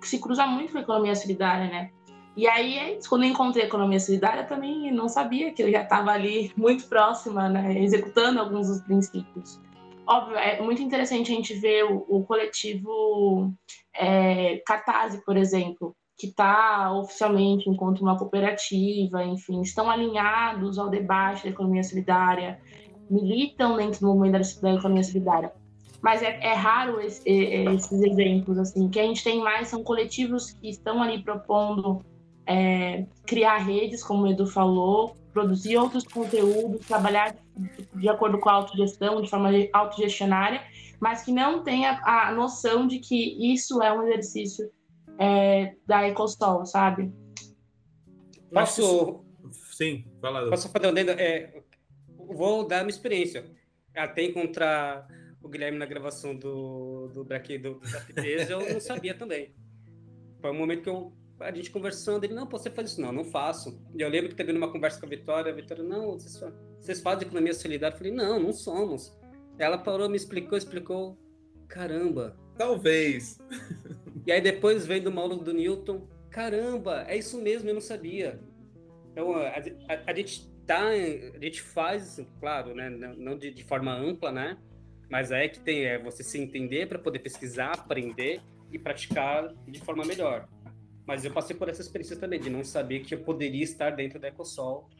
que 0.00 0.08
se 0.08 0.20
cruza 0.20 0.46
muito 0.46 0.72
com 0.72 0.78
a 0.78 0.82
economia 0.82 1.14
solidária, 1.14 1.66
né? 1.66 1.90
E 2.36 2.46
aí, 2.46 2.78
é 2.78 2.98
quando 3.08 3.24
eu 3.24 3.30
encontrei 3.30 3.64
a 3.64 3.66
economia 3.66 3.98
solidária, 3.98 4.44
também 4.44 4.92
não 4.92 5.08
sabia 5.08 5.52
que 5.52 5.60
ele 5.60 5.72
já 5.72 5.82
estava 5.82 6.12
ali 6.12 6.52
muito 6.56 6.86
próxima, 6.86 7.48
né, 7.48 7.82
executando 7.82 8.38
alguns 8.38 8.68
dos 8.68 8.80
princípios. 8.82 9.60
Óbvio, 10.06 10.36
é 10.36 10.60
muito 10.62 10.80
interessante 10.80 11.32
a 11.32 11.34
gente 11.34 11.52
ver 11.54 11.84
o, 11.84 12.04
o 12.08 12.24
coletivo 12.24 13.52
é, 13.94 14.62
Catarse, 14.64 15.22
por 15.24 15.36
exemplo, 15.36 15.94
que 16.16 16.28
está 16.28 16.92
oficialmente 16.92 17.68
enquanto 17.70 18.00
uma 18.00 18.18
cooperativa, 18.18 19.22
enfim, 19.24 19.60
estão 19.60 19.90
alinhados 19.90 20.78
ao 20.78 20.88
debate 20.88 21.44
da 21.44 21.50
economia 21.50 21.84
solidária, 21.84 22.60
militam 23.10 23.76
dentro 23.76 24.00
do 24.00 24.06
movimento 24.06 24.60
da, 24.60 24.74
economia 24.74 25.04
solidária. 25.04 25.52
Mas 26.00 26.22
é, 26.22 26.38
é 26.40 26.52
raro 26.52 27.00
esse, 27.00 27.28
esses 27.28 28.00
exemplos, 28.02 28.56
assim, 28.58 28.88
que 28.88 29.00
a 29.00 29.02
gente 29.02 29.24
tem 29.24 29.40
mais 29.40 29.68
são 29.68 29.82
coletivos 29.82 30.52
que 30.52 30.68
estão 30.68 31.02
ali 31.02 31.22
propondo 31.22 32.04
é, 32.46 33.04
criar 33.26 33.58
redes, 33.58 34.02
como 34.02 34.22
o 34.22 34.28
Edu 34.28 34.46
falou, 34.46 35.16
produzir 35.32 35.76
outros 35.76 36.04
conteúdos, 36.04 36.86
trabalhar 36.86 37.36
de 37.94 38.08
acordo 38.08 38.38
com 38.38 38.48
a 38.48 38.54
autogestão, 38.54 39.20
de 39.20 39.28
forma 39.28 39.50
autogestionária, 39.72 40.62
mas 41.00 41.22
que 41.22 41.32
não 41.32 41.62
tenha 41.62 42.00
a 42.04 42.32
noção 42.32 42.86
de 42.86 42.98
que 42.98 43.52
isso 43.52 43.82
é 43.82 43.92
um 43.92 44.02
exercício 44.04 44.70
é, 45.18 45.74
da 45.86 46.08
Ecosol, 46.08 46.64
sabe? 46.64 47.12
Posso. 48.52 49.20
Sim, 49.72 50.04
fala. 50.20 50.48
Posso 50.48 50.68
fazer 50.70 50.88
um 50.88 50.94
dedo? 50.94 51.10
É, 51.12 51.57
vou 52.28 52.66
dar 52.66 52.84
uma 52.84 52.90
experiência. 52.90 53.44
Até 53.94 54.22
encontrar 54.22 55.08
o 55.42 55.48
Guilherme 55.48 55.78
na 55.78 55.86
gravação 55.86 56.36
do, 56.36 57.08
do, 57.08 57.24
daqui, 57.24 57.58
do, 57.58 57.80
do 57.80 58.20
eu 58.20 58.72
não 58.72 58.80
sabia 58.80 59.14
também. 59.14 59.54
Foi 60.40 60.50
um 60.50 60.54
momento 60.54 60.82
que 60.82 60.88
eu 60.88 61.12
a 61.40 61.52
gente 61.52 61.70
conversando, 61.70 62.24
ele, 62.24 62.34
não, 62.34 62.46
pô, 62.46 62.58
você 62.58 62.70
faz 62.70 62.90
isso? 62.90 63.00
Não, 63.00 63.12
não 63.12 63.24
faço. 63.24 63.80
E 63.94 64.00
eu 64.00 64.08
lembro 64.08 64.30
que 64.30 64.34
teve 64.34 64.52
uma 64.52 64.70
conversa 64.70 64.98
com 64.98 65.06
a 65.06 65.08
Vitória, 65.08 65.52
a 65.52 65.54
Vitória, 65.54 65.84
não, 65.84 66.12
vocês, 66.12 66.42
vocês 66.80 67.00
fazem 67.00 67.26
economia 67.26 67.54
solidária? 67.54 67.94
Eu 67.94 67.98
falei, 67.98 68.12
não, 68.12 68.40
não 68.40 68.52
somos. 68.52 69.16
Ela 69.58 69.78
parou, 69.78 70.08
me 70.08 70.16
explicou, 70.16 70.58
explicou, 70.58 71.16
caramba. 71.68 72.36
Talvez. 72.56 73.38
E 74.26 74.32
aí 74.32 74.40
depois 74.40 74.84
vem 74.84 75.00
do 75.00 75.12
Mauro 75.12 75.36
do 75.36 75.52
Newton, 75.52 76.08
caramba, 76.28 77.04
é 77.08 77.16
isso 77.16 77.40
mesmo, 77.40 77.68
eu 77.70 77.74
não 77.74 77.80
sabia. 77.80 78.40
Então, 79.12 79.32
a, 79.34 79.48
a, 79.48 80.02
a 80.06 80.14
gente 80.14 80.50
tá, 80.68 80.88
a 80.88 81.38
gente 81.40 81.62
faz, 81.62 82.20
claro, 82.38 82.74
né, 82.74 82.90
não 82.90 83.36
de, 83.36 83.50
de 83.50 83.64
forma 83.64 83.92
ampla, 83.92 84.30
né, 84.30 84.58
mas 85.10 85.32
é 85.32 85.48
que 85.48 85.58
tem, 85.60 85.84
é 85.84 85.98
você 85.98 86.22
se 86.22 86.38
entender 86.38 86.86
para 86.86 86.98
poder 86.98 87.18
pesquisar, 87.20 87.72
aprender 87.72 88.40
e 88.70 88.78
praticar 88.78 89.54
de 89.66 89.80
forma 89.80 90.04
melhor. 90.04 90.46
Mas 91.06 91.24
eu 91.24 91.32
passei 91.32 91.56
por 91.56 91.70
essa 91.70 91.80
experiência 91.80 92.16
também, 92.16 92.38
de 92.38 92.50
não 92.50 92.62
saber 92.62 93.00
que 93.00 93.14
eu 93.14 93.20
poderia 93.20 93.64
estar 93.64 93.90
dentro 93.90 94.20
da 94.20 94.28
Ecosol. 94.28 94.90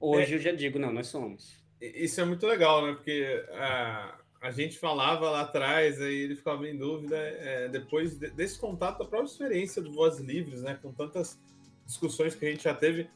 Hoje 0.00 0.34
é, 0.34 0.36
eu 0.36 0.40
já 0.40 0.52
digo, 0.52 0.78
não, 0.78 0.92
nós 0.92 1.08
somos. 1.08 1.60
Isso 1.80 2.20
é 2.20 2.24
muito 2.24 2.46
legal, 2.46 2.86
né? 2.86 2.92
Porque 2.92 3.44
a, 3.54 4.20
a 4.40 4.50
gente 4.52 4.78
falava 4.78 5.28
lá 5.28 5.40
atrás, 5.40 6.00
aí 6.00 6.14
ele 6.14 6.36
ficava 6.36 6.68
em 6.68 6.78
dúvida, 6.78 7.16
é, 7.16 7.68
depois 7.68 8.16
de, 8.16 8.30
desse 8.30 8.60
contato, 8.60 9.00
da 9.00 9.04
própria 9.04 9.28
experiência 9.28 9.82
do 9.82 9.92
Voz 9.92 10.20
Livres, 10.20 10.62
né? 10.62 10.78
Com 10.80 10.92
tantas 10.92 11.36
discussões 11.84 12.36
que 12.36 12.46
a 12.46 12.50
gente 12.50 12.62
já 12.62 12.74
teve. 12.74 13.10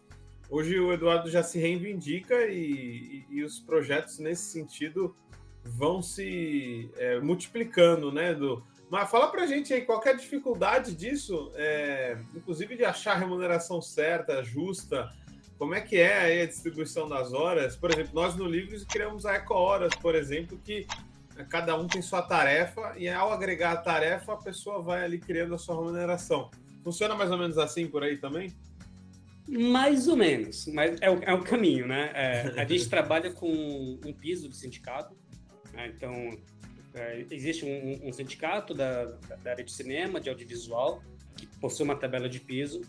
Hoje 0.52 0.78
o 0.78 0.92
Eduardo 0.92 1.30
já 1.30 1.42
se 1.42 1.58
reivindica 1.58 2.44
e, 2.44 3.24
e, 3.30 3.36
e 3.38 3.42
os 3.42 3.58
projetos 3.58 4.18
nesse 4.18 4.52
sentido 4.52 5.16
vão 5.64 6.02
se 6.02 6.90
é, 6.98 7.18
multiplicando, 7.20 8.12
né? 8.12 8.34
Do, 8.34 8.62
mas 8.90 9.10
fala 9.10 9.28
pra 9.28 9.46
gente 9.46 9.72
aí, 9.72 9.80
qual 9.80 10.02
é 10.04 10.10
a 10.10 10.12
dificuldade 10.12 10.94
disso, 10.94 11.50
é, 11.54 12.18
inclusive 12.34 12.76
de 12.76 12.84
achar 12.84 13.12
a 13.12 13.18
remuneração 13.18 13.80
certa, 13.80 14.44
justa, 14.44 15.10
como 15.56 15.74
é 15.74 15.80
que 15.80 15.96
é 15.96 16.42
a 16.42 16.46
distribuição 16.46 17.08
das 17.08 17.32
horas? 17.32 17.74
Por 17.74 17.90
exemplo, 17.90 18.10
nós 18.12 18.36
no 18.36 18.44
Livros 18.44 18.84
criamos 18.84 19.24
a 19.24 19.32
Eco 19.32 19.54
Horas, 19.54 19.94
por 19.94 20.14
exemplo, 20.14 20.60
que 20.62 20.86
cada 21.48 21.74
um 21.80 21.86
tem 21.86 22.02
sua 22.02 22.20
tarefa 22.20 22.92
e 22.98 23.08
ao 23.08 23.32
agregar 23.32 23.72
a 23.72 23.76
tarefa, 23.78 24.34
a 24.34 24.36
pessoa 24.36 24.82
vai 24.82 25.02
ali 25.02 25.18
criando 25.18 25.54
a 25.54 25.58
sua 25.58 25.76
remuneração. 25.76 26.50
Funciona 26.84 27.14
mais 27.14 27.30
ou 27.30 27.38
menos 27.38 27.56
assim 27.56 27.86
por 27.86 28.02
aí 28.02 28.18
também? 28.18 28.52
Mais 29.48 30.06
ou 30.08 30.16
menos, 30.16 30.66
mas 30.66 31.00
é 31.00 31.10
o, 31.10 31.22
é 31.22 31.34
o 31.34 31.42
caminho, 31.42 31.86
né? 31.86 32.10
É, 32.14 32.60
a 32.60 32.64
gente 32.64 32.88
trabalha 32.90 33.32
com 33.32 33.50
um 34.04 34.12
piso 34.12 34.48
de 34.48 34.56
sindicato, 34.56 35.16
né? 35.72 35.92
então 35.94 36.38
é, 36.94 37.24
existe 37.30 37.64
um, 37.64 38.08
um 38.08 38.12
sindicato 38.12 38.72
da, 38.74 39.04
da, 39.04 39.50
área 39.50 39.64
de 39.64 39.72
cinema, 39.72 40.20
de 40.20 40.28
audiovisual, 40.28 41.02
que 41.36 41.46
possui 41.58 41.84
uma 41.84 41.96
tabela 41.96 42.28
de 42.28 42.38
piso. 42.38 42.82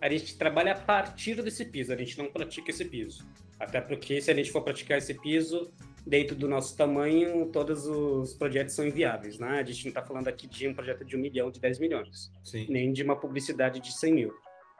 A 0.00 0.08
gente 0.08 0.36
trabalha 0.36 0.72
a 0.72 0.78
partir 0.78 1.40
desse 1.42 1.64
piso, 1.64 1.92
a 1.92 1.96
gente 1.96 2.18
não 2.18 2.30
pratica 2.30 2.70
esse 2.70 2.84
piso. 2.84 3.24
Até 3.58 3.80
porque, 3.80 4.20
se 4.20 4.30
a 4.30 4.34
gente 4.34 4.50
for 4.50 4.62
praticar 4.62 4.98
esse 4.98 5.14
piso, 5.14 5.72
dentro 6.06 6.36
do 6.36 6.48
nosso 6.48 6.76
tamanho, 6.76 7.46
todos 7.46 7.86
os 7.86 8.34
projetos 8.34 8.74
são 8.74 8.86
inviáveis, 8.86 9.38
né? 9.38 9.60
A 9.60 9.62
gente 9.62 9.84
não 9.84 9.90
está 9.90 10.02
falando 10.02 10.28
aqui 10.28 10.46
de 10.46 10.68
um 10.68 10.74
projeto 10.74 11.04
de 11.04 11.16
um 11.16 11.20
milhão, 11.20 11.50
de 11.50 11.60
10 11.60 11.78
milhões, 11.78 12.30
Sim. 12.42 12.66
nem 12.68 12.92
de 12.92 13.02
uma 13.02 13.16
publicidade 13.16 13.80
de 13.80 13.92
100 13.92 14.12
mil. 14.12 14.34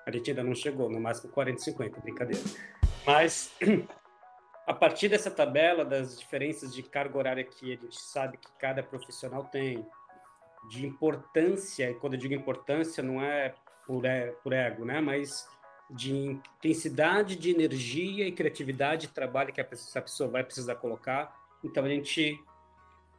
A 0.07 0.11
gente 0.11 0.30
ainda 0.30 0.44
não 0.44 0.55
chegou, 0.55 0.90
no 0.90 1.00
máximo 1.00 1.32
40, 1.32 1.61
50, 1.61 2.00
brincadeira. 2.00 2.42
Mas 3.07 3.52
a 4.66 4.74
partir 4.74 5.09
dessa 5.09 5.30
tabela 5.30 5.84
das 5.84 6.18
diferenças 6.18 6.74
de 6.74 6.82
carga 6.82 7.18
horária 7.18 7.44
que 7.44 7.72
a 7.72 7.76
gente 7.76 8.00
sabe 8.00 8.36
que 8.36 8.48
cada 8.59 8.82
profissional 8.82 9.44
tem, 9.44 9.86
de 10.68 10.86
importância, 10.86 11.90
e 11.90 11.94
quando 11.94 12.14
eu 12.14 12.20
digo 12.20 12.34
importância 12.34 13.02
não 13.02 13.22
é 13.22 13.55
por, 13.86 14.05
é, 14.05 14.28
por 14.42 14.52
ego, 14.52 14.84
né? 14.84 15.00
mas 15.00 15.46
de 15.90 16.14
intensidade 16.14 17.36
de 17.36 17.50
energia 17.50 18.26
e 18.26 18.32
criatividade 18.32 19.07
de 19.07 19.12
trabalho 19.12 19.52
que 19.52 19.61
a 19.61 19.64
pessoa, 19.64 20.30
vai 20.30 20.42
precisar 20.42 20.76
colocar. 20.76 21.34
Então 21.62 21.84
a 21.84 21.88
gente 21.88 22.42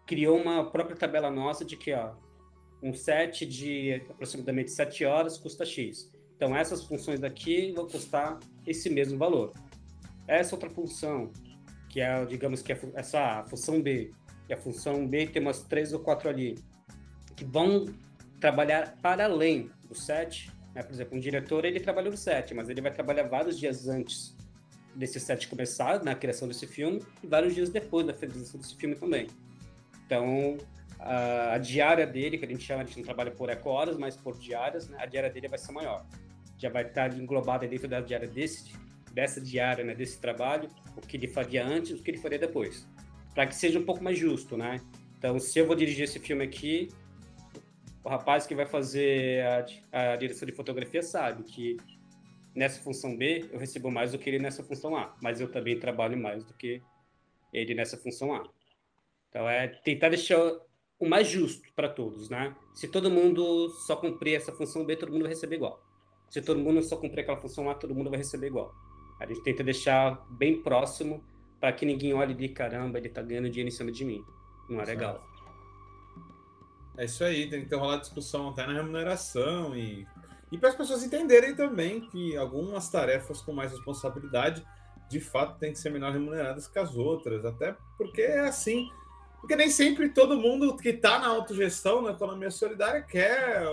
criou 0.06 0.40
uma 0.40 0.70
própria 0.70 0.96
tabela 0.96 1.30
nossa 1.30 1.64
de 1.64 1.78
que 1.78 1.94
ó, 1.94 2.14
um 2.82 2.94
set 2.94 3.46
de 3.46 4.04
aproximadamente 4.10 4.72
7 4.72 5.06
horas 5.06 5.38
custa 5.38 5.66
X. 5.66 6.12
Então 6.36 6.56
essas 6.56 6.84
funções 6.84 7.20
daqui 7.20 7.72
vão 7.72 7.88
custar 7.88 8.40
esse 8.66 8.90
mesmo 8.90 9.18
valor 9.18 9.54
essa 10.28 10.56
outra 10.56 10.70
função, 10.70 11.32
que 11.90 12.02
é, 12.02 12.26
digamos 12.26 12.62
que 12.62 12.74
é 12.74 12.80
essa 12.94 13.44
função 13.46 13.82
B, 13.82 14.12
e 14.50 14.54
a 14.54 14.58
função 14.58 15.08
B 15.08 15.28
tem 15.28 15.42
umas 15.42 15.64
três 15.64 15.94
ou 15.94 16.00
quatro 16.00 16.30
ali, 16.30 16.56
que 17.36 17.44
vão 17.44 17.86
trabalhar 18.40 18.98
para 19.02 19.26
além 19.26 19.70
do 19.88 19.96
set. 19.96 20.52
Né? 20.74 20.84
Por 20.84 20.94
exemplo, 20.94 21.18
um 21.18 21.20
diretor 21.20 21.66
ele 21.66 21.80
trabalha 21.80 22.10
no 22.10 22.18
set, 22.18 22.54
mas 22.54 22.70
ele 22.70 22.82
vai 22.82 22.92
trabalhar 22.92 23.24
vários 23.24 23.58
dias 23.58 23.88
antes 23.88 24.36
desse 24.96 25.20
set 25.20 25.48
começar, 25.48 26.04
na 26.04 26.16
criação 26.16 26.48
desse 26.48 26.66
filme, 26.66 27.02
e 27.22 27.28
vários 27.28 27.54
dias 27.54 27.70
depois 27.70 28.06
da 28.06 28.14
finalização 28.14 28.60
desse 28.60 28.76
filme 28.76 28.96
também. 28.96 29.28
Então, 30.06 30.58
a, 31.00 31.54
a, 31.54 31.58
diária 31.58 32.06
dele, 32.06 32.38
que 32.38 32.46
a 32.46 32.48
gente 32.48 32.64
chama, 32.64 32.84
a 32.84 32.86
gente 32.86 32.98
não 32.98 33.04
trabalha 33.04 33.32
por 33.32 33.50
eco-horas, 33.50 33.98
mas 33.98 34.16
por 34.16 34.38
diárias, 34.38 34.88
né? 34.88 34.98
a 35.00 35.06
diária 35.06 35.30
dele 35.30 35.48
vai 35.48 35.58
ser 35.58 35.72
maior. 35.72 36.06
Já 36.58 36.70
vai 36.70 36.84
estar 36.84 37.14
englobada 37.18 37.68
dentro 37.68 37.88
da 37.88 38.00
diária 38.02 38.28
desse 38.28 38.74
dessa 39.16 39.40
diária, 39.40 39.82
né, 39.82 39.96
desse 39.96 40.20
trabalho, 40.20 40.70
o 40.98 41.00
que 41.00 41.16
ele 41.16 41.28
faria 41.28 41.66
antes, 41.66 41.98
o 41.98 42.04
que 42.04 42.12
ele 42.12 42.18
faria 42.18 42.38
depois, 42.38 42.86
para 43.34 43.48
que 43.48 43.56
seja 43.56 43.80
um 43.80 43.86
pouco 43.86 44.04
mais 44.04 44.20
justo, 44.20 44.58
né? 44.58 44.82
Então, 45.18 45.40
se 45.40 45.58
eu 45.58 45.66
vou 45.66 45.74
dirigir 45.74 46.04
esse 46.04 46.20
filme 46.20 46.44
aqui, 46.44 46.90
o 48.04 48.10
rapaz 48.10 48.46
que 48.46 48.54
vai 48.54 48.66
fazer 48.66 49.42
a, 49.94 50.12
a 50.12 50.16
direção 50.18 50.46
de 50.46 50.52
fotografia 50.52 51.02
sabe 51.02 51.44
que 51.44 51.78
nessa 52.54 52.82
função 52.82 53.16
B 53.16 53.50
eu 53.54 53.58
recebo 53.58 53.90
mais 53.90 54.12
do 54.12 54.20
que 54.20 54.30
ele 54.30 54.38
nessa 54.38 54.62
função 54.64 54.98
A, 54.98 55.16
mas 55.22 55.40
eu 55.40 55.50
também 55.50 55.80
trabalho 55.80 56.18
mais 56.18 56.44
do 56.44 56.54
que 56.54 56.82
ele 57.54 57.74
nessa 57.74 57.96
função 57.96 58.36
A. 58.36 58.44
Então, 59.30 59.50
é 59.50 59.70
tentar 59.70 60.10
deixar 60.10 60.38
o 61.00 61.08
mais 61.08 61.28
justo 61.28 61.68
para 61.76 61.90
todos, 61.90 62.30
né? 62.30 62.56
Se 62.74 62.88
todo 62.88 63.10
mundo 63.10 63.70
só 63.70 63.96
cumprir 63.96 64.36
essa 64.36 64.52
função 64.52 64.86
B, 64.86 64.96
todo 64.96 65.12
mundo 65.12 65.24
vai 65.24 65.32
receber 65.32 65.56
igual. 65.56 65.84
Se 66.30 66.42
todo 66.42 66.60
mundo 66.60 66.82
só 66.82 66.96
cumprir 66.96 67.22
aquela 67.22 67.38
função 67.38 67.70
A, 67.70 67.76
todo 67.76 67.94
mundo 67.94 68.10
vai 68.10 68.18
receber 68.18 68.48
igual. 68.48 68.74
A 69.20 69.26
gente 69.26 69.42
tenta 69.44 69.64
deixar 69.64 70.26
bem 70.30 70.62
próximo 70.62 71.24
para 71.60 71.72
que 71.72 71.86
ninguém 71.86 72.14
olhe 72.14 72.34
de 72.34 72.50
caramba, 72.50 72.98
ele 72.98 73.08
está 73.08 73.22
ganhando 73.22 73.50
dinheiro 73.50 73.70
em 73.70 73.72
cima 73.72 73.92
de 73.92 74.04
mim. 74.04 74.24
Não 74.70 74.82
é 74.82 74.86
legal. 74.86 75.24
É 76.98 77.06
isso 77.06 77.24
aí, 77.24 77.50
tem 77.50 77.62
que 77.62 77.70
ter 77.70 77.76
rolar 77.76 77.98
discussão 77.98 78.50
até 78.50 78.66
na 78.66 78.74
remuneração 78.74 79.76
e, 79.76 80.08
e 80.52 80.58
para 80.58 80.70
as 80.70 80.76
pessoas 80.76 81.04
entenderem 81.04 81.56
também 81.56 82.02
que 82.02 82.38
algumas 82.38 82.90
tarefas 82.90 83.42
com 83.42 83.52
mais 83.52 83.72
responsabilidade 83.72 84.66
de 85.10 85.20
fato 85.20 85.60
têm 85.60 85.74
que 85.74 85.80
ser 85.80 85.90
melhor 85.90 86.12
remuneradas 86.12 86.68
que 86.68 86.80
as 86.80 86.96
outras, 86.96 87.46
até 87.46 87.76
porque 87.98 88.22
é 88.22 88.40
assim. 88.40 88.90
Porque 89.46 89.56
nem 89.56 89.70
sempre 89.70 90.10
todo 90.10 90.40
mundo 90.40 90.76
que 90.76 90.90
está 90.90 91.20
na 91.20 91.28
autogestão, 91.28 92.02
na 92.02 92.14
economia 92.14 92.50
solidária, 92.50 93.04
quer 93.04 93.64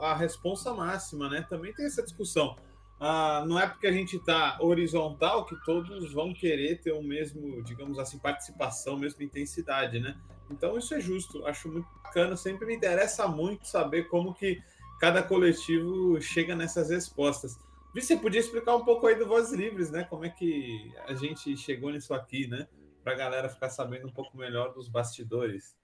a 0.00 0.12
responsa 0.12 0.74
máxima, 0.74 1.28
né? 1.28 1.46
Também 1.48 1.72
tem 1.72 1.86
essa 1.86 2.02
discussão. 2.02 2.56
ah, 2.98 3.44
não 3.46 3.56
é 3.56 3.64
porque 3.64 3.86
a 3.86 3.92
gente 3.92 4.16
está 4.16 4.58
horizontal 4.60 5.46
que 5.46 5.54
todos 5.64 6.12
vão 6.12 6.34
querer 6.34 6.80
ter 6.80 6.90
o 6.90 7.00
mesmo, 7.00 7.62
digamos 7.62 7.96
assim, 8.00 8.18
participação, 8.18 8.98
mesma 8.98 9.22
intensidade, 9.22 10.00
né? 10.00 10.16
Então 10.50 10.76
isso 10.76 10.92
é 10.94 11.00
justo, 11.00 11.46
acho 11.46 11.70
muito 11.70 11.86
bacana, 12.02 12.36
sempre 12.36 12.66
me 12.66 12.74
interessa 12.74 13.28
muito 13.28 13.68
saber 13.68 14.08
como 14.08 14.34
que 14.34 14.60
cada 14.98 15.22
coletivo 15.22 16.20
chega 16.20 16.56
nessas 16.56 16.90
respostas. 16.90 17.56
Você 17.94 18.16
podia 18.16 18.40
explicar 18.40 18.74
um 18.74 18.84
pouco 18.84 19.06
aí 19.06 19.14
do 19.14 19.28
Vozes 19.28 19.52
Livres, 19.52 19.92
né? 19.92 20.02
Como 20.02 20.24
é 20.24 20.28
que 20.28 20.92
a 21.06 21.14
gente 21.14 21.56
chegou 21.56 21.92
nisso 21.92 22.12
aqui, 22.12 22.48
né? 22.48 22.66
Para 23.02 23.14
a 23.14 23.16
galera 23.16 23.48
ficar 23.48 23.70
sabendo 23.70 24.08
um 24.08 24.12
pouco 24.12 24.36
melhor 24.36 24.72
dos 24.72 24.88
bastidores. 24.88 25.76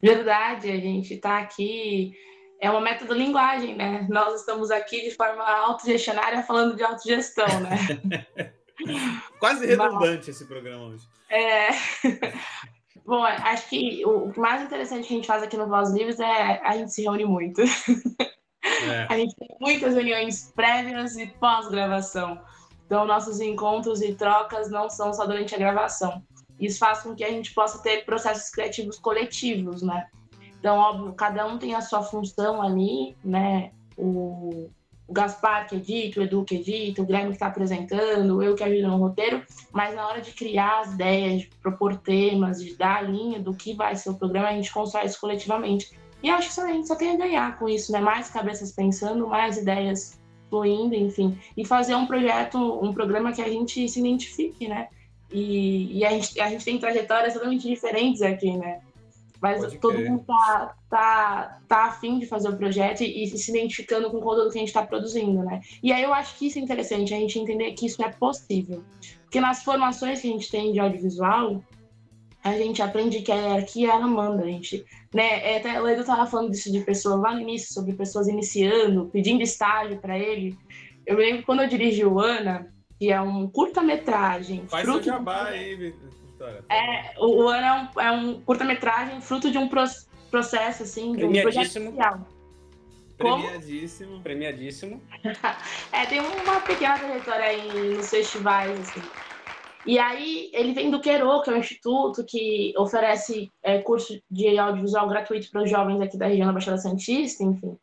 Verdade, 0.00 0.70
a 0.70 0.76
gente 0.76 1.14
está 1.14 1.38
aqui. 1.38 2.12
É 2.60 2.70
uma 2.70 2.80
método 2.80 3.14
linguagem, 3.14 3.76
né? 3.76 4.06
Nós 4.08 4.40
estamos 4.40 4.70
aqui 4.70 5.02
de 5.02 5.10
forma 5.14 5.44
autogestionária 5.44 6.42
falando 6.42 6.76
de 6.76 6.82
autogestão, 6.82 7.46
né? 7.60 7.76
Quase 9.38 9.66
redundante 9.66 10.26
Mas, 10.26 10.28
esse 10.28 10.46
programa 10.46 10.84
hoje. 10.86 11.06
É. 11.28 11.68
Bom, 13.04 13.24
acho 13.24 13.68
que 13.68 14.04
o 14.06 14.32
mais 14.36 14.62
interessante 14.62 15.08
que 15.08 15.12
a 15.12 15.16
gente 15.16 15.26
faz 15.26 15.42
aqui 15.42 15.56
no 15.56 15.66
Voz 15.66 15.92
Livres 15.92 16.20
é 16.20 16.60
a 16.62 16.76
gente 16.76 16.92
se 16.92 17.02
reúne 17.02 17.24
muito. 17.24 17.60
É. 17.62 19.06
A 19.08 19.16
gente 19.16 19.34
tem 19.36 19.48
muitas 19.60 19.94
reuniões 19.94 20.52
prévias 20.54 21.16
e 21.16 21.26
pós-gravação. 21.26 22.40
Então, 22.86 23.06
nossos 23.06 23.40
encontros 23.40 24.02
e 24.02 24.14
trocas 24.14 24.70
não 24.70 24.90
são 24.90 25.12
só 25.12 25.24
durante 25.26 25.54
a 25.54 25.58
gravação. 25.58 26.22
Isso 26.60 26.78
faz 26.78 27.00
com 27.02 27.14
que 27.14 27.24
a 27.24 27.30
gente 27.30 27.52
possa 27.54 27.82
ter 27.82 28.04
processos 28.04 28.50
criativos 28.50 28.98
coletivos, 28.98 29.82
né? 29.82 30.06
Então, 30.58 30.76
óbvio, 30.76 31.12
cada 31.14 31.44
um 31.46 31.58
tem 31.58 31.74
a 31.74 31.80
sua 31.80 32.02
função 32.02 32.62
ali, 32.62 33.16
né? 33.24 33.72
O, 33.96 34.70
o 35.08 35.12
Gaspar 35.12 35.66
que 35.68 35.74
edita, 35.74 36.20
o 36.20 36.22
Edu 36.22 36.44
que 36.44 36.54
edita, 36.54 37.02
o 37.02 37.04
Guilherme 37.04 37.30
que 37.30 37.34
está 37.34 37.48
apresentando, 37.48 38.42
eu 38.42 38.54
que 38.54 38.62
ajudo 38.62 38.88
no 38.88 38.96
roteiro, 38.96 39.42
mas 39.72 39.94
na 39.94 40.06
hora 40.06 40.20
de 40.20 40.30
criar 40.30 40.80
as 40.80 40.92
ideias, 40.92 41.42
de 41.42 41.48
propor 41.60 41.96
temas, 41.96 42.62
de 42.62 42.76
dar 42.76 42.98
a 42.98 43.02
linha 43.02 43.40
do 43.40 43.52
que 43.52 43.74
vai 43.74 43.96
ser 43.96 44.10
o 44.10 44.14
programa, 44.14 44.48
a 44.48 44.52
gente 44.52 44.72
constrói 44.72 45.06
isso 45.06 45.20
coletivamente. 45.20 45.90
E 46.22 46.30
acho 46.30 46.54
que 46.54 46.60
a 46.60 46.66
gente 46.68 46.86
só 46.86 46.94
tem 46.94 47.10
a 47.10 47.16
ganhar 47.16 47.58
com 47.58 47.68
isso, 47.68 47.90
né? 47.90 48.00
Mais 48.00 48.30
cabeças 48.30 48.70
pensando, 48.70 49.26
mais 49.26 49.58
ideias 49.58 50.21
fluindo, 50.52 50.94
enfim. 50.94 51.38
E 51.56 51.64
fazer 51.64 51.94
um 51.94 52.04
projeto, 52.04 52.58
um 52.58 52.92
programa 52.92 53.32
que 53.32 53.40
a 53.40 53.48
gente 53.48 53.88
se 53.88 53.98
identifique, 53.98 54.68
né? 54.68 54.88
E, 55.32 55.98
e 55.98 56.04
a, 56.04 56.10
gente, 56.10 56.38
a 56.38 56.50
gente 56.50 56.62
tem 56.62 56.78
trajetórias 56.78 57.32
totalmente 57.32 57.66
diferentes 57.66 58.20
aqui, 58.20 58.54
né? 58.54 58.82
Mas 59.40 59.60
Pode 59.60 59.78
todo 59.78 59.98
mundo 59.98 60.24
tá, 60.26 60.74
tá, 60.90 61.58
tá 61.66 61.84
afim 61.86 62.18
de 62.18 62.26
fazer 62.26 62.50
o 62.50 62.56
projeto 62.56 63.00
e, 63.00 63.24
e 63.24 63.26
se 63.26 63.50
identificando 63.50 64.10
com 64.10 64.18
o 64.18 64.20
conteúdo 64.20 64.52
que 64.52 64.58
a 64.58 64.60
gente 64.60 64.68
está 64.68 64.84
produzindo, 64.84 65.42
né? 65.42 65.62
E 65.82 65.90
aí 65.90 66.02
eu 66.02 66.12
acho 66.12 66.36
que 66.38 66.46
isso 66.46 66.58
é 66.58 66.62
interessante, 66.62 67.14
a 67.14 67.18
gente 67.18 67.38
entender 67.38 67.72
que 67.72 67.86
isso 67.86 68.02
é 68.04 68.10
possível. 68.10 68.84
Porque 69.22 69.40
nas 69.40 69.64
formações 69.64 70.20
que 70.20 70.28
a 70.28 70.30
gente 70.30 70.50
tem 70.50 70.72
de 70.72 70.78
audiovisual, 70.78 71.62
a 72.42 72.52
gente 72.52 72.82
aprende 72.82 73.22
que 73.22 73.30
a 73.30 73.36
hierarquia 73.36 73.92
ela 73.92 74.06
manda, 74.06 74.42
a 74.42 74.46
gente, 74.46 74.84
né? 75.14 75.52
É, 75.52 75.58
até 75.58 75.80
o 75.80 75.88
Edu 75.88 76.00
estava 76.00 76.26
falando 76.26 76.50
disso 76.50 76.72
de 76.72 76.80
pessoas 76.80 77.20
lá 77.20 77.34
no 77.34 77.40
início, 77.40 77.72
sobre 77.72 77.92
pessoas 77.92 78.26
iniciando, 78.26 79.08
pedindo 79.12 79.42
estágio 79.42 79.98
para 79.98 80.18
ele. 80.18 80.58
Eu 81.06 81.16
lembro 81.16 81.44
quando 81.44 81.62
eu 81.62 81.68
dirigi 81.68 82.04
o 82.04 82.18
Ana, 82.18 82.72
que 82.98 83.12
é 83.12 83.20
um 83.20 83.48
curta-metragem. 83.48 84.64
Faz 84.66 84.84
fruto 84.84 85.04
seu 85.04 85.12
jabá 85.12 85.44
de... 85.44 85.50
aí, 85.50 85.76
Vitória. 85.76 86.64
É, 86.68 87.14
o, 87.18 87.44
o 87.44 87.48
Ana 87.48 87.66
é 87.66 87.72
um, 87.72 88.00
é 88.00 88.10
um 88.10 88.40
curta-metragem 88.40 89.20
fruto 89.20 89.50
de 89.50 89.58
um 89.58 89.68
pro, 89.68 89.84
processo, 90.30 90.82
assim, 90.82 91.12
de 91.12 91.24
um 91.24 91.32
projeto 91.42 91.72
social. 91.72 92.26
Premiadíssimo, 93.16 94.20
premiadíssimo. 94.20 95.00
é, 95.92 96.06
tem 96.06 96.18
uma 96.18 96.60
pequena 96.60 96.98
trajetória 96.98 97.44
aí 97.44 97.94
nos 97.94 98.10
festivais, 98.10 98.80
assim. 98.80 99.02
E 99.84 99.98
aí 99.98 100.50
ele 100.52 100.72
vem 100.72 100.90
do 100.90 101.00
Quero, 101.00 101.42
que 101.42 101.50
é 101.50 101.54
um 101.54 101.58
instituto 101.58 102.24
que 102.24 102.72
oferece 102.76 103.50
é, 103.62 103.78
curso 103.78 104.20
de 104.30 104.58
audiovisual 104.58 105.08
gratuito 105.08 105.50
para 105.50 105.62
os 105.62 105.70
jovens 105.70 106.00
aqui 106.00 106.16
da 106.16 106.26
região 106.26 106.46
da 106.46 106.52
Baixada 106.52 106.78
Santista, 106.78 107.42
enfim. 107.42 107.76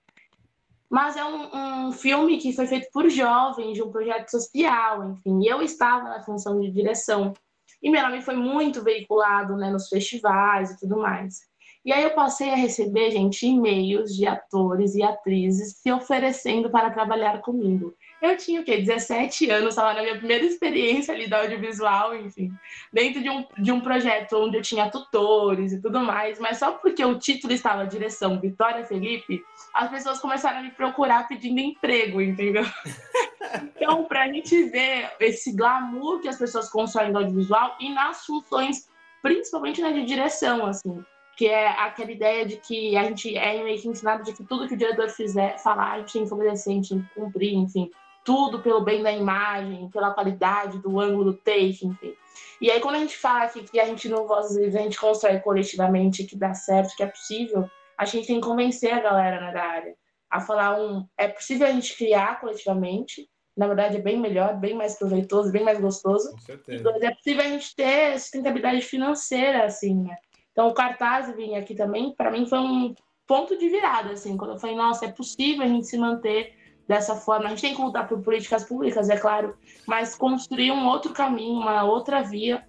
Mas 0.89 1.17
é 1.17 1.23
um, 1.23 1.87
um, 1.87 1.91
filme 1.91 2.37
que 2.37 2.53
foi 2.53 2.65
feito 2.65 2.87
por 2.91 3.09
jovens, 3.09 3.73
de 3.73 3.83
um 3.83 3.91
projeto 3.91 4.29
social, 4.29 5.11
enfim. 5.11 5.41
E 5.43 5.47
eu 5.47 5.61
estava 5.61 6.05
na 6.05 6.23
função 6.23 6.59
de 6.59 6.71
direção. 6.71 7.33
E 7.81 7.91
meu 7.91 8.01
nome 8.01 8.21
foi 8.21 8.35
muito 8.35 8.81
veiculado 8.81 9.55
né, 9.55 9.69
nos 9.69 9.87
festivais 9.87 10.71
e 10.71 10.79
tudo 10.79 10.97
mais. 10.97 11.47
E 11.85 11.93
aí 11.93 12.03
eu 12.03 12.11
passei 12.11 12.49
a 12.49 12.55
receber, 12.55 13.11
gente, 13.11 13.45
e-mails 13.45 14.15
de 14.15 14.25
atores 14.25 14.95
e 14.95 15.03
atrizes 15.03 15.77
se 15.77 15.91
oferecendo 15.91 16.69
para 16.69 16.91
trabalhar 16.91 17.39
comigo. 17.41 17.93
Eu 18.21 18.35
tinha 18.35 18.59
o 18.59 18.63
quê? 18.65 18.77
17 18.77 19.49
anos, 19.49 19.69
estava 19.69 19.93
na 19.93 20.01
minha 20.01 20.17
primeira 20.17 20.43
experiência 20.43 21.13
ali 21.13 21.29
da 21.29 21.39
audiovisual, 21.39 22.13
enfim, 22.15 22.51
dentro 22.91 23.21
de 23.21 23.29
um, 23.29 23.45
de 23.57 23.71
um 23.71 23.79
projeto 23.79 24.33
onde 24.37 24.57
eu 24.57 24.61
tinha 24.61 24.91
tutores 24.91 25.71
e 25.71 25.81
tudo 25.81 26.01
mais, 26.01 26.37
mas 26.37 26.57
só 26.57 26.73
porque 26.73 27.03
o 27.03 27.17
título 27.17 27.53
estava 27.53 27.87
direção 27.87 28.39
Vitória 28.39 28.85
Felipe, 28.85 29.41
as 29.73 29.89
pessoas 29.89 30.19
começaram 30.19 30.59
a 30.59 30.63
me 30.63 30.71
procurar 30.71 31.29
pedindo 31.29 31.61
emprego, 31.61 32.21
entendeu? 32.21 32.63
então, 33.75 34.03
para 34.03 34.23
a 34.23 34.27
gente 34.27 34.63
ver 34.63 35.11
esse 35.21 35.55
glamour 35.55 36.19
que 36.19 36.27
as 36.27 36.37
pessoas 36.37 36.69
consomem 36.69 37.13
no 37.13 37.19
audiovisual 37.19 37.77
e 37.79 37.89
nas 37.93 38.25
funções, 38.25 38.89
principalmente 39.21 39.81
na 39.81 39.91
de 39.91 40.03
direção, 40.03 40.65
assim 40.65 41.03
que 41.37 41.47
é 41.47 41.69
aquela 41.69 42.11
ideia 42.11 42.45
de 42.45 42.57
que 42.57 42.97
a 42.97 43.03
gente 43.05 43.33
é 43.37 43.63
meio 43.63 43.81
que 43.81 43.87
ensinado 43.87 44.23
de 44.23 44.33
que 44.33 44.43
tudo 44.43 44.67
que 44.67 44.73
o 44.73 44.77
diretor 44.77 45.07
fizer, 45.07 45.57
falar, 45.57 45.93
a 45.93 45.99
gente 45.99 46.11
tem 46.11 46.27
que 46.27 46.33
obedecer, 46.33 46.71
a 46.71 46.73
gente 46.73 46.89
tem 46.89 47.01
que 47.01 47.13
cumprir, 47.15 47.53
enfim 47.53 47.89
tudo 48.29 48.59
pelo 48.59 48.81
bem 48.81 49.01
da 49.01 49.11
imagem, 49.11 49.89
pela 49.89 50.13
qualidade 50.13 50.77
do 50.77 50.99
ângulo 50.99 51.31
do 51.31 51.33
take, 51.33 51.79
enfim. 51.83 52.13
E 52.61 52.69
aí, 52.69 52.79
quando 52.79 52.93
a 52.93 52.99
gente 52.99 53.17
fala 53.17 53.47
que, 53.47 53.63
que 53.63 53.79
a 53.79 53.85
gente 53.85 54.07
no 54.07 54.27
Vozes 54.27 54.55
Livres, 54.55 54.75
a 54.75 54.83
gente 54.83 54.99
constrói 54.99 55.39
coletivamente, 55.39 56.23
que 56.25 56.37
dá 56.37 56.53
certo, 56.53 56.95
que 56.95 57.01
é 57.01 57.07
possível, 57.07 57.67
a 57.97 58.05
gente 58.05 58.27
tem 58.27 58.39
que 58.39 58.45
convencer 58.45 58.93
a 58.93 58.99
galera 58.99 59.41
né, 59.41 59.51
da 59.51 59.63
área 59.63 59.95
a 60.29 60.39
falar 60.39 60.79
um... 60.79 61.07
É 61.17 61.27
possível 61.27 61.65
a 61.65 61.71
gente 61.71 61.97
criar 61.97 62.39
coletivamente, 62.39 63.27
na 63.57 63.65
verdade 63.65 63.97
é 63.97 63.99
bem 63.99 64.19
melhor, 64.19 64.55
bem 64.59 64.75
mais 64.75 64.95
proveitoso, 64.95 65.51
bem 65.51 65.63
mais 65.63 65.79
gostoso. 65.79 66.31
Com 66.33 66.37
certeza. 66.37 66.79
E 66.79 66.83
dois, 66.83 67.01
é 67.01 67.11
possível 67.15 67.43
a 67.43 67.47
gente 67.47 67.75
ter 67.75 68.19
sustentabilidade 68.19 68.83
financeira, 68.83 69.65
assim, 69.65 70.03
né? 70.03 70.15
Então, 70.51 70.67
o 70.67 70.73
cartaz 70.75 71.35
vir 71.35 71.55
aqui 71.55 71.73
também, 71.73 72.13
para 72.13 72.29
mim, 72.29 72.45
foi 72.45 72.59
um 72.59 72.93
ponto 73.25 73.57
de 73.57 73.69
virada, 73.69 74.11
assim, 74.11 74.37
quando 74.37 74.51
eu 74.51 74.59
falei, 74.59 74.75
nossa, 74.75 75.05
é 75.05 75.11
possível 75.11 75.63
a 75.63 75.67
gente 75.67 75.87
se 75.87 75.97
manter 75.97 76.58
dessa 76.89 77.15
forma. 77.15 77.45
A 77.45 77.49
gente 77.49 77.61
tem 77.61 77.75
que 77.75 77.81
lutar 77.81 78.07
por 78.07 78.19
políticas 78.19 78.63
públicas, 78.63 79.11
é 79.11 79.15
claro, 79.15 79.55
mas 79.85 80.15
construir 80.15 80.71
um 80.71 80.87
outro 80.87 81.13
caminho, 81.13 81.59
uma 81.59 81.83
outra 81.83 82.23
via, 82.23 82.67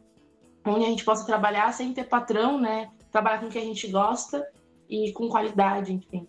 onde 0.63 0.85
a 0.85 0.89
gente 0.89 1.07
possa 1.07 1.25
trabalhar 1.25 1.73
sem 1.73 1.95
ter 1.95 2.05
patrão, 2.05 2.61
né? 2.61 2.91
Trabalhar 3.11 3.39
com 3.39 3.47
o 3.47 3.51
que 3.51 3.57
a 3.57 3.63
gente 3.63 3.89
gosta 3.89 4.47
e 4.91 5.11
com 5.13 5.27
qualidade, 5.27 5.95
enfim. 5.95 6.29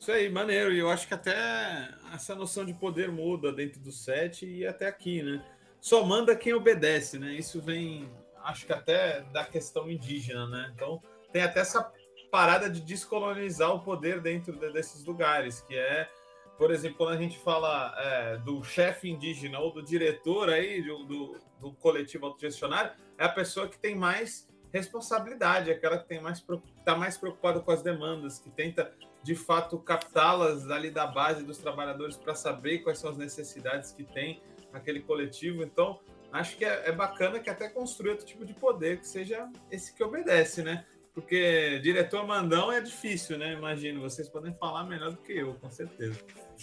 Isso 0.00 0.10
aí, 0.10 0.28
maneiro. 0.28 0.72
E 0.72 0.80
eu 0.80 0.90
acho 0.90 1.06
que 1.06 1.14
até 1.14 1.88
essa 2.12 2.34
noção 2.34 2.64
de 2.64 2.74
poder 2.74 3.12
muda 3.12 3.52
dentro 3.52 3.80
do 3.80 3.92
set 3.92 4.44
e 4.44 4.66
até 4.66 4.88
aqui, 4.88 5.22
né? 5.22 5.44
Só 5.80 6.04
manda 6.04 6.34
quem 6.34 6.52
obedece, 6.52 7.20
né? 7.20 7.34
Isso 7.34 7.62
vem, 7.62 8.10
acho 8.42 8.66
que 8.66 8.72
até 8.72 9.20
da 9.32 9.44
questão 9.44 9.88
indígena, 9.88 10.48
né? 10.48 10.72
Então 10.74 11.00
tem 11.32 11.42
até 11.42 11.60
essa 11.60 11.88
parada 12.32 12.68
de 12.68 12.80
descolonizar 12.80 13.72
o 13.72 13.80
poder 13.80 14.20
dentro 14.20 14.58
desses 14.72 15.04
lugares, 15.04 15.60
que 15.60 15.76
é 15.76 16.08
por 16.58 16.70
exemplo, 16.70 16.98
quando 16.98 17.12
a 17.12 17.16
gente 17.16 17.38
fala 17.38 17.94
é, 17.98 18.36
do 18.38 18.62
chefe 18.62 19.10
indígena 19.10 19.58
ou 19.58 19.72
do 19.72 19.82
diretor 19.82 20.48
aí 20.48 20.82
do, 20.82 21.04
do, 21.04 21.36
do 21.60 21.72
coletivo 21.74 22.26
autogestionário, 22.26 22.92
é 23.18 23.24
a 23.24 23.28
pessoa 23.28 23.68
que 23.68 23.78
tem 23.78 23.94
mais 23.94 24.48
responsabilidade, 24.72 25.70
aquela 25.70 25.98
que 25.98 26.08
tem 26.08 26.20
mais 26.20 26.44
está 26.78 26.96
mais 26.96 27.16
preocupada 27.16 27.60
com 27.60 27.70
as 27.70 27.82
demandas, 27.82 28.38
que 28.38 28.50
tenta 28.50 28.92
de 29.22 29.34
fato 29.34 29.78
captá-las 29.78 30.68
ali 30.70 30.90
da 30.90 31.06
base 31.06 31.44
dos 31.44 31.58
trabalhadores 31.58 32.16
para 32.16 32.34
saber 32.34 32.78
quais 32.78 32.98
são 32.98 33.10
as 33.10 33.16
necessidades 33.16 33.92
que 33.92 34.02
tem 34.02 34.42
aquele 34.72 35.00
coletivo. 35.00 35.62
Então, 35.62 36.00
acho 36.32 36.56
que 36.56 36.64
é, 36.64 36.88
é 36.88 36.92
bacana 36.92 37.38
que 37.38 37.50
até 37.50 37.68
construir 37.68 38.10
outro 38.10 38.26
tipo 38.26 38.44
de 38.44 38.54
poder 38.54 38.98
que 38.98 39.06
seja 39.06 39.48
esse 39.70 39.94
que 39.94 40.02
obedece, 40.02 40.62
né? 40.62 40.86
Porque 41.14 41.78
diretor 41.80 42.26
mandão 42.26 42.72
é 42.72 42.80
difícil, 42.80 43.36
né? 43.36 43.52
Imagino, 43.52 44.00
vocês 44.00 44.28
podem 44.28 44.54
falar 44.54 44.84
melhor 44.84 45.10
do 45.10 45.18
que 45.18 45.32
eu, 45.32 45.54
com 45.54 45.70
certeza. 45.70 46.18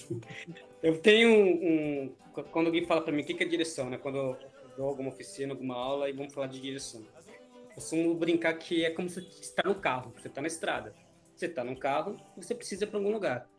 Eu 0.81 0.97
tenho 1.01 1.29
um. 1.29 2.15
Quando 2.51 2.67
alguém 2.67 2.85
fala 2.85 3.01
para 3.01 3.11
mim 3.11 3.21
o 3.21 3.25
que 3.25 3.43
é 3.43 3.45
direção, 3.45 3.89
né? 3.89 3.97
Quando 3.97 4.17
eu 4.17 4.37
dou 4.77 4.87
alguma 4.87 5.09
oficina, 5.09 5.51
alguma 5.51 5.75
aula 5.75 6.09
e 6.09 6.13
vamos 6.13 6.33
falar 6.33 6.47
de 6.47 6.61
direção. 6.61 7.01
Eu 7.01 7.75
costumo 7.75 8.15
brincar 8.15 8.53
que 8.53 8.85
é 8.85 8.89
como 8.91 9.09
se 9.09 9.19
você 9.19 9.41
está 9.41 9.61
no 9.65 9.75
carro, 9.75 10.13
você 10.17 10.29
está 10.29 10.41
na 10.41 10.47
estrada. 10.47 10.95
Você 11.35 11.47
está 11.47 11.65
no 11.65 11.75
carro, 11.75 12.15
você 12.37 12.55
precisa 12.55 12.85
ir 12.85 12.87
para 12.87 12.97
algum 12.97 13.11
lugar. 13.11 13.49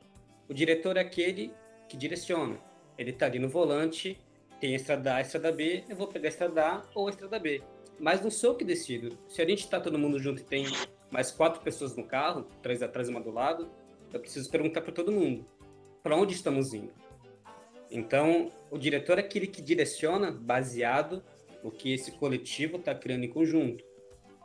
O 0.49 0.55
diretor 0.55 0.97
é 0.97 1.01
aquele 1.01 1.53
que 1.91 1.97
direciona. 1.97 2.59
Ele 2.97 3.11
está 3.11 3.27
ali 3.27 3.39
no 3.39 3.51
volante, 3.51 4.19
tem 4.61 4.75
a 4.75 4.77
estrada 4.77 5.15
A, 5.15 5.17
a 5.17 5.21
estrada 5.21 5.51
B, 5.51 5.85
eu 5.89 5.97
vou 5.97 6.07
pegar 6.07 6.29
a 6.29 6.31
estrada 6.31 6.67
A 6.67 6.83
ou 6.95 7.07
a 7.07 7.11
estrada 7.11 7.39
B 7.39 7.63
mas 8.01 8.23
não 8.23 8.31
sou 8.31 8.51
eu 8.51 8.57
que 8.57 8.65
decido. 8.65 9.17
Se 9.29 9.43
a 9.43 9.47
gente 9.47 9.61
está 9.61 9.79
todo 9.79 9.99
mundo 9.99 10.19
junto 10.19 10.41
e 10.41 10.45
tem 10.45 10.65
mais 11.11 11.31
quatro 11.31 11.61
pessoas 11.61 11.95
no 11.95 12.05
carro, 12.05 12.47
três 12.63 12.83
atrás 12.83 13.09
e 13.09 13.11
uma 13.11 13.21
do 13.21 13.31
lado, 13.31 13.71
eu 14.13 14.19
preciso 14.19 14.51
perguntar 14.51 14.81
para 14.81 14.93
todo 14.93 15.13
mundo: 15.13 15.45
para 16.03 16.17
onde 16.17 16.35
estamos 16.35 16.73
indo? 16.73 16.93
Então, 17.91 18.51
o 18.71 18.79
diretor 18.79 19.19
é 19.19 19.21
aquele 19.21 19.47
que 19.47 19.61
direciona 19.61 20.33
baseado 20.33 21.23
no 21.63 21.71
que 21.71 21.93
esse 21.93 22.13
coletivo 22.13 22.79
está 22.79 22.95
criando 22.95 23.25
em 23.25 23.29
conjunto. 23.29 23.85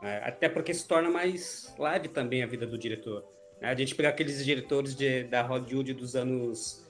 Né? 0.02 0.20
Até 0.22 0.48
porque 0.48 0.74
se 0.74 0.86
torna 0.86 1.08
mais 1.08 1.74
leve 1.78 2.08
também 2.08 2.42
a 2.42 2.46
vida 2.46 2.66
do 2.66 2.76
diretor. 2.76 3.24
Né? 3.60 3.68
A 3.68 3.74
gente 3.74 3.94
pegar 3.94 4.10
aqueles 4.10 4.44
diretores 4.44 4.94
de, 4.94 5.24
da 5.24 5.42
Hollywood 5.42 5.94
dos 5.94 6.14
anos, 6.16 6.84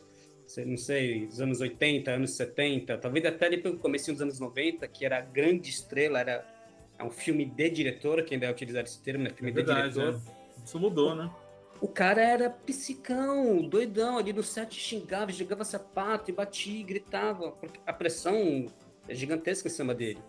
não 0.64 0.76
sei, 0.76 1.26
dos 1.26 1.40
anos 1.40 1.60
80, 1.60 2.10
anos 2.10 2.36
70, 2.36 2.98
talvez 2.98 3.24
até 3.24 3.46
ali 3.46 3.58
pelo 3.58 3.78
começo 3.78 4.12
dos 4.12 4.22
anos 4.22 4.38
90, 4.38 4.86
que 4.88 5.04
era 5.04 5.20
grande 5.20 5.70
estrela, 5.70 6.20
era 6.20 6.46
é 6.98 7.04
um 7.04 7.10
filme 7.10 7.44
de 7.44 7.70
diretor, 7.70 8.22
que 8.22 8.34
ainda 8.34 8.46
é 8.46 8.50
utilizar 8.50 8.84
esse 8.84 9.00
termo, 9.02 9.24
né? 9.24 9.30
Filme 9.30 9.50
é 9.50 9.54
verdade, 9.54 9.88
de 9.88 9.94
diretor. 9.94 10.20
É. 10.58 10.64
Isso 10.64 10.78
mudou, 10.78 11.14
né? 11.14 11.30
O 11.80 11.88
cara 11.88 12.22
era 12.22 12.48
psicão, 12.48 13.60
doidão, 13.68 14.16
ali 14.16 14.32
no 14.32 14.42
set 14.42 14.74
xingava, 14.74 15.30
jogava 15.30 15.62
sapato 15.62 16.30
e 16.30 16.34
batia, 16.34 16.84
gritava, 16.84 17.52
porque 17.52 17.78
a 17.84 17.92
pressão 17.92 18.66
é 19.06 19.14
gigantesca 19.14 19.68
em 19.68 19.70
cima 19.70 19.94
dele. 19.94 20.20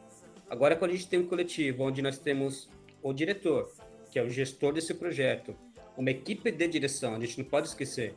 Agora, 0.50 0.76
quando 0.76 0.92
a 0.92 0.94
gente 0.96 1.08
tem 1.08 1.20
um 1.20 1.28
coletivo 1.28 1.84
onde 1.84 2.02
nós 2.02 2.20
temos 2.20 2.70
o 3.02 3.14
diretor, 3.14 3.72
que 4.12 4.20
é 4.20 4.24
o 4.24 4.30
gestor 4.30 4.74
desse 4.74 4.94
projeto, 4.94 5.56
uma 5.96 6.12
equipe 6.12 6.52
de 6.52 6.68
direção, 6.68 7.16
a 7.16 7.20
gente 7.20 7.38
não 7.38 7.46
pode 7.46 7.68
esquecer 7.68 8.14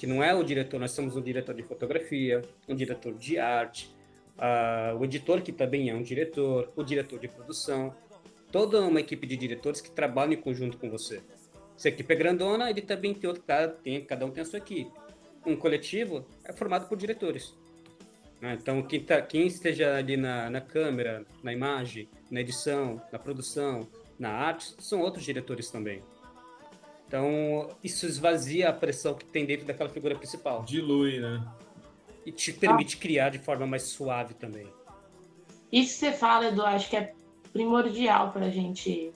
que 0.00 0.06
não 0.06 0.24
é 0.24 0.34
o 0.34 0.42
diretor, 0.42 0.80
nós 0.80 0.96
temos 0.96 1.14
um 1.14 1.20
diretor 1.20 1.54
de 1.54 1.62
fotografia, 1.62 2.40
um 2.66 2.74
diretor 2.74 3.12
de 3.12 3.38
arte, 3.38 3.94
uh, 4.38 4.96
o 4.96 5.04
editor 5.04 5.42
que 5.42 5.52
também 5.52 5.90
é 5.90 5.94
um 5.94 6.00
diretor, 6.00 6.72
o 6.74 6.82
diretor 6.82 7.20
de 7.20 7.28
produção, 7.28 7.94
toda 8.50 8.80
uma 8.80 8.98
equipe 8.98 9.26
de 9.26 9.36
diretores 9.36 9.82
que 9.82 9.90
trabalham 9.90 10.32
em 10.32 10.40
conjunto 10.40 10.78
com 10.78 10.88
você. 10.88 11.20
Se 11.76 11.88
a 11.88 11.90
equipe 11.90 12.14
é 12.14 12.16
grandona, 12.16 12.70
ele 12.70 12.80
também 12.80 13.12
tem 13.12 13.28
outro 13.28 13.42
cara, 13.42 13.68
tem, 13.68 14.02
cada 14.02 14.24
um 14.24 14.30
tem 14.30 14.40
a 14.40 14.46
sua 14.46 14.56
equipe. 14.56 14.90
Um 15.44 15.54
coletivo 15.54 16.24
é 16.46 16.52
formado 16.54 16.88
por 16.88 16.96
diretores. 16.96 17.54
Né? 18.40 18.56
Então, 18.58 18.82
quem, 18.82 19.00
tá, 19.00 19.20
quem 19.20 19.46
esteja 19.46 19.96
ali 19.96 20.16
na, 20.16 20.48
na 20.48 20.62
câmera, 20.62 21.26
na 21.42 21.52
imagem, 21.52 22.08
na 22.30 22.40
edição, 22.40 23.02
na 23.12 23.18
produção, 23.18 23.86
na 24.18 24.30
arte, 24.30 24.74
são 24.78 25.02
outros 25.02 25.26
diretores 25.26 25.70
também. 25.70 26.02
Então, 27.10 27.66
isso 27.82 28.06
esvazia 28.06 28.68
a 28.68 28.72
pressão 28.72 29.14
que 29.14 29.24
tem 29.24 29.44
dentro 29.44 29.66
daquela 29.66 29.90
figura 29.90 30.14
principal. 30.14 30.62
Dilui, 30.62 31.18
né? 31.18 31.44
E 32.24 32.30
te 32.30 32.52
permite 32.52 32.96
ah. 32.96 33.00
criar 33.00 33.30
de 33.30 33.40
forma 33.40 33.66
mais 33.66 33.82
suave 33.82 34.32
também. 34.34 34.68
Isso 35.72 35.94
que 35.94 36.06
você 36.06 36.12
fala, 36.12 36.46
Edu, 36.46 36.64
acho 36.64 36.88
que 36.88 36.96
é 36.96 37.12
primordial 37.52 38.30
para 38.30 38.46
a 38.46 38.50
gente 38.50 39.12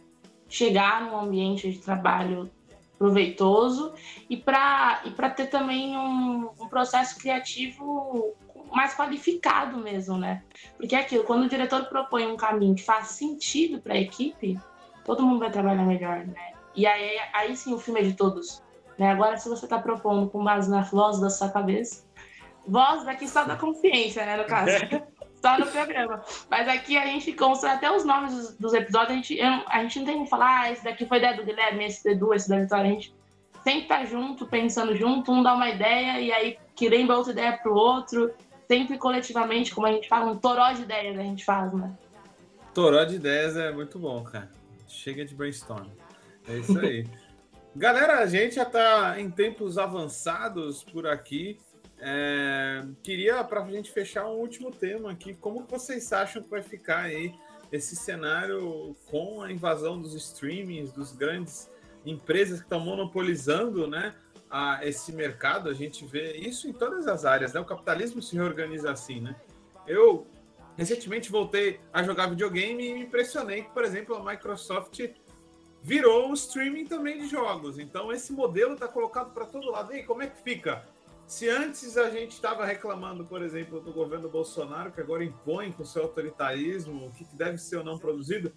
chegar 0.48 1.02
num 1.02 1.16
ambiente 1.16 1.70
de 1.70 1.78
trabalho 1.78 2.50
proveitoso 2.98 3.94
e 4.28 4.36
para 4.36 5.00
e 5.04 5.10
ter 5.30 5.46
também 5.46 5.96
um, 5.96 6.50
um, 6.60 6.68
processo 6.68 7.16
criativo 7.16 8.34
mais 8.72 8.96
qualificado 8.96 9.78
mesmo, 9.78 10.18
né? 10.18 10.42
Porque 10.76 10.96
é 10.96 10.98
aquilo, 10.98 11.22
quando 11.22 11.44
o 11.44 11.48
diretor 11.48 11.84
propõe 11.84 12.26
um 12.26 12.36
caminho 12.36 12.74
que 12.74 12.82
faz 12.82 13.08
sentido 13.10 13.80
para 13.80 13.94
a 13.94 14.00
equipe, 14.00 14.58
todo 15.04 15.22
mundo 15.22 15.38
vai 15.38 15.52
trabalhar 15.52 15.86
melhor, 15.86 16.26
né? 16.26 16.53
E 16.74 16.86
aí, 16.86 17.18
aí 17.32 17.56
sim 17.56 17.72
o 17.72 17.78
filme 17.78 18.00
é 18.00 18.04
de 18.04 18.14
todos. 18.14 18.62
Né? 18.98 19.10
Agora, 19.10 19.36
se 19.36 19.48
você 19.48 19.66
está 19.66 19.78
propondo 19.78 20.28
com 20.28 20.42
base 20.42 20.70
na 20.70 20.82
voz 20.82 21.20
da 21.20 21.30
sua 21.30 21.48
cabeça, 21.48 22.04
voz 22.66 23.04
daqui 23.04 23.28
só 23.28 23.44
da 23.44 23.56
consciência, 23.56 24.24
né, 24.24 24.36
no 24.36 24.44
caso. 24.44 24.72
só 25.40 25.58
no 25.58 25.66
programa. 25.66 26.22
Mas 26.50 26.68
aqui 26.68 26.96
a 26.96 27.06
gente 27.06 27.32
consta 27.34 27.72
até 27.72 27.94
os 27.94 28.04
nomes 28.04 28.34
dos, 28.34 28.56
dos 28.56 28.74
episódios, 28.74 29.10
a 29.10 29.14
gente, 29.14 29.40
a 29.40 29.82
gente 29.82 29.98
não 29.98 30.06
tem 30.06 30.24
que 30.24 30.30
falar, 30.30 30.62
ah, 30.62 30.72
esse 30.72 30.82
daqui 30.82 31.06
foi 31.06 31.18
ideia 31.18 31.36
do 31.36 31.44
Guilherme, 31.44 31.84
esse 31.84 32.02
do 32.02 32.10
Edu, 32.10 32.34
esse 32.34 32.48
da 32.48 32.58
Vitória. 32.58 32.90
A 32.90 32.94
gente 32.94 33.14
sempre 33.62 33.86
tá 33.86 34.04
junto, 34.04 34.46
pensando 34.46 34.96
junto, 34.96 35.30
um 35.30 35.42
dá 35.42 35.54
uma 35.54 35.68
ideia 35.68 36.20
e 36.20 36.32
aí 36.32 36.58
que 36.74 36.88
lembra 36.88 37.16
outra 37.16 37.32
ideia 37.32 37.58
pro 37.58 37.74
outro, 37.74 38.32
sempre 38.66 38.96
coletivamente, 38.96 39.74
como 39.74 39.86
a 39.86 39.92
gente 39.92 40.08
fala, 40.08 40.30
um 40.30 40.36
toró 40.36 40.72
de 40.72 40.82
ideias 40.82 41.18
a 41.18 41.22
gente 41.22 41.44
faz, 41.44 41.72
né? 41.72 41.92
Toró 42.72 43.04
de 43.04 43.16
ideias 43.16 43.56
é 43.56 43.70
muito 43.70 43.98
bom, 43.98 44.24
cara. 44.24 44.50
Chega 44.88 45.24
de 45.24 45.34
brainstorm. 45.34 45.88
É 46.46 46.58
isso 46.58 46.78
aí. 46.78 47.06
Galera, 47.76 48.20
a 48.20 48.26
gente 48.26 48.54
já 48.54 48.64
tá 48.64 49.18
em 49.18 49.30
tempos 49.30 49.78
avançados 49.78 50.84
por 50.84 51.06
aqui. 51.06 51.58
É, 51.98 52.84
queria, 53.02 53.42
para 53.42 53.64
a 53.64 53.70
gente 53.70 53.90
fechar 53.90 54.26
um 54.26 54.36
último 54.36 54.70
tema 54.70 55.10
aqui, 55.10 55.34
como 55.34 55.64
vocês 55.64 56.12
acham 56.12 56.42
que 56.42 56.50
vai 56.50 56.62
ficar 56.62 57.04
aí 57.04 57.34
esse 57.72 57.96
cenário 57.96 58.94
com 59.06 59.42
a 59.42 59.50
invasão 59.50 60.00
dos 60.00 60.14
streamings, 60.14 60.92
dos 60.92 61.12
grandes 61.12 61.70
empresas 62.04 62.60
que 62.60 62.66
estão 62.66 62.78
monopolizando 62.78 63.88
né, 63.88 64.14
a, 64.50 64.86
esse 64.86 65.12
mercado? 65.12 65.68
A 65.68 65.74
gente 65.74 66.04
vê 66.04 66.36
isso 66.36 66.68
em 66.68 66.72
todas 66.72 67.08
as 67.08 67.24
áreas, 67.24 67.54
né? 67.54 67.60
O 67.60 67.64
capitalismo 67.64 68.22
se 68.22 68.36
reorganiza 68.36 68.92
assim, 68.92 69.20
né? 69.20 69.34
Eu 69.86 70.26
recentemente 70.76 71.30
voltei 71.30 71.80
a 71.92 72.02
jogar 72.02 72.28
videogame 72.28 72.86
e 72.86 72.94
me 72.94 73.00
impressionei 73.00 73.62
que, 73.62 73.70
por 73.70 73.84
exemplo, 73.84 74.14
a 74.14 74.30
Microsoft 74.30 75.00
virou 75.84 76.30
um 76.30 76.32
streaming 76.32 76.86
também 76.86 77.18
de 77.18 77.28
jogos. 77.28 77.78
Então 77.78 78.10
esse 78.10 78.32
modelo 78.32 78.72
está 78.72 78.88
colocado 78.88 79.34
para 79.34 79.44
todo 79.44 79.70
lado. 79.70 79.92
E 79.92 79.96
aí, 79.96 80.02
como 80.02 80.22
é 80.22 80.26
que 80.26 80.42
fica? 80.42 80.82
Se 81.26 81.48
antes 81.48 81.98
a 81.98 82.08
gente 82.08 82.32
estava 82.32 82.64
reclamando, 82.64 83.24
por 83.24 83.42
exemplo, 83.42 83.80
do 83.80 83.92
governo 83.92 84.28
Bolsonaro, 84.28 84.90
que 84.90 85.00
agora 85.00 85.22
impõe 85.22 85.72
com 85.72 85.84
seu 85.84 86.04
autoritarismo 86.04 87.06
o 87.06 87.12
que 87.12 87.24
deve 87.36 87.58
ser 87.58 87.76
ou 87.76 87.84
não 87.84 87.98
produzido, 87.98 88.50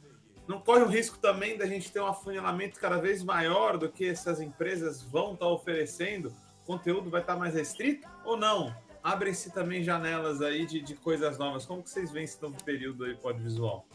não 0.47 0.61
corre 0.61 0.83
o 0.83 0.87
risco 0.87 1.17
também 1.17 1.57
da 1.57 1.65
gente 1.65 1.91
ter 1.91 1.99
um 1.99 2.07
afunilamento 2.07 2.79
cada 2.79 2.97
vez 2.97 3.21
maior 3.21 3.77
do 3.77 3.89
que 3.89 4.05
essas 4.05 4.39
empresas 4.39 5.03
vão 5.03 5.33
estar 5.33 5.45
tá 5.45 5.51
oferecendo? 5.51 6.33
O 6.63 6.65
conteúdo 6.65 7.09
vai 7.09 7.21
estar 7.21 7.33
tá 7.33 7.39
mais 7.39 7.53
restrito 7.53 8.07
ou 8.23 8.37
não? 8.37 8.73
Abrem-se 9.03 9.51
também 9.51 9.83
janelas 9.83 10.41
aí 10.41 10.65
de, 10.65 10.81
de 10.81 10.95
coisas 10.95 11.37
novas. 11.37 11.65
Como 11.65 11.83
que 11.83 11.89
vocês 11.89 12.09
veem 12.09 12.23
esse 12.23 12.41
novo 12.41 12.61
período 12.63 13.03
aí 13.03 13.15
pode 13.15 13.41
visual? 13.41 13.85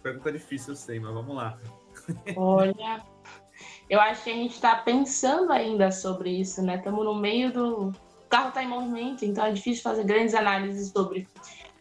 Pergunta 0.00 0.30
difícil, 0.30 0.72
eu 0.72 0.76
sei, 0.76 1.00
mas 1.00 1.12
vamos 1.12 1.34
lá. 1.34 1.58
Olha, 2.36 3.02
eu 3.88 4.00
acho 4.00 4.24
que 4.24 4.30
a 4.30 4.34
gente 4.34 4.54
está 4.54 4.76
pensando 4.76 5.52
ainda 5.52 5.90
sobre 5.90 6.30
isso, 6.30 6.62
né? 6.62 6.76
Estamos 6.76 7.04
no 7.04 7.14
meio 7.14 7.52
do. 7.52 7.88
O 7.88 8.28
carro 8.28 8.48
está 8.48 8.62
em 8.62 8.68
movimento, 8.68 9.24
então 9.24 9.44
é 9.44 9.52
difícil 9.52 9.82
fazer 9.82 10.04
grandes 10.04 10.34
análises 10.34 10.90
sobre. 10.90 11.28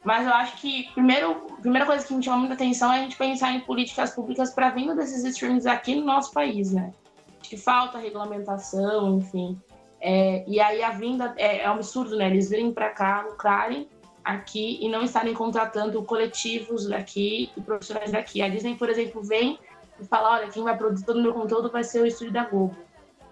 Mas 0.03 0.28
eu 0.28 0.34
acho 0.34 0.57
que 0.57 0.88
primeiro, 0.93 1.32
a 1.57 1.61
primeira 1.61 1.86
coisa 1.88 2.05
que 2.05 2.13
me 2.13 2.23
chama 2.23 2.38
muita 2.38 2.53
atenção 2.53 2.93
é 2.93 2.99
a 2.99 3.01
gente 3.01 3.17
pensar 3.17 3.51
em 3.53 3.61
políticas 3.61 4.11
públicas 4.11 4.53
para 4.53 4.67
a 4.67 4.69
vinda 4.69 4.93
desses 4.93 5.23
streams 5.23 5.65
aqui 5.65 5.95
no 5.95 6.05
nosso 6.05 6.32
país, 6.32 6.71
né? 6.71 6.93
Acho 7.41 7.49
que 7.49 7.57
falta 7.57 7.97
regulamentação, 7.97 9.17
enfim. 9.17 9.59
É, 9.99 10.43
e 10.47 10.59
aí 10.59 10.84
a 10.84 10.91
vinda 10.91 11.34
é, 11.38 11.63
é 11.63 11.69
um 11.69 11.73
absurdo, 11.73 12.15
né? 12.15 12.28
Eles 12.28 12.51
virem 12.51 12.71
para 12.71 12.91
cá, 12.91 13.26
lucrarem 13.28 13.89
aqui 14.23 14.78
e 14.80 14.88
não 14.88 15.01
estarem 15.01 15.34
contratando 15.34 16.01
coletivos 16.03 16.88
daqui 16.88 17.49
e 17.57 17.61
profissionais 17.61 18.11
daqui. 18.11 18.43
A 18.43 18.47
Disney, 18.47 18.76
por 18.76 18.89
exemplo, 18.89 19.23
vem 19.23 19.57
e 20.00 20.06
falar, 20.06 20.39
olha, 20.39 20.50
quem 20.50 20.64
vai 20.64 20.78
produzir 20.78 21.06
todo 21.06 21.18
o 21.18 21.22
meu 21.22 21.34
conteúdo 21.34 21.72
vai 21.72 21.84
ser 21.84 22.02
o 22.02 22.06
estúdio 22.06 22.34
da 22.34 22.46
Globo. 22.46 22.76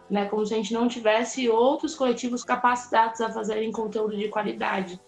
Né? 0.09 0.25
Como 0.25 0.45
se 0.45 0.53
a 0.53 0.57
gente 0.57 0.73
não 0.73 0.87
tivesse 0.87 1.49
outros 1.49 1.95
coletivos 1.95 2.43
capacitados 2.43 3.21
a 3.21 3.31
fazerem 3.31 3.71
conteúdo 3.71 4.15
de 4.15 4.27
qualidade, 4.29 4.99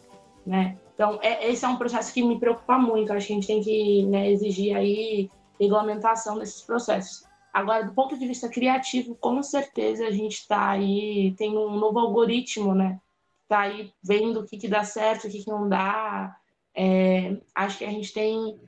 né? 0.45 0.77
Então, 0.93 1.19
é, 1.21 1.51
esse 1.51 1.65
é 1.65 1.67
um 1.67 1.75
processo 1.75 2.13
que 2.13 2.23
me 2.23 2.39
preocupa 2.39 2.77
muito. 2.77 3.11
Acho 3.11 3.27
que 3.27 3.33
a 3.33 3.35
gente 3.35 3.47
tem 3.47 3.61
que 3.61 4.05
né, 4.05 4.31
exigir 4.31 4.75
aí 4.75 5.29
regulamentação 5.59 6.39
desses 6.39 6.61
processos. 6.61 7.25
Agora, 7.53 7.83
do 7.85 7.93
ponto 7.93 8.17
de 8.17 8.27
vista 8.27 8.49
criativo, 8.49 9.15
com 9.15 9.41
certeza 9.43 10.07
a 10.07 10.11
gente 10.11 10.39
está 10.39 10.69
aí, 10.69 11.33
tem 11.37 11.57
um 11.57 11.77
novo 11.77 11.99
algoritmo, 11.99 12.73
né? 12.73 12.99
Está 13.43 13.61
aí 13.61 13.93
vendo 14.03 14.39
o 14.39 14.45
que, 14.45 14.57
que 14.57 14.67
dá 14.67 14.83
certo, 14.83 15.27
o 15.27 15.29
que, 15.29 15.43
que 15.43 15.49
não 15.49 15.67
dá. 15.67 16.35
É, 16.73 17.37
acho 17.53 17.77
que 17.77 17.85
a 17.85 17.91
gente 17.91 18.13
tem 18.13 18.59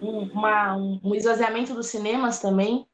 um, 0.00 0.22
uma, 0.32 0.76
um 0.76 1.14
esvaziamento 1.14 1.74
dos 1.74 1.86
cinemas 1.86 2.40
também, 2.40 2.86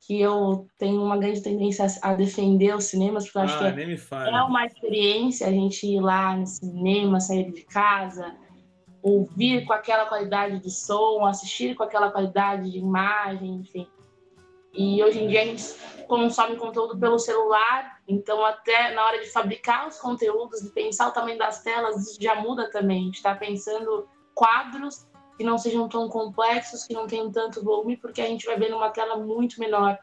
que 0.00 0.20
eu 0.20 0.66
tenho 0.78 1.02
uma 1.02 1.16
grande 1.16 1.42
tendência 1.42 1.86
a 2.00 2.14
defender 2.14 2.74
os 2.74 2.84
cinemas, 2.84 3.24
porque 3.24 3.38
eu 3.38 3.42
acho 3.42 3.56
ah, 3.56 3.72
que 3.72 4.04
é, 4.14 4.42
uma 4.42 4.64
experiência 4.64 5.48
a 5.48 5.50
gente 5.50 5.86
ir 5.86 6.00
lá 6.00 6.36
no 6.36 6.46
cinema, 6.46 7.18
sair 7.18 7.50
de 7.50 7.62
casa, 7.62 8.34
ouvir 9.02 9.64
com 9.66 9.72
aquela 9.72 10.06
qualidade 10.06 10.60
de 10.60 10.70
som, 10.70 11.26
assistir 11.26 11.74
com 11.74 11.82
aquela 11.82 12.10
qualidade 12.10 12.70
de 12.70 12.78
imagem, 12.78 13.56
enfim. 13.56 13.86
E 14.72 15.02
hoje 15.02 15.22
em 15.22 15.28
dia 15.28 15.42
a 15.42 15.44
gente 15.44 15.74
consome 16.06 16.56
conteúdo 16.56 16.98
pelo 16.98 17.18
celular, 17.18 17.98
então 18.06 18.44
até 18.44 18.94
na 18.94 19.04
hora 19.04 19.20
de 19.20 19.30
fabricar 19.30 19.88
os 19.88 19.98
conteúdos, 19.98 20.60
de 20.60 20.68
pensar 20.70 21.08
o 21.08 21.12
tamanho 21.12 21.38
das 21.38 21.62
telas, 21.62 21.96
isso 21.96 22.22
já 22.22 22.34
muda 22.36 22.70
também. 22.70 23.00
A 23.00 23.04
gente 23.06 23.16
está 23.16 23.34
pensando 23.34 24.06
quadros 24.34 25.06
que 25.36 25.44
não 25.44 25.58
sejam 25.58 25.88
tão 25.88 26.08
complexos, 26.08 26.84
que 26.84 26.94
não 26.94 27.06
tenham 27.06 27.30
tanto 27.30 27.62
volume, 27.62 27.96
porque 27.96 28.20
a 28.20 28.26
gente 28.26 28.46
vai 28.46 28.56
ver 28.58 28.70
numa 28.70 28.90
tela 28.90 29.16
muito 29.18 29.60
menor. 29.60 29.98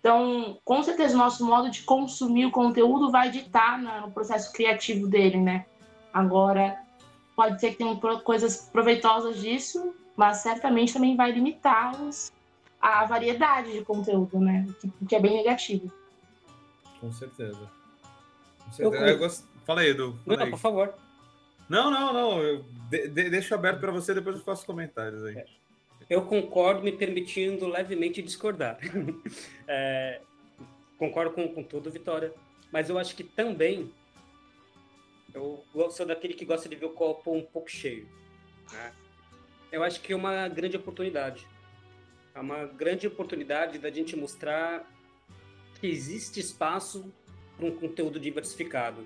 Então, 0.00 0.58
com 0.64 0.82
certeza, 0.82 1.14
o 1.14 1.18
nosso 1.18 1.44
modo 1.44 1.70
de 1.70 1.82
consumir 1.82 2.46
o 2.46 2.50
conteúdo 2.50 3.10
vai 3.10 3.30
ditar 3.30 3.78
no 3.78 4.10
processo 4.10 4.52
criativo 4.52 5.08
dele, 5.08 5.38
né? 5.38 5.66
Agora, 6.12 6.78
pode 7.34 7.60
ser 7.60 7.72
que 7.72 7.78
tenham 7.78 7.98
coisas 8.20 8.68
proveitosas 8.72 9.40
disso, 9.40 9.94
mas 10.14 10.38
certamente 10.38 10.92
também 10.92 11.16
vai 11.16 11.32
limitar 11.32 11.92
a 12.80 13.04
variedade 13.04 13.72
de 13.72 13.84
conteúdo, 13.84 14.38
né? 14.38 14.66
O 15.00 15.06
que 15.06 15.16
é 15.16 15.20
bem 15.20 15.38
negativo. 15.38 15.90
Com 17.00 17.12
certeza. 17.12 17.68
Com 18.64 18.72
certeza. 18.72 19.04
Eu... 19.04 19.08
Eu 19.08 19.18
gost... 19.18 19.44
Fala 19.64 19.80
aí, 19.80 19.88
Edu. 19.88 20.16
Fala 20.24 20.36
Não, 20.36 20.44
aí. 20.44 20.50
por 20.50 20.58
favor. 20.58 20.94
Não, 21.68 21.90
não, 21.90 22.12
não. 22.12 22.42
Eu 22.42 22.64
de, 22.88 23.08
de, 23.08 23.30
deixo 23.30 23.54
aberto 23.54 23.80
para 23.80 23.92
você, 23.92 24.14
depois 24.14 24.36
eu 24.36 24.42
faço 24.42 24.64
comentários 24.64 25.24
aí. 25.24 25.36
É. 25.38 25.46
Eu 26.08 26.22
concordo, 26.24 26.82
me 26.82 26.92
permitindo 26.92 27.66
levemente 27.66 28.22
discordar. 28.22 28.78
é, 29.66 30.20
concordo 30.98 31.32
com, 31.32 31.48
com 31.48 31.62
tudo, 31.64 31.90
Vitória. 31.90 32.32
Mas 32.70 32.88
eu 32.88 32.98
acho 32.98 33.16
que 33.16 33.24
também 33.24 33.92
eu 35.34 35.64
sou 35.90 36.06
daquele 36.06 36.34
que 36.34 36.44
gosta 36.44 36.68
de 36.68 36.76
ver 36.76 36.86
o 36.86 36.90
copo 36.90 37.32
um 37.32 37.42
pouco 37.42 37.70
cheio. 37.70 38.08
Né? 38.72 38.92
Eu 39.70 39.82
acho 39.82 40.00
que 40.00 40.12
é 40.12 40.16
uma 40.16 40.48
grande 40.48 40.76
oportunidade. 40.76 41.46
É 42.34 42.40
uma 42.40 42.66
grande 42.66 43.06
oportunidade 43.06 43.78
da 43.78 43.90
gente 43.90 44.16
mostrar 44.16 44.88
que 45.80 45.86
existe 45.86 46.38
espaço 46.38 47.12
para 47.56 47.66
um 47.66 47.76
conteúdo 47.76 48.20
diversificado. 48.20 49.04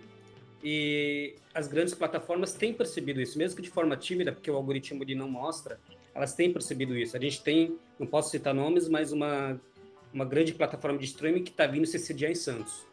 E 0.63 1.37
as 1.55 1.67
grandes 1.69 1.95
plataformas 1.95 2.53
têm 2.53 2.73
percebido 2.75 3.21
isso, 3.21 3.39
mesmo 3.39 3.57
que 3.57 3.63
de 3.63 3.71
forma 3.71 3.97
tímida, 3.97 4.33
porque 4.33 4.51
o 4.51 4.57
algoritmo 4.57 5.03
ele 5.03 5.15
não 5.15 5.29
mostra, 5.29 5.81
elas 6.15 6.35
têm 6.35 6.53
percebido 6.53 6.97
isso. 6.97 7.17
A 7.17 7.21
gente 7.21 7.43
tem, 7.43 7.79
não 7.99 8.07
posso 8.07 8.31
citar 8.31 8.55
nomes, 8.55 8.89
mas 8.89 9.11
uma, 9.11 9.59
uma 10.13 10.25
grande 10.25 10.53
plataforma 10.53 10.99
de 10.99 11.07
streaming 11.07 11.43
que 11.43 11.51
está 11.51 11.67
vindo 11.67 11.87
se 11.87 11.99
sediar 11.99 12.31
em 12.31 12.35
Santos. 12.35 12.85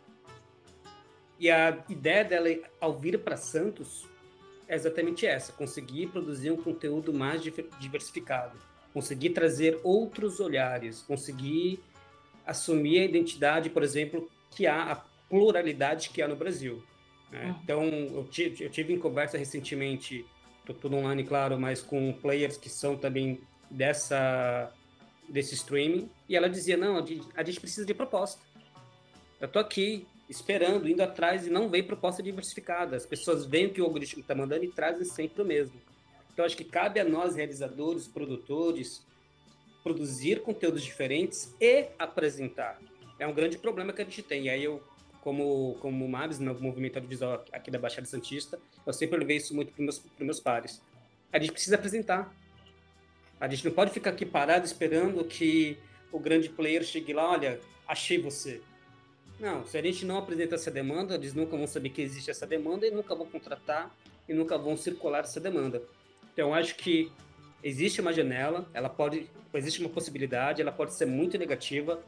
E 1.39 1.51
a 1.51 1.83
ideia 1.89 2.23
dela, 2.23 2.49
ao 2.79 2.97
vir 2.97 3.19
para 3.19 3.35
Santos, 3.35 4.07
é 4.67 4.75
exatamente 4.75 5.25
essa: 5.25 5.51
conseguir 5.51 6.07
produzir 6.07 6.51
um 6.51 6.57
conteúdo 6.57 7.13
mais 7.13 7.41
diversificado, 7.79 8.57
conseguir 8.93 9.31
trazer 9.31 9.79
outros 9.83 10.39
olhares, 10.39 11.01
conseguir 11.01 11.79
assumir 12.45 13.01
a 13.01 13.05
identidade, 13.05 13.69
por 13.69 13.83
exemplo, 13.83 14.29
que 14.51 14.65
há, 14.65 14.91
a 14.91 14.95
pluralidade 15.29 16.09
que 16.09 16.21
há 16.21 16.27
no 16.27 16.35
Brasil. 16.35 16.81
Né? 17.31 17.45
Uhum. 17.45 17.59
Então, 17.63 17.83
eu 17.83 18.27
tive, 18.29 18.63
eu 18.63 18.69
tive 18.69 18.93
em 18.93 18.99
conversa 18.99 19.37
recentemente, 19.37 20.25
tudo 20.81 20.97
online, 20.97 21.23
claro, 21.23 21.59
mas 21.59 21.81
com 21.81 22.11
players 22.13 22.57
que 22.57 22.69
são 22.69 22.97
também 22.97 23.39
dessa 23.69 24.71
desse 25.29 25.55
streaming, 25.55 26.09
e 26.29 26.37
ela 26.37 26.49
dizia, 26.49 26.77
não, 26.77 27.03
a 27.35 27.43
gente 27.43 27.59
precisa 27.59 27.85
de 27.85 27.93
proposta. 27.93 28.41
Eu 29.41 29.47
tô 29.49 29.59
aqui 29.59 30.07
esperando, 30.29 30.87
indo 30.87 31.01
atrás 31.01 31.45
e 31.45 31.49
não 31.49 31.69
vem 31.69 31.83
proposta 31.83 32.23
diversificada. 32.23 32.95
As 32.95 33.05
pessoas 33.05 33.45
veem 33.45 33.67
o 33.67 33.73
que 33.73 33.81
o 33.81 33.85
algoritmo 33.85 34.21
está 34.21 34.33
mandando 34.33 34.63
e 34.63 34.71
trazem 34.71 35.05
sempre 35.05 35.41
o 35.41 35.45
mesmo. 35.45 35.79
Então, 36.33 36.45
acho 36.45 36.55
que 36.55 36.63
cabe 36.63 36.99
a 36.99 37.03
nós, 37.03 37.35
realizadores, 37.35 38.07
produtores, 38.07 39.05
produzir 39.83 40.41
conteúdos 40.41 40.83
diferentes 40.83 41.53
e 41.59 41.87
apresentar. 41.97 42.79
É 43.19 43.25
um 43.27 43.33
grande 43.33 43.57
problema 43.57 43.91
que 43.91 44.01
a 44.01 44.05
gente 44.05 44.21
tem. 44.21 44.45
E 44.45 44.49
aí 44.49 44.63
eu 44.63 44.81
como, 45.27 45.75
como 45.81 46.07
MABS, 46.07 46.39
no 46.39 46.57
movimento 46.57 46.95
audiovisual 46.95 47.43
aqui 47.51 47.69
da 47.69 47.77
Baixada 47.77 48.07
Santista, 48.07 48.57
eu 48.85 48.93
sempre 48.93 49.19
levei 49.19 49.35
isso 49.35 49.53
muito 49.53 49.73
para 49.73 49.83
meus, 49.83 49.97
os 49.97 50.25
meus 50.25 50.39
pares. 50.39 50.81
A 51.33 51.37
gente 51.37 51.51
precisa 51.51 51.75
apresentar. 51.75 52.33
A 53.37 53.45
gente 53.49 53.65
não 53.65 53.73
pode 53.73 53.91
ficar 53.91 54.11
aqui 54.11 54.25
parado 54.25 54.65
esperando 54.65 55.21
que 55.25 55.77
o 56.13 56.17
grande 56.17 56.47
player 56.47 56.81
chegue 56.81 57.11
lá, 57.11 57.29
olha, 57.29 57.59
achei 57.85 58.17
você. 58.17 58.61
Não, 59.37 59.65
se 59.65 59.77
a 59.77 59.81
gente 59.81 60.05
não 60.05 60.17
apresenta 60.17 60.55
essa 60.55 60.71
demanda, 60.71 61.15
eles 61.15 61.33
nunca 61.33 61.57
vão 61.57 61.67
saber 61.67 61.89
que 61.89 62.01
existe 62.01 62.31
essa 62.31 62.47
demanda 62.47 62.87
e 62.87 62.91
nunca 62.91 63.13
vão 63.13 63.25
contratar 63.25 63.93
e 64.29 64.33
nunca 64.33 64.57
vão 64.57 64.77
circular 64.77 65.25
essa 65.25 65.41
demanda. 65.41 65.83
Então, 66.31 66.53
acho 66.53 66.73
que 66.77 67.11
existe 67.61 67.99
uma 67.99 68.13
janela, 68.13 68.65
ela 68.73 68.87
pode, 68.87 69.29
existe 69.53 69.81
uma 69.81 69.89
possibilidade, 69.89 70.61
ela 70.61 70.71
pode 70.71 70.93
ser 70.93 71.05
muito 71.05 71.37
negativa, 71.37 72.01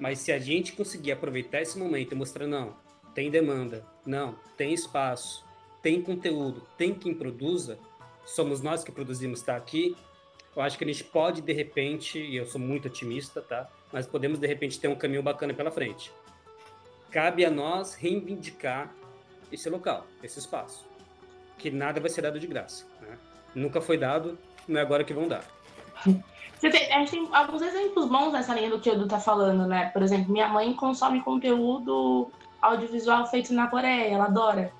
mas 0.00 0.18
se 0.18 0.32
a 0.32 0.38
gente 0.38 0.72
conseguir 0.72 1.12
aproveitar 1.12 1.60
esse 1.60 1.78
momento 1.78 2.12
e 2.12 2.16
mostrar, 2.16 2.46
não, 2.46 2.74
tem 3.14 3.30
demanda, 3.30 3.86
não, 4.04 4.34
tem 4.56 4.72
espaço, 4.72 5.44
tem 5.82 6.00
conteúdo, 6.00 6.66
tem 6.76 6.94
quem 6.94 7.14
produza, 7.14 7.78
somos 8.24 8.62
nós 8.62 8.82
que 8.82 8.90
produzimos, 8.90 9.42
tá 9.42 9.54
aqui, 9.54 9.94
eu 10.56 10.62
acho 10.62 10.78
que 10.78 10.84
a 10.84 10.86
gente 10.86 11.04
pode, 11.04 11.42
de 11.42 11.52
repente, 11.52 12.18
e 12.18 12.36
eu 12.36 12.46
sou 12.46 12.60
muito 12.60 12.88
otimista, 12.88 13.40
tá? 13.40 13.68
Mas 13.92 14.06
podemos, 14.06 14.38
de 14.38 14.46
repente, 14.46 14.80
ter 14.80 14.88
um 14.88 14.96
caminho 14.96 15.22
bacana 15.22 15.54
pela 15.54 15.70
frente. 15.70 16.10
Cabe 17.10 17.44
a 17.44 17.50
nós 17.50 17.94
reivindicar 17.94 18.92
esse 19.52 19.68
local, 19.68 20.06
esse 20.22 20.38
espaço. 20.38 20.86
Que 21.58 21.70
nada 21.70 22.00
vai 22.00 22.10
ser 22.10 22.22
dado 22.22 22.40
de 22.40 22.46
graça. 22.46 22.86
Né? 23.00 23.18
Nunca 23.54 23.80
foi 23.80 23.98
dado, 23.98 24.38
não 24.66 24.78
é 24.80 24.82
agora 24.82 25.04
que 25.04 25.12
vão 25.12 25.28
dar. 25.28 25.44
Você 26.04 26.68
tem, 26.68 26.92
a 26.92 26.98
gente 26.98 27.10
tem 27.12 27.28
alguns 27.32 27.62
exemplos 27.62 28.06
bons 28.06 28.32
nessa 28.32 28.54
linha 28.54 28.68
do 28.68 28.78
que 28.78 28.90
o 28.90 28.92
Edu 28.92 29.08
tá 29.08 29.18
falando, 29.18 29.66
né? 29.66 29.86
Por 29.86 30.02
exemplo, 30.02 30.30
minha 30.30 30.48
mãe 30.48 30.72
consome 30.74 31.22
conteúdo 31.22 32.30
audiovisual 32.60 33.26
feito 33.26 33.54
na 33.54 33.66
Coreia, 33.66 34.12
ela 34.12 34.26
adora. 34.26 34.70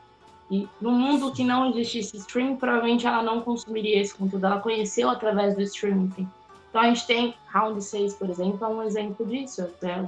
E 0.51 0.69
no 0.81 0.91
mundo 0.91 1.33
que 1.33 1.43
não 1.45 1.71
existisse 1.71 2.17
stream, 2.19 2.57
provavelmente 2.57 3.07
ela 3.07 3.23
não 3.23 3.41
consumiria 3.41 4.01
esse 4.01 4.15
conteúdo. 4.15 4.45
Ela 4.45 4.61
conheceu 4.61 5.09
através 5.09 5.55
do 5.55 5.63
streaming. 5.63 6.29
Então 6.69 6.83
a 6.83 6.87
gente 6.87 7.07
tem 7.07 7.35
Round 7.47 7.83
6, 7.83 8.15
por 8.15 8.29
exemplo, 8.29 8.65
é 8.65 8.69
um 8.69 8.83
exemplo 8.83 9.25
disso. 9.25 9.67
É, 9.83 10.01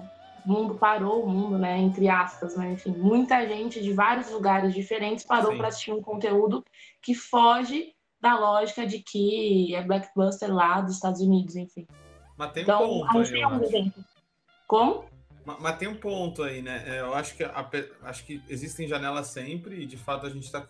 o 0.45 0.53
mundo 0.53 0.75
parou, 0.75 1.23
o 1.25 1.29
mundo, 1.29 1.57
né, 1.57 1.79
entre 1.79 2.09
aspas, 2.09 2.57
mas 2.57 2.73
enfim, 2.73 2.91
muita 2.99 3.47
gente 3.47 3.81
de 3.81 3.93
vários 3.93 4.31
lugares 4.31 4.75
diferentes 4.75 5.25
parou 5.25 5.57
para 5.57 5.69
assistir 5.69 5.93
um 5.93 6.03
conteúdo 6.03 6.65
que 7.01 7.15
foge 7.15 7.95
da 8.23 8.39
lógica 8.39 8.87
de 8.87 9.01
que 9.01 9.75
é 9.75 9.83
blockbuster 9.83 10.55
lá 10.55 10.81
dos 10.81 10.95
Estados 10.95 11.21
Unidos, 11.21 11.57
enfim. 11.57 11.87
Mas 12.39 12.53
tem 12.53 12.63
então, 12.63 12.85
um 12.85 13.01
ponto 13.01 13.19
a 13.19 13.25
gente 13.25 13.45
aí, 13.45 13.69
tem. 13.69 13.95
Como? 14.69 15.05
Mas, 15.45 15.57
mas, 15.61 15.77
tem 15.77 15.89
um 15.89 15.97
ponto 15.97 16.45
aí, 16.45 16.63
né? 16.63 16.85
É, 16.87 17.01
eu 17.01 17.13
acho 17.15 17.37
que, 17.37 17.43
a, 17.43 17.69
acho 18.05 18.25
que 18.25 18.41
existem 18.49 18.87
janelas 18.87 19.27
sempre 19.27 19.83
e, 19.83 19.87
de 19.87 19.97
fato, 19.97 20.25
a 20.25 20.31
gente 20.31 20.45
está 20.45 20.65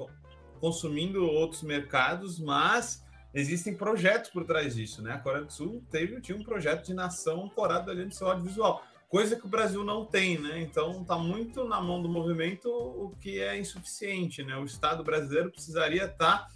consumindo 0.59 1.27
outros 1.27 1.63
mercados, 1.63 2.41
mas 2.41 3.05
existem 3.35 3.77
projetos 3.77 4.31
por 4.31 4.45
trás 4.45 4.75
disso, 4.75 5.03
né? 5.03 5.13
A 5.13 5.19
Coreia 5.19 5.45
do 5.45 5.53
Sul 5.53 5.85
teve, 5.91 6.23
tinha 6.23 6.37
um 6.37 6.43
projeto 6.43 6.87
de 6.87 6.95
nação 6.95 7.45
ancorado 7.45 7.91
ali 7.91 8.07
no 8.07 8.13
seu 8.13 8.29
audiovisual, 8.29 8.83
coisa 9.11 9.37
que 9.37 9.45
o 9.45 9.49
Brasil 9.49 9.85
não 9.85 10.07
tem, 10.07 10.39
né? 10.39 10.59
Então 10.63 11.03
está 11.03 11.19
muito 11.19 11.65
na 11.65 11.83
mão 11.83 12.01
do 12.01 12.09
movimento 12.09 12.71
o 12.71 13.15
que 13.21 13.41
é 13.41 13.59
insuficiente, 13.59 14.43
né? 14.43 14.57
O 14.57 14.65
Estado 14.65 15.05
brasileiro 15.05 15.51
precisaria 15.51 16.05
estar 16.05 16.47
tá 16.47 16.49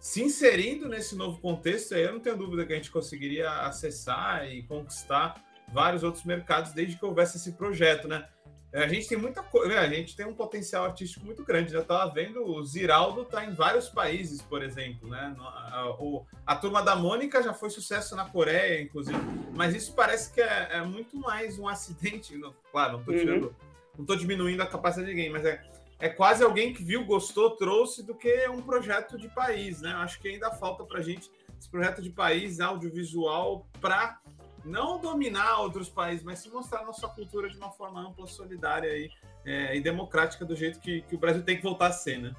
se 0.00 0.22
inserindo 0.22 0.88
nesse 0.88 1.16
novo 1.16 1.40
contexto, 1.40 1.94
aí 1.94 2.02
eu 2.02 2.12
não 2.12 2.20
tenho 2.20 2.36
dúvida 2.36 2.64
que 2.64 2.72
a 2.72 2.76
gente 2.76 2.90
conseguiria 2.90 3.50
acessar 3.62 4.48
e 4.48 4.62
conquistar 4.62 5.42
vários 5.72 6.02
outros 6.02 6.24
mercados 6.24 6.72
desde 6.72 6.96
que 6.96 7.04
houvesse 7.04 7.36
esse 7.36 7.52
projeto, 7.52 8.06
né? 8.08 8.26
A 8.72 8.86
gente 8.86 9.08
tem 9.08 9.16
muita 9.16 9.42
coisa, 9.42 9.68
né? 9.68 9.78
a 9.78 9.88
gente 9.88 10.14
tem 10.14 10.26
um 10.26 10.34
potencial 10.34 10.84
artístico 10.84 11.24
muito 11.24 11.42
grande. 11.42 11.72
Já 11.72 11.80
estava 11.80 12.12
vendo, 12.12 12.44
o 12.44 12.62
Ziraldo 12.62 13.22
está 13.22 13.42
em 13.42 13.54
vários 13.54 13.88
países, 13.88 14.42
por 14.42 14.62
exemplo, 14.62 15.08
né? 15.08 15.34
A, 15.38 15.96
o, 15.98 16.26
a 16.46 16.54
turma 16.54 16.82
da 16.82 16.94
Mônica 16.94 17.42
já 17.42 17.54
foi 17.54 17.70
sucesso 17.70 18.14
na 18.14 18.26
Coreia, 18.26 18.82
inclusive, 18.82 19.18
mas 19.54 19.74
isso 19.74 19.94
parece 19.94 20.34
que 20.34 20.42
é, 20.42 20.68
é 20.72 20.82
muito 20.82 21.16
mais 21.16 21.58
um 21.58 21.66
acidente. 21.66 22.36
Não, 22.38 22.54
claro, 22.70 22.92
não 22.92 23.00
estou 23.00 23.14
uhum. 23.14 23.20
tirando, 23.20 23.44
uhum. 23.44 23.54
não 23.96 24.04
estou 24.04 24.16
diminuindo 24.16 24.62
a 24.62 24.66
capacidade 24.66 25.10
de 25.10 25.16
ninguém, 25.16 25.32
mas 25.32 25.46
é 25.46 25.62
é 25.98 26.08
quase 26.08 26.44
alguém 26.44 26.72
que 26.72 26.82
viu, 26.82 27.04
gostou, 27.04 27.50
trouxe 27.56 28.04
do 28.04 28.14
que 28.14 28.48
um 28.48 28.62
projeto 28.62 29.18
de 29.18 29.28
país, 29.28 29.80
né? 29.80 29.92
Acho 29.94 30.20
que 30.20 30.28
ainda 30.28 30.50
falta 30.50 30.84
para 30.84 31.00
a 31.00 31.02
gente 31.02 31.30
esse 31.58 31.68
projeto 31.68 32.00
de 32.00 32.10
país 32.10 32.60
audiovisual 32.60 33.66
para 33.80 34.20
não 34.64 35.00
dominar 35.00 35.60
outros 35.60 35.88
países, 35.88 36.22
mas 36.22 36.38
se 36.38 36.50
mostrar 36.50 36.84
nossa 36.84 37.08
cultura 37.08 37.48
de 37.48 37.56
uma 37.56 37.70
forma 37.70 38.00
ampla, 38.00 38.26
solidária 38.26 38.96
e, 38.96 39.10
é, 39.44 39.76
e 39.76 39.80
democrática 39.80 40.44
do 40.44 40.54
jeito 40.54 40.78
que, 40.78 41.02
que, 41.02 41.16
o 41.16 41.18
Brasil 41.18 41.42
tem 41.42 41.56
que 41.56 41.62
voltar 41.62 41.88
a 41.88 41.92
ser, 41.92 42.18
né? 42.18 42.32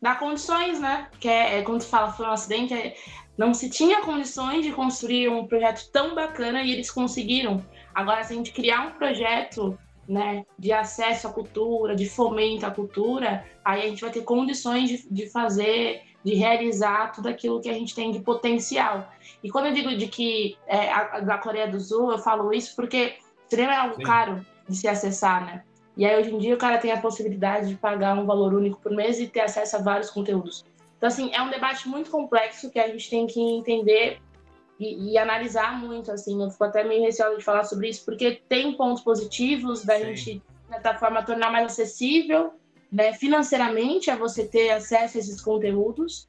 Dá 0.00 0.14
condições, 0.14 0.80
né? 0.80 1.10
Que 1.18 1.28
é, 1.28 1.58
é 1.58 1.62
quando 1.62 1.80
tu 1.80 1.86
fala 1.86 2.12
foi 2.12 2.26
um 2.26 2.30
acidente, 2.30 2.72
é, 2.72 2.96
não 3.36 3.52
se 3.52 3.68
tinha 3.68 4.02
condições 4.02 4.64
de 4.64 4.72
construir 4.72 5.28
um 5.28 5.46
projeto 5.46 5.90
tão 5.90 6.14
bacana 6.14 6.62
e 6.62 6.72
eles 6.72 6.90
conseguiram. 6.90 7.64
Agora, 7.94 8.22
se 8.22 8.32
a 8.32 8.36
gente 8.36 8.52
criar 8.52 8.86
um 8.86 8.92
projeto 8.92 9.78
né, 10.08 10.44
de 10.58 10.72
acesso 10.72 11.26
à 11.26 11.32
cultura, 11.32 11.94
de 11.94 12.08
fomento 12.08 12.66
à 12.66 12.70
cultura, 12.70 13.44
aí 13.64 13.82
a 13.82 13.88
gente 13.88 14.00
vai 14.00 14.10
ter 14.10 14.22
condições 14.22 14.88
de, 14.88 15.08
de 15.10 15.28
fazer, 15.30 16.02
de 16.24 16.34
realizar 16.34 17.12
tudo 17.12 17.28
aquilo 17.28 17.60
que 17.60 17.68
a 17.68 17.72
gente 17.72 17.94
tem 17.94 18.10
de 18.10 18.20
potencial. 18.20 19.08
E 19.42 19.50
quando 19.50 19.66
eu 19.66 19.72
digo 19.72 19.96
de 19.96 20.06
que 20.06 20.56
é, 20.66 20.90
a, 20.90 21.20
da 21.20 21.38
Coreia 21.38 21.68
do 21.68 21.80
Sul, 21.80 22.12
eu 22.12 22.18
falo 22.18 22.52
isso 22.52 22.74
porque 22.76 23.14
cinema 23.48 23.72
é 23.72 23.76
algo 23.76 23.96
Sim. 23.96 24.02
caro 24.02 24.46
de 24.68 24.76
se 24.76 24.88
acessar, 24.88 25.44
né? 25.44 25.64
E 25.96 26.04
aí 26.04 26.18
hoje 26.18 26.34
em 26.34 26.38
dia 26.38 26.54
o 26.54 26.58
cara 26.58 26.78
tem 26.78 26.90
a 26.90 27.00
possibilidade 27.00 27.68
de 27.68 27.76
pagar 27.76 28.18
um 28.18 28.26
valor 28.26 28.52
único 28.52 28.80
por 28.80 28.92
mês 28.92 29.20
e 29.20 29.28
ter 29.28 29.40
acesso 29.40 29.76
a 29.76 29.80
vários 29.80 30.10
conteúdos. 30.10 30.64
Então, 30.96 31.06
assim, 31.06 31.32
é 31.32 31.40
um 31.40 31.50
debate 31.50 31.88
muito 31.88 32.10
complexo 32.10 32.70
que 32.70 32.78
a 32.78 32.88
gente 32.88 33.08
tem 33.08 33.26
que 33.26 33.40
entender 33.40 34.20
e, 34.78 35.12
e, 35.12 35.18
analisar 35.18 35.78
muito, 35.78 36.10
assim. 36.10 36.42
Eu 36.42 36.50
fico 36.50 36.64
até 36.64 36.84
meio 36.84 37.02
receosa 37.02 37.36
de 37.36 37.44
falar 37.44 37.64
sobre 37.64 37.88
isso, 37.88 38.04
porque 38.04 38.42
tem 38.48 38.76
pontos 38.76 39.02
positivos 39.02 39.84
da 39.84 39.98
Sim. 39.98 40.04
gente, 40.04 40.34
de 40.34 40.68
certa 40.68 40.94
forma, 40.94 41.22
tornar 41.22 41.50
mais 41.50 41.66
acessível, 41.66 42.54
né, 42.90 43.12
financeiramente, 43.12 44.10
a 44.10 44.16
você 44.16 44.46
ter 44.46 44.70
acesso 44.70 45.16
a 45.16 45.20
esses 45.20 45.40
conteúdos, 45.40 46.26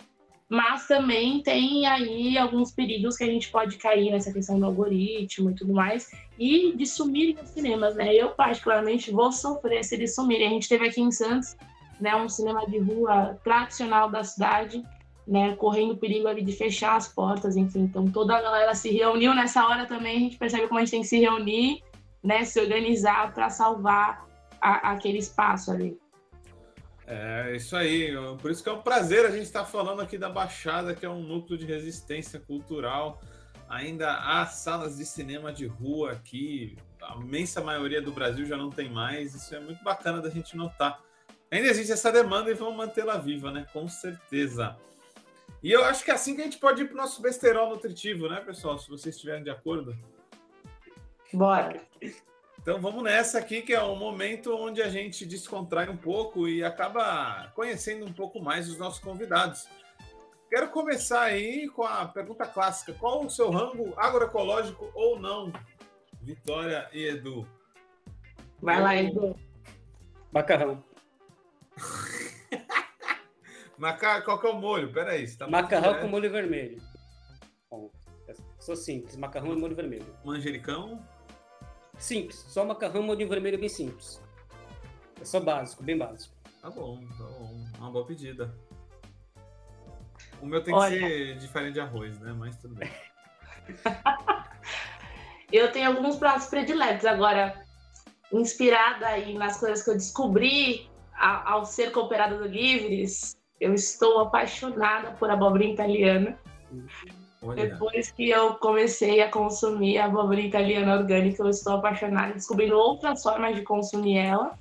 mas 0.47 0.87
também 0.87 1.41
tem 1.41 1.87
aí 1.87 2.37
alguns 2.37 2.71
perigos 2.71 3.17
que 3.17 3.23
a 3.23 3.27
gente 3.27 3.49
pode 3.49 3.77
cair 3.77 4.11
nessa 4.11 4.31
questão 4.31 4.59
do 4.59 4.65
algoritmo 4.65 5.49
e 5.49 5.55
tudo 5.55 5.73
mais, 5.73 6.11
e 6.37 6.75
de 6.75 6.85
sumirem 6.85 7.37
os 7.41 7.49
cinemas, 7.49 7.95
né? 7.95 8.13
Eu, 8.13 8.29
particularmente, 8.29 9.11
vou 9.11 9.31
sofrer 9.31 9.83
se 9.83 9.95
eles 9.95 10.13
sumirem. 10.13 10.47
A 10.47 10.51
gente 10.51 10.69
teve 10.69 10.87
aqui 10.87 11.01
em 11.01 11.11
Santos 11.11 11.55
né, 11.99 12.15
um 12.15 12.29
cinema 12.29 12.65
de 12.67 12.77
rua 12.77 13.39
tradicional 13.43 14.09
da 14.09 14.23
cidade, 14.23 14.83
né, 15.27 15.55
correndo 15.55 15.91
o 15.91 15.97
perigo 15.97 16.27
ali 16.27 16.43
de 16.43 16.51
fechar 16.51 16.95
as 16.95 17.07
portas, 17.07 17.55
enfim. 17.55 17.81
Então 17.81 18.07
toda 18.07 18.35
a 18.35 18.41
galera 18.41 18.75
se 18.75 18.91
reuniu 18.91 19.33
nessa 19.33 19.65
hora 19.65 19.85
também, 19.85 20.17
a 20.17 20.19
gente 20.19 20.37
percebe 20.37 20.67
como 20.67 20.79
a 20.79 20.83
gente 20.83 20.91
tem 20.91 21.01
que 21.01 21.07
se 21.07 21.19
reunir, 21.19 21.83
né, 22.23 22.43
se 22.45 22.59
organizar 22.59 23.33
para 23.33 23.49
salvar 23.49 24.25
a, 24.61 24.91
aquele 24.91 25.17
espaço 25.17 25.71
ali. 25.71 25.97
É, 27.07 27.55
isso 27.55 27.75
aí. 27.75 28.11
Por 28.41 28.49
isso 28.49 28.63
que 28.63 28.69
é 28.69 28.71
um 28.71 28.81
prazer 28.81 29.25
a 29.25 29.29
gente 29.29 29.43
estar 29.43 29.63
falando 29.63 30.01
aqui 30.01 30.17
da 30.17 30.29
Baixada, 30.29 30.95
que 30.95 31.05
é 31.05 31.09
um 31.09 31.21
núcleo 31.21 31.57
de 31.57 31.65
resistência 31.65 32.39
cultural. 32.39 33.21
Ainda 33.69 34.15
há 34.15 34.45
salas 34.45 34.97
de 34.97 35.05
cinema 35.05 35.51
de 35.53 35.67
rua 35.67 36.11
aqui. 36.13 36.75
A 37.01 37.15
imensa 37.15 37.61
maioria 37.61 38.01
do 38.01 38.11
Brasil 38.11 38.45
já 38.45 38.57
não 38.57 38.69
tem 38.69 38.89
mais. 38.89 39.35
Isso 39.35 39.53
é 39.53 39.59
muito 39.59 39.83
bacana 39.83 40.19
da 40.19 40.29
gente 40.29 40.57
notar. 40.57 40.99
Ainda 41.51 41.67
existe 41.67 41.91
essa 41.91 42.11
demanda 42.11 42.49
e 42.49 42.55
vamos 42.55 42.75
mantê-la 42.75 43.17
viva, 43.17 43.51
né? 43.51 43.67
Com 43.71 43.87
certeza. 43.87 44.75
E 45.65 45.71
eu 45.71 45.83
acho 45.83 46.05
que 46.05 46.11
é 46.11 46.13
assim 46.13 46.35
que 46.35 46.41
a 46.41 46.43
gente 46.43 46.59
pode 46.59 46.83
ir 46.83 46.85
para 46.85 46.93
o 46.93 46.97
nosso 46.97 47.19
besterol 47.23 47.71
nutritivo, 47.71 48.29
né, 48.29 48.39
pessoal? 48.39 48.77
Se 48.77 48.87
vocês 48.87 49.15
estiverem 49.15 49.43
de 49.43 49.49
acordo. 49.49 49.97
Bora. 51.33 51.81
Então 52.61 52.79
vamos 52.79 53.01
nessa 53.01 53.39
aqui, 53.39 53.63
que 53.63 53.73
é 53.73 53.83
um 53.83 53.95
momento 53.95 54.55
onde 54.55 54.79
a 54.79 54.89
gente 54.89 55.25
descontrai 55.25 55.89
um 55.89 55.97
pouco 55.97 56.47
e 56.47 56.63
acaba 56.63 57.51
conhecendo 57.55 58.05
um 58.05 58.13
pouco 58.13 58.39
mais 58.39 58.69
os 58.69 58.77
nossos 58.77 58.99
convidados. 58.99 59.67
Quero 60.51 60.69
começar 60.69 61.23
aí 61.23 61.67
com 61.69 61.81
a 61.81 62.05
pergunta 62.05 62.45
clássica: 62.45 62.93
qual 62.93 63.25
o 63.25 63.29
seu 63.31 63.49
rango 63.49 63.91
agroecológico 63.97 64.91
ou 64.93 65.19
não? 65.19 65.51
Vitória 66.21 66.87
e 66.93 67.07
Edu. 67.07 67.49
Vai 68.61 68.79
lá, 68.79 68.95
Edu. 68.95 69.35
Macarrão. 70.31 70.83
Maca... 73.77 74.21
Qual 74.21 74.39
que 74.39 74.47
é 74.47 74.49
o 74.49 74.55
molho? 74.55 74.91
Peraí. 74.91 75.29
Tá 75.35 75.47
macarrão 75.47 75.99
com 75.99 76.07
molho 76.07 76.31
vermelho. 76.31 76.81
Bom, 77.69 77.91
sou 78.59 78.75
simples, 78.75 79.15
macarrão 79.17 79.53
e 79.53 79.59
molho 79.59 79.75
vermelho. 79.75 80.15
Manjericão? 80.23 81.05
Simples, 81.97 82.37
só 82.47 82.65
macarrão 82.65 83.01
e 83.01 83.05
molho 83.05 83.27
vermelho 83.27 83.59
bem 83.59 83.69
simples. 83.69 84.21
É 85.19 85.25
só 85.25 85.39
básico, 85.39 85.83
bem 85.83 85.97
básico. 85.97 86.35
Tá 86.61 86.69
bom, 86.69 86.99
tá 87.17 87.23
bom. 87.23 87.65
Uma 87.77 87.91
boa 87.91 88.05
pedida. 88.05 88.53
O 90.41 90.45
meu 90.45 90.63
tem 90.63 90.73
Olha... 90.73 90.97
que 90.97 91.07
ser 91.07 91.37
diferente 91.37 91.73
de 91.73 91.79
arroz, 91.79 92.19
né? 92.19 92.33
Mas 92.33 92.57
tudo 92.57 92.75
bem. 92.75 92.91
eu 95.51 95.71
tenho 95.71 95.89
alguns 95.89 96.17
pratos 96.17 96.47
prediletos. 96.47 97.05
Agora, 97.05 97.63
inspirada 98.31 99.07
aí 99.07 99.37
nas 99.37 99.59
coisas 99.59 99.83
que 99.83 99.89
eu 99.89 99.95
descobri 99.95 100.89
ao 101.17 101.65
ser 101.65 101.91
cooperada 101.91 102.37
do 102.37 102.47
Livres, 102.47 103.37
eu 103.59 103.73
estou 103.73 104.19
apaixonada 104.19 105.11
por 105.11 105.29
abobrinha 105.29 105.73
italiana. 105.73 106.37
Olha. 107.41 107.69
Depois 107.69 108.11
que 108.11 108.29
eu 108.29 108.55
comecei 108.55 109.21
a 109.21 109.29
consumir 109.29 109.99
a 109.99 110.05
abóbora 110.05 110.39
italiana 110.39 110.97
orgânica, 110.97 111.43
eu 111.43 111.49
estou 111.49 111.73
apaixonada, 111.73 112.33
descobrindo 112.33 112.75
outras 112.75 113.21
formas 113.21 113.55
de 113.55 113.61
consumir 113.61 114.17
ela. 114.17 114.57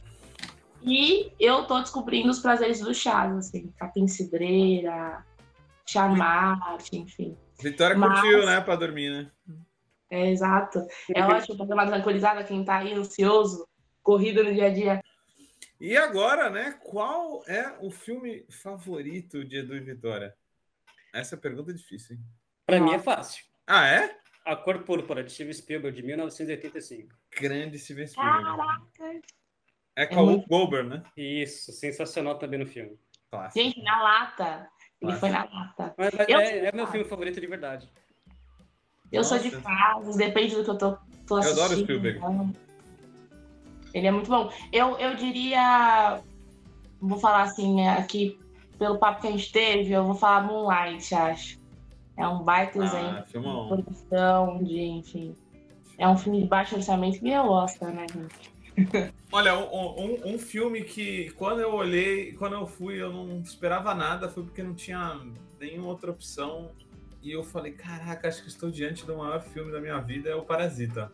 E 0.83 1.33
eu 1.41 1.63
estou 1.63 1.81
descobrindo 1.81 2.31
os 2.31 2.41
prazeres 2.41 2.81
do 2.81 2.93
chá, 2.93 3.25
assim, 3.25 3.73
capim 3.79 4.07
cidreira, 4.07 5.25
chamate, 5.87 6.99
enfim. 6.99 7.37
Vitória 7.59 7.97
Mas... 7.97 8.21
curtiu, 8.21 8.45
né, 8.45 8.61
para 8.61 8.77
dormir, 8.77 9.11
né? 9.11 9.31
É, 10.11 10.31
exato. 10.31 10.87
É 11.15 11.25
ótimo 11.25 11.57
para 11.57 11.67
dar 11.67 11.75
uma 11.75 11.87
tranquilizada 11.87 12.45
quem 12.45 12.61
está 12.61 12.77
aí 12.77 12.93
ansioso, 12.93 13.67
corrido 14.03 14.45
no 14.45 14.53
dia 14.53 14.67
a 14.67 14.71
dia. 14.71 15.03
E 15.81 15.97
agora, 15.97 16.49
né, 16.51 16.79
qual 16.83 17.43
é 17.47 17.77
o 17.81 17.91
filme 17.91 18.47
favorito 18.49 19.45
de 19.45 19.59
Edu 19.59 19.77
e 19.77 19.81
Vitória? 19.81 20.35
Essa 21.13 21.37
pergunta 21.37 21.71
é 21.71 21.75
difícil, 21.75 22.17
hein? 22.17 22.23
Para 22.67 22.81
mim 22.81 22.95
é 22.95 22.99
fácil. 22.99 23.45
Ah, 23.67 23.87
é? 23.87 24.17
A 24.45 24.57
Cor 24.57 24.83
Púrpura, 24.83 25.25
de 25.25 25.33
Steven 25.33 25.53
Spielberg, 25.53 25.97
de 25.97 26.07
1985. 26.07 27.15
Grande 27.41 27.79
Steven 27.79 28.07
Spielberg. 28.07 28.45
Caraca! 28.45 29.21
É 29.97 30.07
com 30.07 30.17
é 30.17 30.23
o 30.23 30.47
Goldberg, 30.47 30.89
né? 30.89 31.03
Isso, 31.17 31.73
sensacional 31.73 32.37
também 32.37 32.59
no 32.59 32.67
filme. 32.67 32.99
Clássico. 33.31 33.59
Gente, 33.59 33.83
na 33.83 34.03
lata. 34.03 34.69
Ele 35.01 35.13
foi 35.13 35.29
na 35.29 35.45
lata. 35.45 35.95
Mas, 35.97 36.15
mas 36.15 36.29
é, 36.29 36.67
é 36.67 36.73
meu 36.73 36.87
filme 36.87 37.05
favorito 37.05 37.41
de 37.41 37.47
verdade. 37.47 37.89
Eu 39.13 39.19
Nossa. 39.19 39.39
sou 39.39 39.51
de 39.51 39.57
fases, 39.57 40.17
depende 40.17 40.57
do 40.57 40.65
que 40.65 40.71
eu 40.71 40.79
tô, 40.79 40.99
tô 41.27 41.37
assistindo. 41.37 41.59
Eu 41.59 41.65
adoro 41.65 41.81
Spielberg. 41.81 42.19
Então, 42.19 42.53
ele 43.95 44.09
é 44.09 44.11
muito 44.11 44.29
bom. 44.29 44.51
Eu, 44.73 44.99
eu 44.99 45.15
diria, 45.15 46.21
vou 47.01 47.19
falar 47.19 47.43
assim, 47.43 47.87
aqui, 47.87 48.39
pelo 48.77 48.99
papo 48.99 49.23
que 49.23 49.29
a 49.29 49.31
gente 49.31 49.53
teve, 49.53 49.93
eu 49.93 50.05
vou 50.05 50.17
falar 50.17 50.43
Moonlight, 50.43 51.15
acho. 51.15 51.63
É 52.17 52.27
um 52.27 52.43
baita 52.43 52.81
ah, 52.81 52.85
exemplo 52.85 53.25
de 53.27 53.83
produção, 53.83 54.63
de, 54.63 54.81
enfim. 54.81 55.35
É 55.97 56.09
um 56.09 56.17
filme 56.17 56.43
de 56.43 56.49
baixo 56.49 56.75
orçamento 56.75 57.21
que 57.21 57.31
eu 57.31 57.49
Oscar, 57.49 57.93
né, 57.93 58.05
gente? 58.13 58.53
Olha, 59.31 59.57
um, 59.57 60.01
um, 60.01 60.35
um, 60.35 60.39
filme 60.39 60.83
que 60.83 61.31
quando 61.37 61.61
eu 61.61 61.73
olhei, 61.73 62.33
quando 62.33 62.55
eu 62.55 62.67
fui, 62.67 63.01
eu 63.01 63.13
não 63.13 63.41
esperava 63.41 63.95
nada, 63.95 64.29
foi 64.29 64.43
porque 64.43 64.63
não 64.63 64.75
tinha 64.75 65.21
nenhuma 65.61 65.89
outra 65.89 66.11
opção. 66.11 66.73
E 67.23 67.31
eu 67.31 67.45
falei, 67.45 67.73
caraca, 67.73 68.27
acho 68.27 68.43
que 68.43 68.49
estou 68.49 68.71
diante 68.71 69.07
do 69.07 69.17
maior 69.17 69.41
filme 69.41 69.71
da 69.71 69.81
minha 69.81 69.99
vida, 70.01 70.29
é 70.29 70.35
o 70.35 70.43
Parasita. 70.43 71.13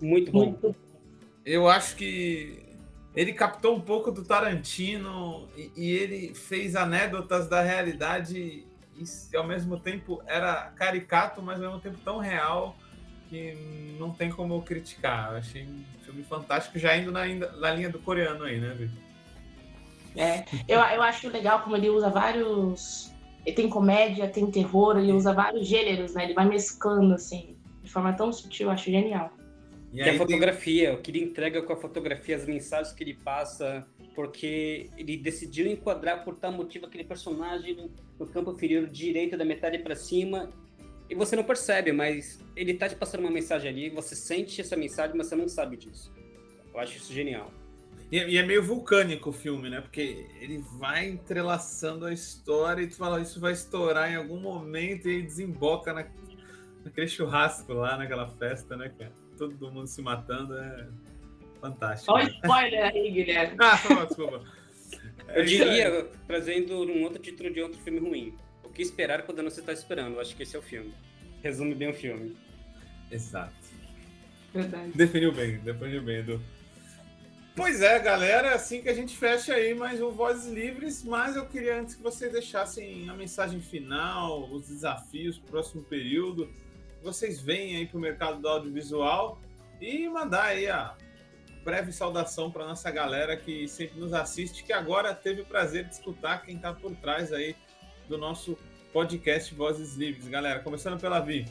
Muito 0.00 0.30
bom. 0.30 0.54
Eu 1.44 1.68
acho 1.68 1.96
que 1.96 2.62
ele 3.14 3.32
captou 3.32 3.76
um 3.76 3.80
pouco 3.80 4.10
do 4.10 4.24
Tarantino 4.24 5.48
e, 5.56 5.70
e 5.76 5.90
ele 5.90 6.34
fez 6.34 6.74
anedotas 6.76 7.48
da 7.48 7.60
realidade 7.60 8.64
e 8.96 9.36
ao 9.36 9.46
mesmo 9.46 9.78
tempo 9.78 10.22
era 10.26 10.72
caricato, 10.76 11.42
mas 11.42 11.56
ao 11.56 11.68
mesmo 11.68 11.80
tempo 11.80 11.98
tão 12.04 12.18
real 12.18 12.76
que 13.28 13.96
não 13.98 14.10
tem 14.10 14.30
como 14.30 14.54
eu 14.54 14.62
criticar. 14.62 15.32
Eu 15.32 15.38
achei 15.38 15.64
um 15.64 15.84
filme 16.04 16.22
fantástico, 16.22 16.78
já 16.78 16.96
indo 16.96 17.10
na, 17.10 17.26
na 17.26 17.70
linha 17.70 17.88
do 17.88 17.98
coreano 17.98 18.44
aí, 18.44 18.60
né, 18.60 18.74
Vitor? 18.74 19.02
É, 20.14 20.44
eu, 20.68 20.78
eu 20.78 21.02
acho 21.02 21.28
legal 21.28 21.60
como 21.60 21.76
ele 21.76 21.88
usa 21.88 22.10
vários. 22.10 23.10
Ele 23.44 23.56
tem 23.56 23.68
comédia, 23.68 24.28
tem 24.28 24.50
terror, 24.50 24.98
ele 24.98 25.12
usa 25.12 25.32
vários 25.32 25.66
gêneros, 25.66 26.14
né? 26.14 26.24
Ele 26.24 26.34
vai 26.34 26.46
mesclando, 26.46 27.14
assim, 27.14 27.56
de 27.82 27.90
forma 27.90 28.12
tão 28.12 28.32
sutil, 28.32 28.66
eu 28.66 28.72
acho 28.72 28.90
genial. 28.90 29.32
E, 29.92 29.98
e 29.98 30.08
a 30.08 30.16
fotografia, 30.16 30.88
tem... 30.88 30.98
o 30.98 31.02
que 31.02 31.10
ele 31.10 31.22
entrega 31.22 31.62
com 31.62 31.72
a 31.72 31.76
fotografia, 31.76 32.36
as 32.36 32.46
mensagens 32.46 32.94
que 32.94 33.04
ele 33.04 33.14
passa, 33.14 33.86
porque 34.14 34.90
ele 34.96 35.16
decidiu 35.16 35.66
enquadrar 35.66 36.24
por 36.24 36.36
tal 36.36 36.52
motivo 36.52 36.86
aquele 36.86 37.04
personagem 37.04 37.90
no 38.18 38.26
campo 38.26 38.52
inferior 38.52 38.86
direito 38.88 39.36
da 39.36 39.44
metade 39.44 39.78
para 39.78 39.94
cima 39.94 40.50
e 41.12 41.14
você 41.14 41.36
não 41.36 41.44
percebe, 41.44 41.92
mas 41.92 42.42
ele 42.56 42.72
tá 42.72 42.88
te 42.88 42.96
passando 42.96 43.20
uma 43.20 43.30
mensagem 43.30 43.70
ali, 43.70 43.90
você 43.90 44.16
sente 44.16 44.60
essa 44.62 44.74
mensagem, 44.74 45.14
mas 45.14 45.26
você 45.26 45.36
não 45.36 45.46
sabe 45.46 45.76
disso. 45.76 46.10
Eu 46.72 46.80
acho 46.80 46.96
isso 46.96 47.12
genial. 47.12 47.52
E, 48.10 48.16
e 48.16 48.38
é 48.38 48.42
meio 48.42 48.62
vulcânico 48.62 49.28
o 49.28 49.32
filme, 49.32 49.68
né? 49.68 49.82
Porque 49.82 50.26
ele 50.40 50.64
vai 50.78 51.06
entrelaçando 51.06 52.06
a 52.06 52.12
história 52.14 52.82
e 52.82 52.86
tu 52.86 52.96
fala, 52.96 53.20
isso 53.20 53.38
vai 53.38 53.52
estourar 53.52 54.10
em 54.10 54.16
algum 54.16 54.40
momento 54.40 55.06
e 55.06 55.16
aí 55.16 55.22
desemboca 55.22 55.92
na, 55.92 56.06
naquele 56.82 57.08
churrasco 57.08 57.74
lá, 57.74 57.98
naquela 57.98 58.28
festa, 58.28 58.74
né, 58.74 58.90
cara? 58.98 59.12
Todo 59.36 59.70
mundo 59.70 59.86
se 59.86 60.00
matando, 60.02 60.56
é 60.56 60.88
fantástico. 61.60 62.12
Olha 62.12 62.26
o 62.26 62.30
spoiler 62.30 62.84
aí, 62.84 63.10
Guilherme. 63.10 63.56
Ah, 63.60 64.04
desculpa. 64.04 64.42
Eu 65.34 65.44
diria, 65.44 66.08
trazendo 66.26 66.82
um 66.82 67.02
outro 67.04 67.20
título 67.20 67.50
de 67.50 67.60
outro 67.60 67.80
filme 67.80 67.98
ruim. 67.98 68.34
O 68.62 68.68
que 68.68 68.82
esperar 68.82 69.22
quando 69.22 69.42
não 69.42 69.50
se 69.50 69.60
está 69.60 69.72
esperando? 69.72 70.20
Acho 70.20 70.36
que 70.36 70.42
esse 70.42 70.56
é 70.56 70.58
o 70.58 70.62
filme. 70.62 70.92
Resume 71.42 71.74
bem 71.74 71.90
o 71.90 71.94
filme. 71.94 72.36
Exato. 73.10 73.54
Verdade. 74.52 74.92
Definiu 74.94 75.32
bem, 75.32 75.58
definiu 75.58 76.02
bem, 76.02 76.18
Edu. 76.18 76.40
Pois 77.54 77.82
é, 77.82 77.98
galera, 77.98 78.48
é 78.48 78.54
assim 78.54 78.80
que 78.80 78.88
a 78.88 78.94
gente 78.94 79.14
fecha 79.14 79.54
aí 79.54 79.74
mais 79.74 80.00
um 80.00 80.10
Vozes 80.10 80.50
Livres, 80.50 81.04
mas 81.04 81.36
eu 81.36 81.46
queria 81.46 81.80
antes 81.80 81.94
que 81.94 82.02
vocês 82.02 82.32
deixassem 82.32 83.08
a 83.10 83.14
mensagem 83.14 83.60
final, 83.60 84.50
os 84.50 84.68
desafios, 84.68 85.38
próximo 85.38 85.82
período, 85.82 86.48
vocês 87.02 87.40
veem 87.40 87.76
aí 87.76 87.86
para 87.86 87.98
o 87.98 88.00
mercado 88.00 88.40
do 88.40 88.48
audiovisual 88.48 89.38
e 89.80 90.08
mandar 90.08 90.44
aí 90.44 90.68
a 90.68 90.94
breve 91.64 91.92
saudação 91.92 92.50
para 92.50 92.66
nossa 92.66 92.90
galera 92.90 93.36
que 93.36 93.68
sempre 93.68 93.98
nos 94.00 94.12
assiste, 94.12 94.64
que 94.64 94.72
agora 94.72 95.14
teve 95.14 95.42
o 95.42 95.44
prazer 95.44 95.84
de 95.84 95.94
escutar 95.94 96.42
quem 96.42 96.56
está 96.56 96.72
por 96.72 96.94
trás 96.96 97.32
aí 97.32 97.54
do 98.08 98.16
nosso 98.18 98.56
podcast 98.92 99.54
Vozes 99.54 99.96
Livres. 99.96 100.28
Galera, 100.28 100.60
começando 100.60 101.00
pela 101.00 101.20
Vi. 101.20 101.46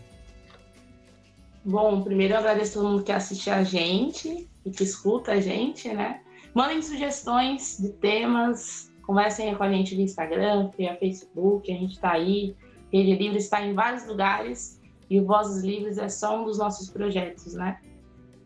Bom, 1.63 2.01
primeiro 2.01 2.33
eu 2.33 2.39
agradeço 2.39 2.73
todo 2.73 2.89
mundo 2.89 3.03
que 3.03 3.11
assiste 3.11 3.49
a 3.49 3.63
gente 3.63 4.49
e 4.65 4.71
que 4.71 4.83
escuta 4.83 5.33
a 5.33 5.39
gente, 5.39 5.87
né? 5.89 6.21
Mandem 6.53 6.81
sugestões 6.81 7.77
de 7.79 7.89
temas, 7.93 8.91
conversem 9.03 9.53
com 9.55 9.63
a 9.63 9.69
gente 9.69 9.95
no 9.95 10.01
Instagram, 10.01 10.69
via 10.77 10.95
Facebook, 10.97 11.71
a 11.71 11.75
gente 11.75 11.93
está 11.93 12.11
aí. 12.13 12.55
Rede 12.91 13.15
Livre 13.15 13.37
está 13.37 13.65
em 13.65 13.73
vários 13.73 14.05
lugares 14.05 14.80
e 15.11 15.19
Vozes 15.19 15.61
Livres 15.61 15.97
é 15.97 16.07
só 16.07 16.39
um 16.39 16.45
dos 16.45 16.57
nossos 16.57 16.89
projetos, 16.89 17.53
né? 17.53 17.77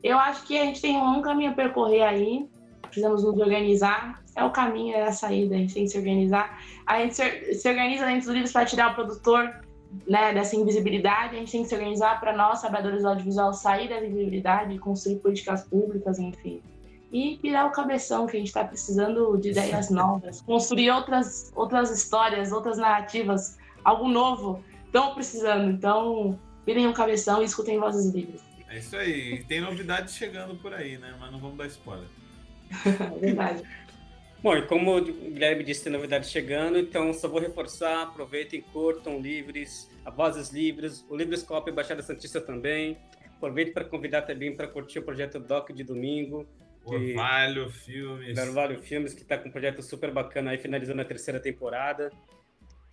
Eu 0.03 0.17
acho 0.17 0.47
que 0.47 0.57
a 0.57 0.65
gente 0.65 0.81
tem 0.81 0.97
um 0.97 1.21
caminho 1.21 1.51
a 1.51 1.53
percorrer 1.53 2.01
aí, 2.01 2.49
precisamos 2.81 3.23
nos 3.23 3.39
organizar, 3.39 4.23
é 4.35 4.43
o 4.43 4.49
caminho, 4.49 4.95
é 4.95 5.03
a 5.03 5.11
saída, 5.11 5.53
a 5.53 5.59
gente 5.59 5.75
tem 5.75 5.83
que 5.83 5.91
se 5.91 5.97
organizar. 5.99 6.59
A 6.87 6.99
gente 6.99 7.15
se, 7.15 7.53
se 7.53 7.69
organiza 7.69 8.07
dentro 8.07 8.25
dos 8.25 8.33
livros 8.33 8.51
para 8.51 8.65
tirar 8.65 8.91
o 8.91 8.95
produtor 8.95 9.61
né, 10.07 10.33
dessa 10.33 10.55
invisibilidade, 10.55 11.35
a 11.35 11.39
gente 11.39 11.51
tem 11.51 11.61
que 11.61 11.69
se 11.69 11.75
organizar 11.75 12.19
para 12.19 12.35
nós, 12.35 12.61
trabalhadores 12.61 13.03
do 13.03 13.09
audiovisual, 13.09 13.53
sair 13.53 13.87
da 13.87 13.97
invisibilidade, 13.99 14.79
construir 14.79 15.17
políticas 15.17 15.63
públicas, 15.65 16.17
enfim. 16.17 16.63
E 17.11 17.39
virar 17.43 17.67
o 17.67 17.71
cabeção, 17.71 18.25
que 18.25 18.37
a 18.37 18.39
gente 18.39 18.47
está 18.47 18.63
precisando 18.63 19.37
de 19.37 19.51
ideias 19.51 19.91
novas, 19.91 20.41
construir 20.41 20.89
outras, 20.89 21.51
outras 21.55 21.91
histórias, 21.91 22.51
outras 22.51 22.79
narrativas, 22.79 23.55
algo 23.83 24.07
novo. 24.07 24.63
Estão 24.87 25.13
precisando, 25.13 25.69
então 25.69 26.39
virem 26.65 26.87
o 26.87 26.93
cabeção 26.93 27.41
e 27.41 27.45
escutem 27.45 27.79
vozes 27.79 28.13
livres. 28.13 28.41
É 28.69 28.79
isso 28.79 28.95
aí. 28.95 29.43
Tem 29.43 29.61
novidades 29.61 30.15
chegando 30.15 30.55
por 30.55 30.73
aí, 30.73 30.97
né? 30.97 31.15
Mas 31.19 31.31
não 31.31 31.39
vamos 31.39 31.57
dar 31.57 31.67
spoiler. 31.67 32.07
verdade. 33.19 33.63
Bom, 34.41 34.55
e 34.55 34.61
como 34.67 34.97
o 34.97 35.01
Guilherme 35.01 35.63
disse, 35.63 35.83
tem 35.83 35.93
novidades 35.93 36.29
chegando, 36.29 36.77
então 36.77 37.11
só 37.13 37.27
vou 37.27 37.39
reforçar, 37.39 38.03
aproveitem, 38.03 38.61
curtam 38.61 39.19
livres, 39.19 39.89
a 40.03 40.11
Vozes 40.11 40.51
Livres, 40.51 41.03
o 41.09 41.15
Libroscópio 41.15 41.73
Baixada 41.73 42.03
Santista 42.03 42.39
também. 42.39 42.97
Aproveito 43.37 43.73
para 43.73 43.85
convidar 43.85 44.21
também 44.21 44.55
para 44.55 44.67
curtir 44.67 44.99
o 44.99 45.03
projeto 45.03 45.39
Doc 45.39 45.71
de 45.71 45.83
domingo. 45.83 46.47
Orvalho 46.83 47.69
Filmes. 47.71 48.37
Orvalho 48.37 48.79
Filmes, 48.79 49.13
que 49.13 49.23
está 49.23 49.37
com 49.37 49.49
um 49.49 49.51
projeto 49.51 49.81
super 49.81 50.11
bacana 50.11 50.51
aí, 50.51 50.57
finalizando 50.57 51.01
a 51.01 51.05
terceira 51.05 51.39
temporada. 51.39 52.11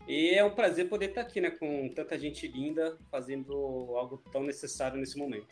E 0.07 0.31
é 0.31 0.45
um 0.45 0.51
prazer 0.51 0.89
poder 0.89 1.11
estar 1.11 1.21
aqui, 1.21 1.41
né, 1.41 1.51
com 1.51 1.89
tanta 1.95 2.19
gente 2.19 2.47
linda, 2.49 2.99
fazendo 3.11 3.53
algo 3.97 4.23
tão 4.31 4.43
necessário 4.43 4.99
nesse 4.99 5.17
momento. 5.17 5.47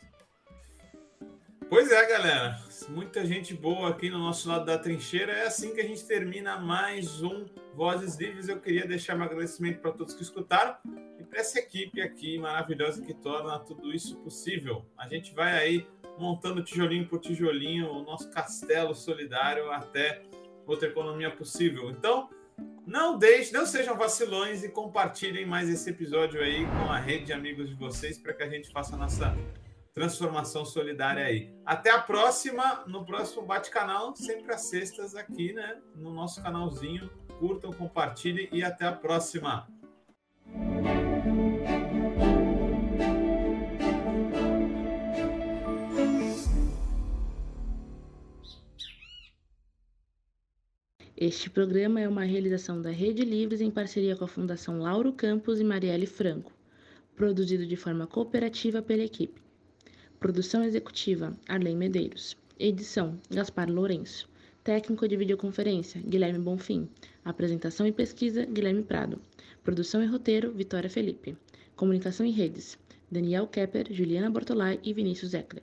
Pois 1.69 1.89
é, 1.89 2.05
galera. 2.05 2.59
Muita 2.89 3.25
gente 3.25 3.53
boa 3.53 3.91
aqui 3.91 4.09
no 4.09 4.19
nosso 4.19 4.49
lado 4.49 4.65
da 4.65 4.77
trincheira. 4.77 5.31
É 5.31 5.47
assim 5.47 5.73
que 5.73 5.79
a 5.79 5.87
gente 5.87 6.05
termina 6.05 6.57
mais 6.57 7.23
um 7.23 7.45
Vozes 7.73 8.17
Livres. 8.17 8.49
Eu 8.49 8.59
queria 8.59 8.85
deixar 8.85 9.15
meu 9.15 9.23
agradecimento 9.23 9.79
para 9.79 9.93
todos 9.93 10.13
que 10.13 10.21
escutaram 10.21 10.75
e 11.17 11.23
para 11.23 11.39
essa 11.39 11.59
equipe 11.59 12.01
aqui 12.01 12.37
maravilhosa 12.37 13.01
que 13.01 13.13
torna 13.13 13.57
tudo 13.59 13.93
isso 13.93 14.17
possível. 14.17 14.85
A 14.97 15.07
gente 15.07 15.33
vai 15.33 15.57
aí 15.57 15.87
montando 16.19 16.61
tijolinho 16.61 17.07
por 17.07 17.19
tijolinho 17.19 17.89
o 17.89 18.03
nosso 18.03 18.29
castelo 18.29 18.93
solidário 18.93 19.71
até 19.71 20.23
outra 20.67 20.89
economia 20.89 21.31
possível. 21.31 21.89
Então, 21.89 22.29
não 22.85 23.17
deixem, 23.17 23.53
não 23.53 23.65
sejam 23.65 23.95
vacilões 23.95 24.63
e 24.63 24.69
compartilhem 24.69 25.45
mais 25.45 25.69
esse 25.69 25.89
episódio 25.89 26.41
aí 26.41 26.65
com 26.65 26.91
a 26.91 26.97
rede 26.97 27.25
de 27.25 27.33
amigos 27.33 27.69
de 27.69 27.75
vocês 27.75 28.17
para 28.17 28.33
que 28.33 28.43
a 28.43 28.49
gente 28.49 28.71
faça 28.71 28.95
a 28.95 28.97
nossa 28.97 29.35
transformação 29.93 30.65
solidária 30.65 31.25
aí. 31.25 31.53
Até 31.65 31.91
a 31.91 31.99
próxima, 31.99 32.83
no 32.87 33.05
próximo 33.05 33.43
Bate-Canal, 33.43 34.15
sempre 34.15 34.53
às 34.53 34.61
sextas 34.61 35.15
aqui, 35.15 35.53
né? 35.53 35.77
No 35.95 36.13
nosso 36.13 36.41
canalzinho. 36.41 37.09
Curtam, 37.39 37.71
compartilhem 37.71 38.47
e 38.51 38.63
até 38.63 38.85
a 38.85 38.91
próxima. 38.91 39.67
Este 51.23 51.51
programa 51.51 52.01
é 52.01 52.07
uma 52.09 52.23
realização 52.23 52.81
da 52.81 52.89
Rede 52.89 53.23
Livres 53.23 53.61
em 53.61 53.69
parceria 53.69 54.15
com 54.15 54.25
a 54.25 54.27
Fundação 54.27 54.79
Lauro 54.79 55.13
Campos 55.13 55.59
e 55.59 55.63
Marielle 55.63 56.07
Franco, 56.07 56.51
produzido 57.15 57.63
de 57.63 57.75
forma 57.75 58.07
cooperativa 58.07 58.81
pela 58.81 59.03
equipe. 59.03 59.39
Produção 60.19 60.63
executiva: 60.63 61.37
Arlen 61.47 61.77
Medeiros. 61.77 62.35
Edição: 62.57 63.19
Gaspar 63.29 63.69
Lourenço. 63.69 64.27
Técnico 64.63 65.07
de 65.07 65.15
videoconferência: 65.15 66.01
Guilherme 66.01 66.39
Bonfim. 66.39 66.89
Apresentação 67.23 67.85
e 67.85 67.91
pesquisa: 67.91 68.43
Guilherme 68.43 68.81
Prado. 68.81 69.21
Produção 69.63 70.01
e 70.01 70.07
roteiro: 70.07 70.51
Vitória 70.51 70.89
Felipe. 70.89 71.37
Comunicação 71.75 72.25
e 72.25 72.31
redes: 72.31 72.79
Daniel 73.11 73.45
Kepper, 73.45 73.93
Juliana 73.93 74.31
Bortolai 74.31 74.79
e 74.83 74.91
Vinícius 74.91 75.35
Eckler. 75.35 75.61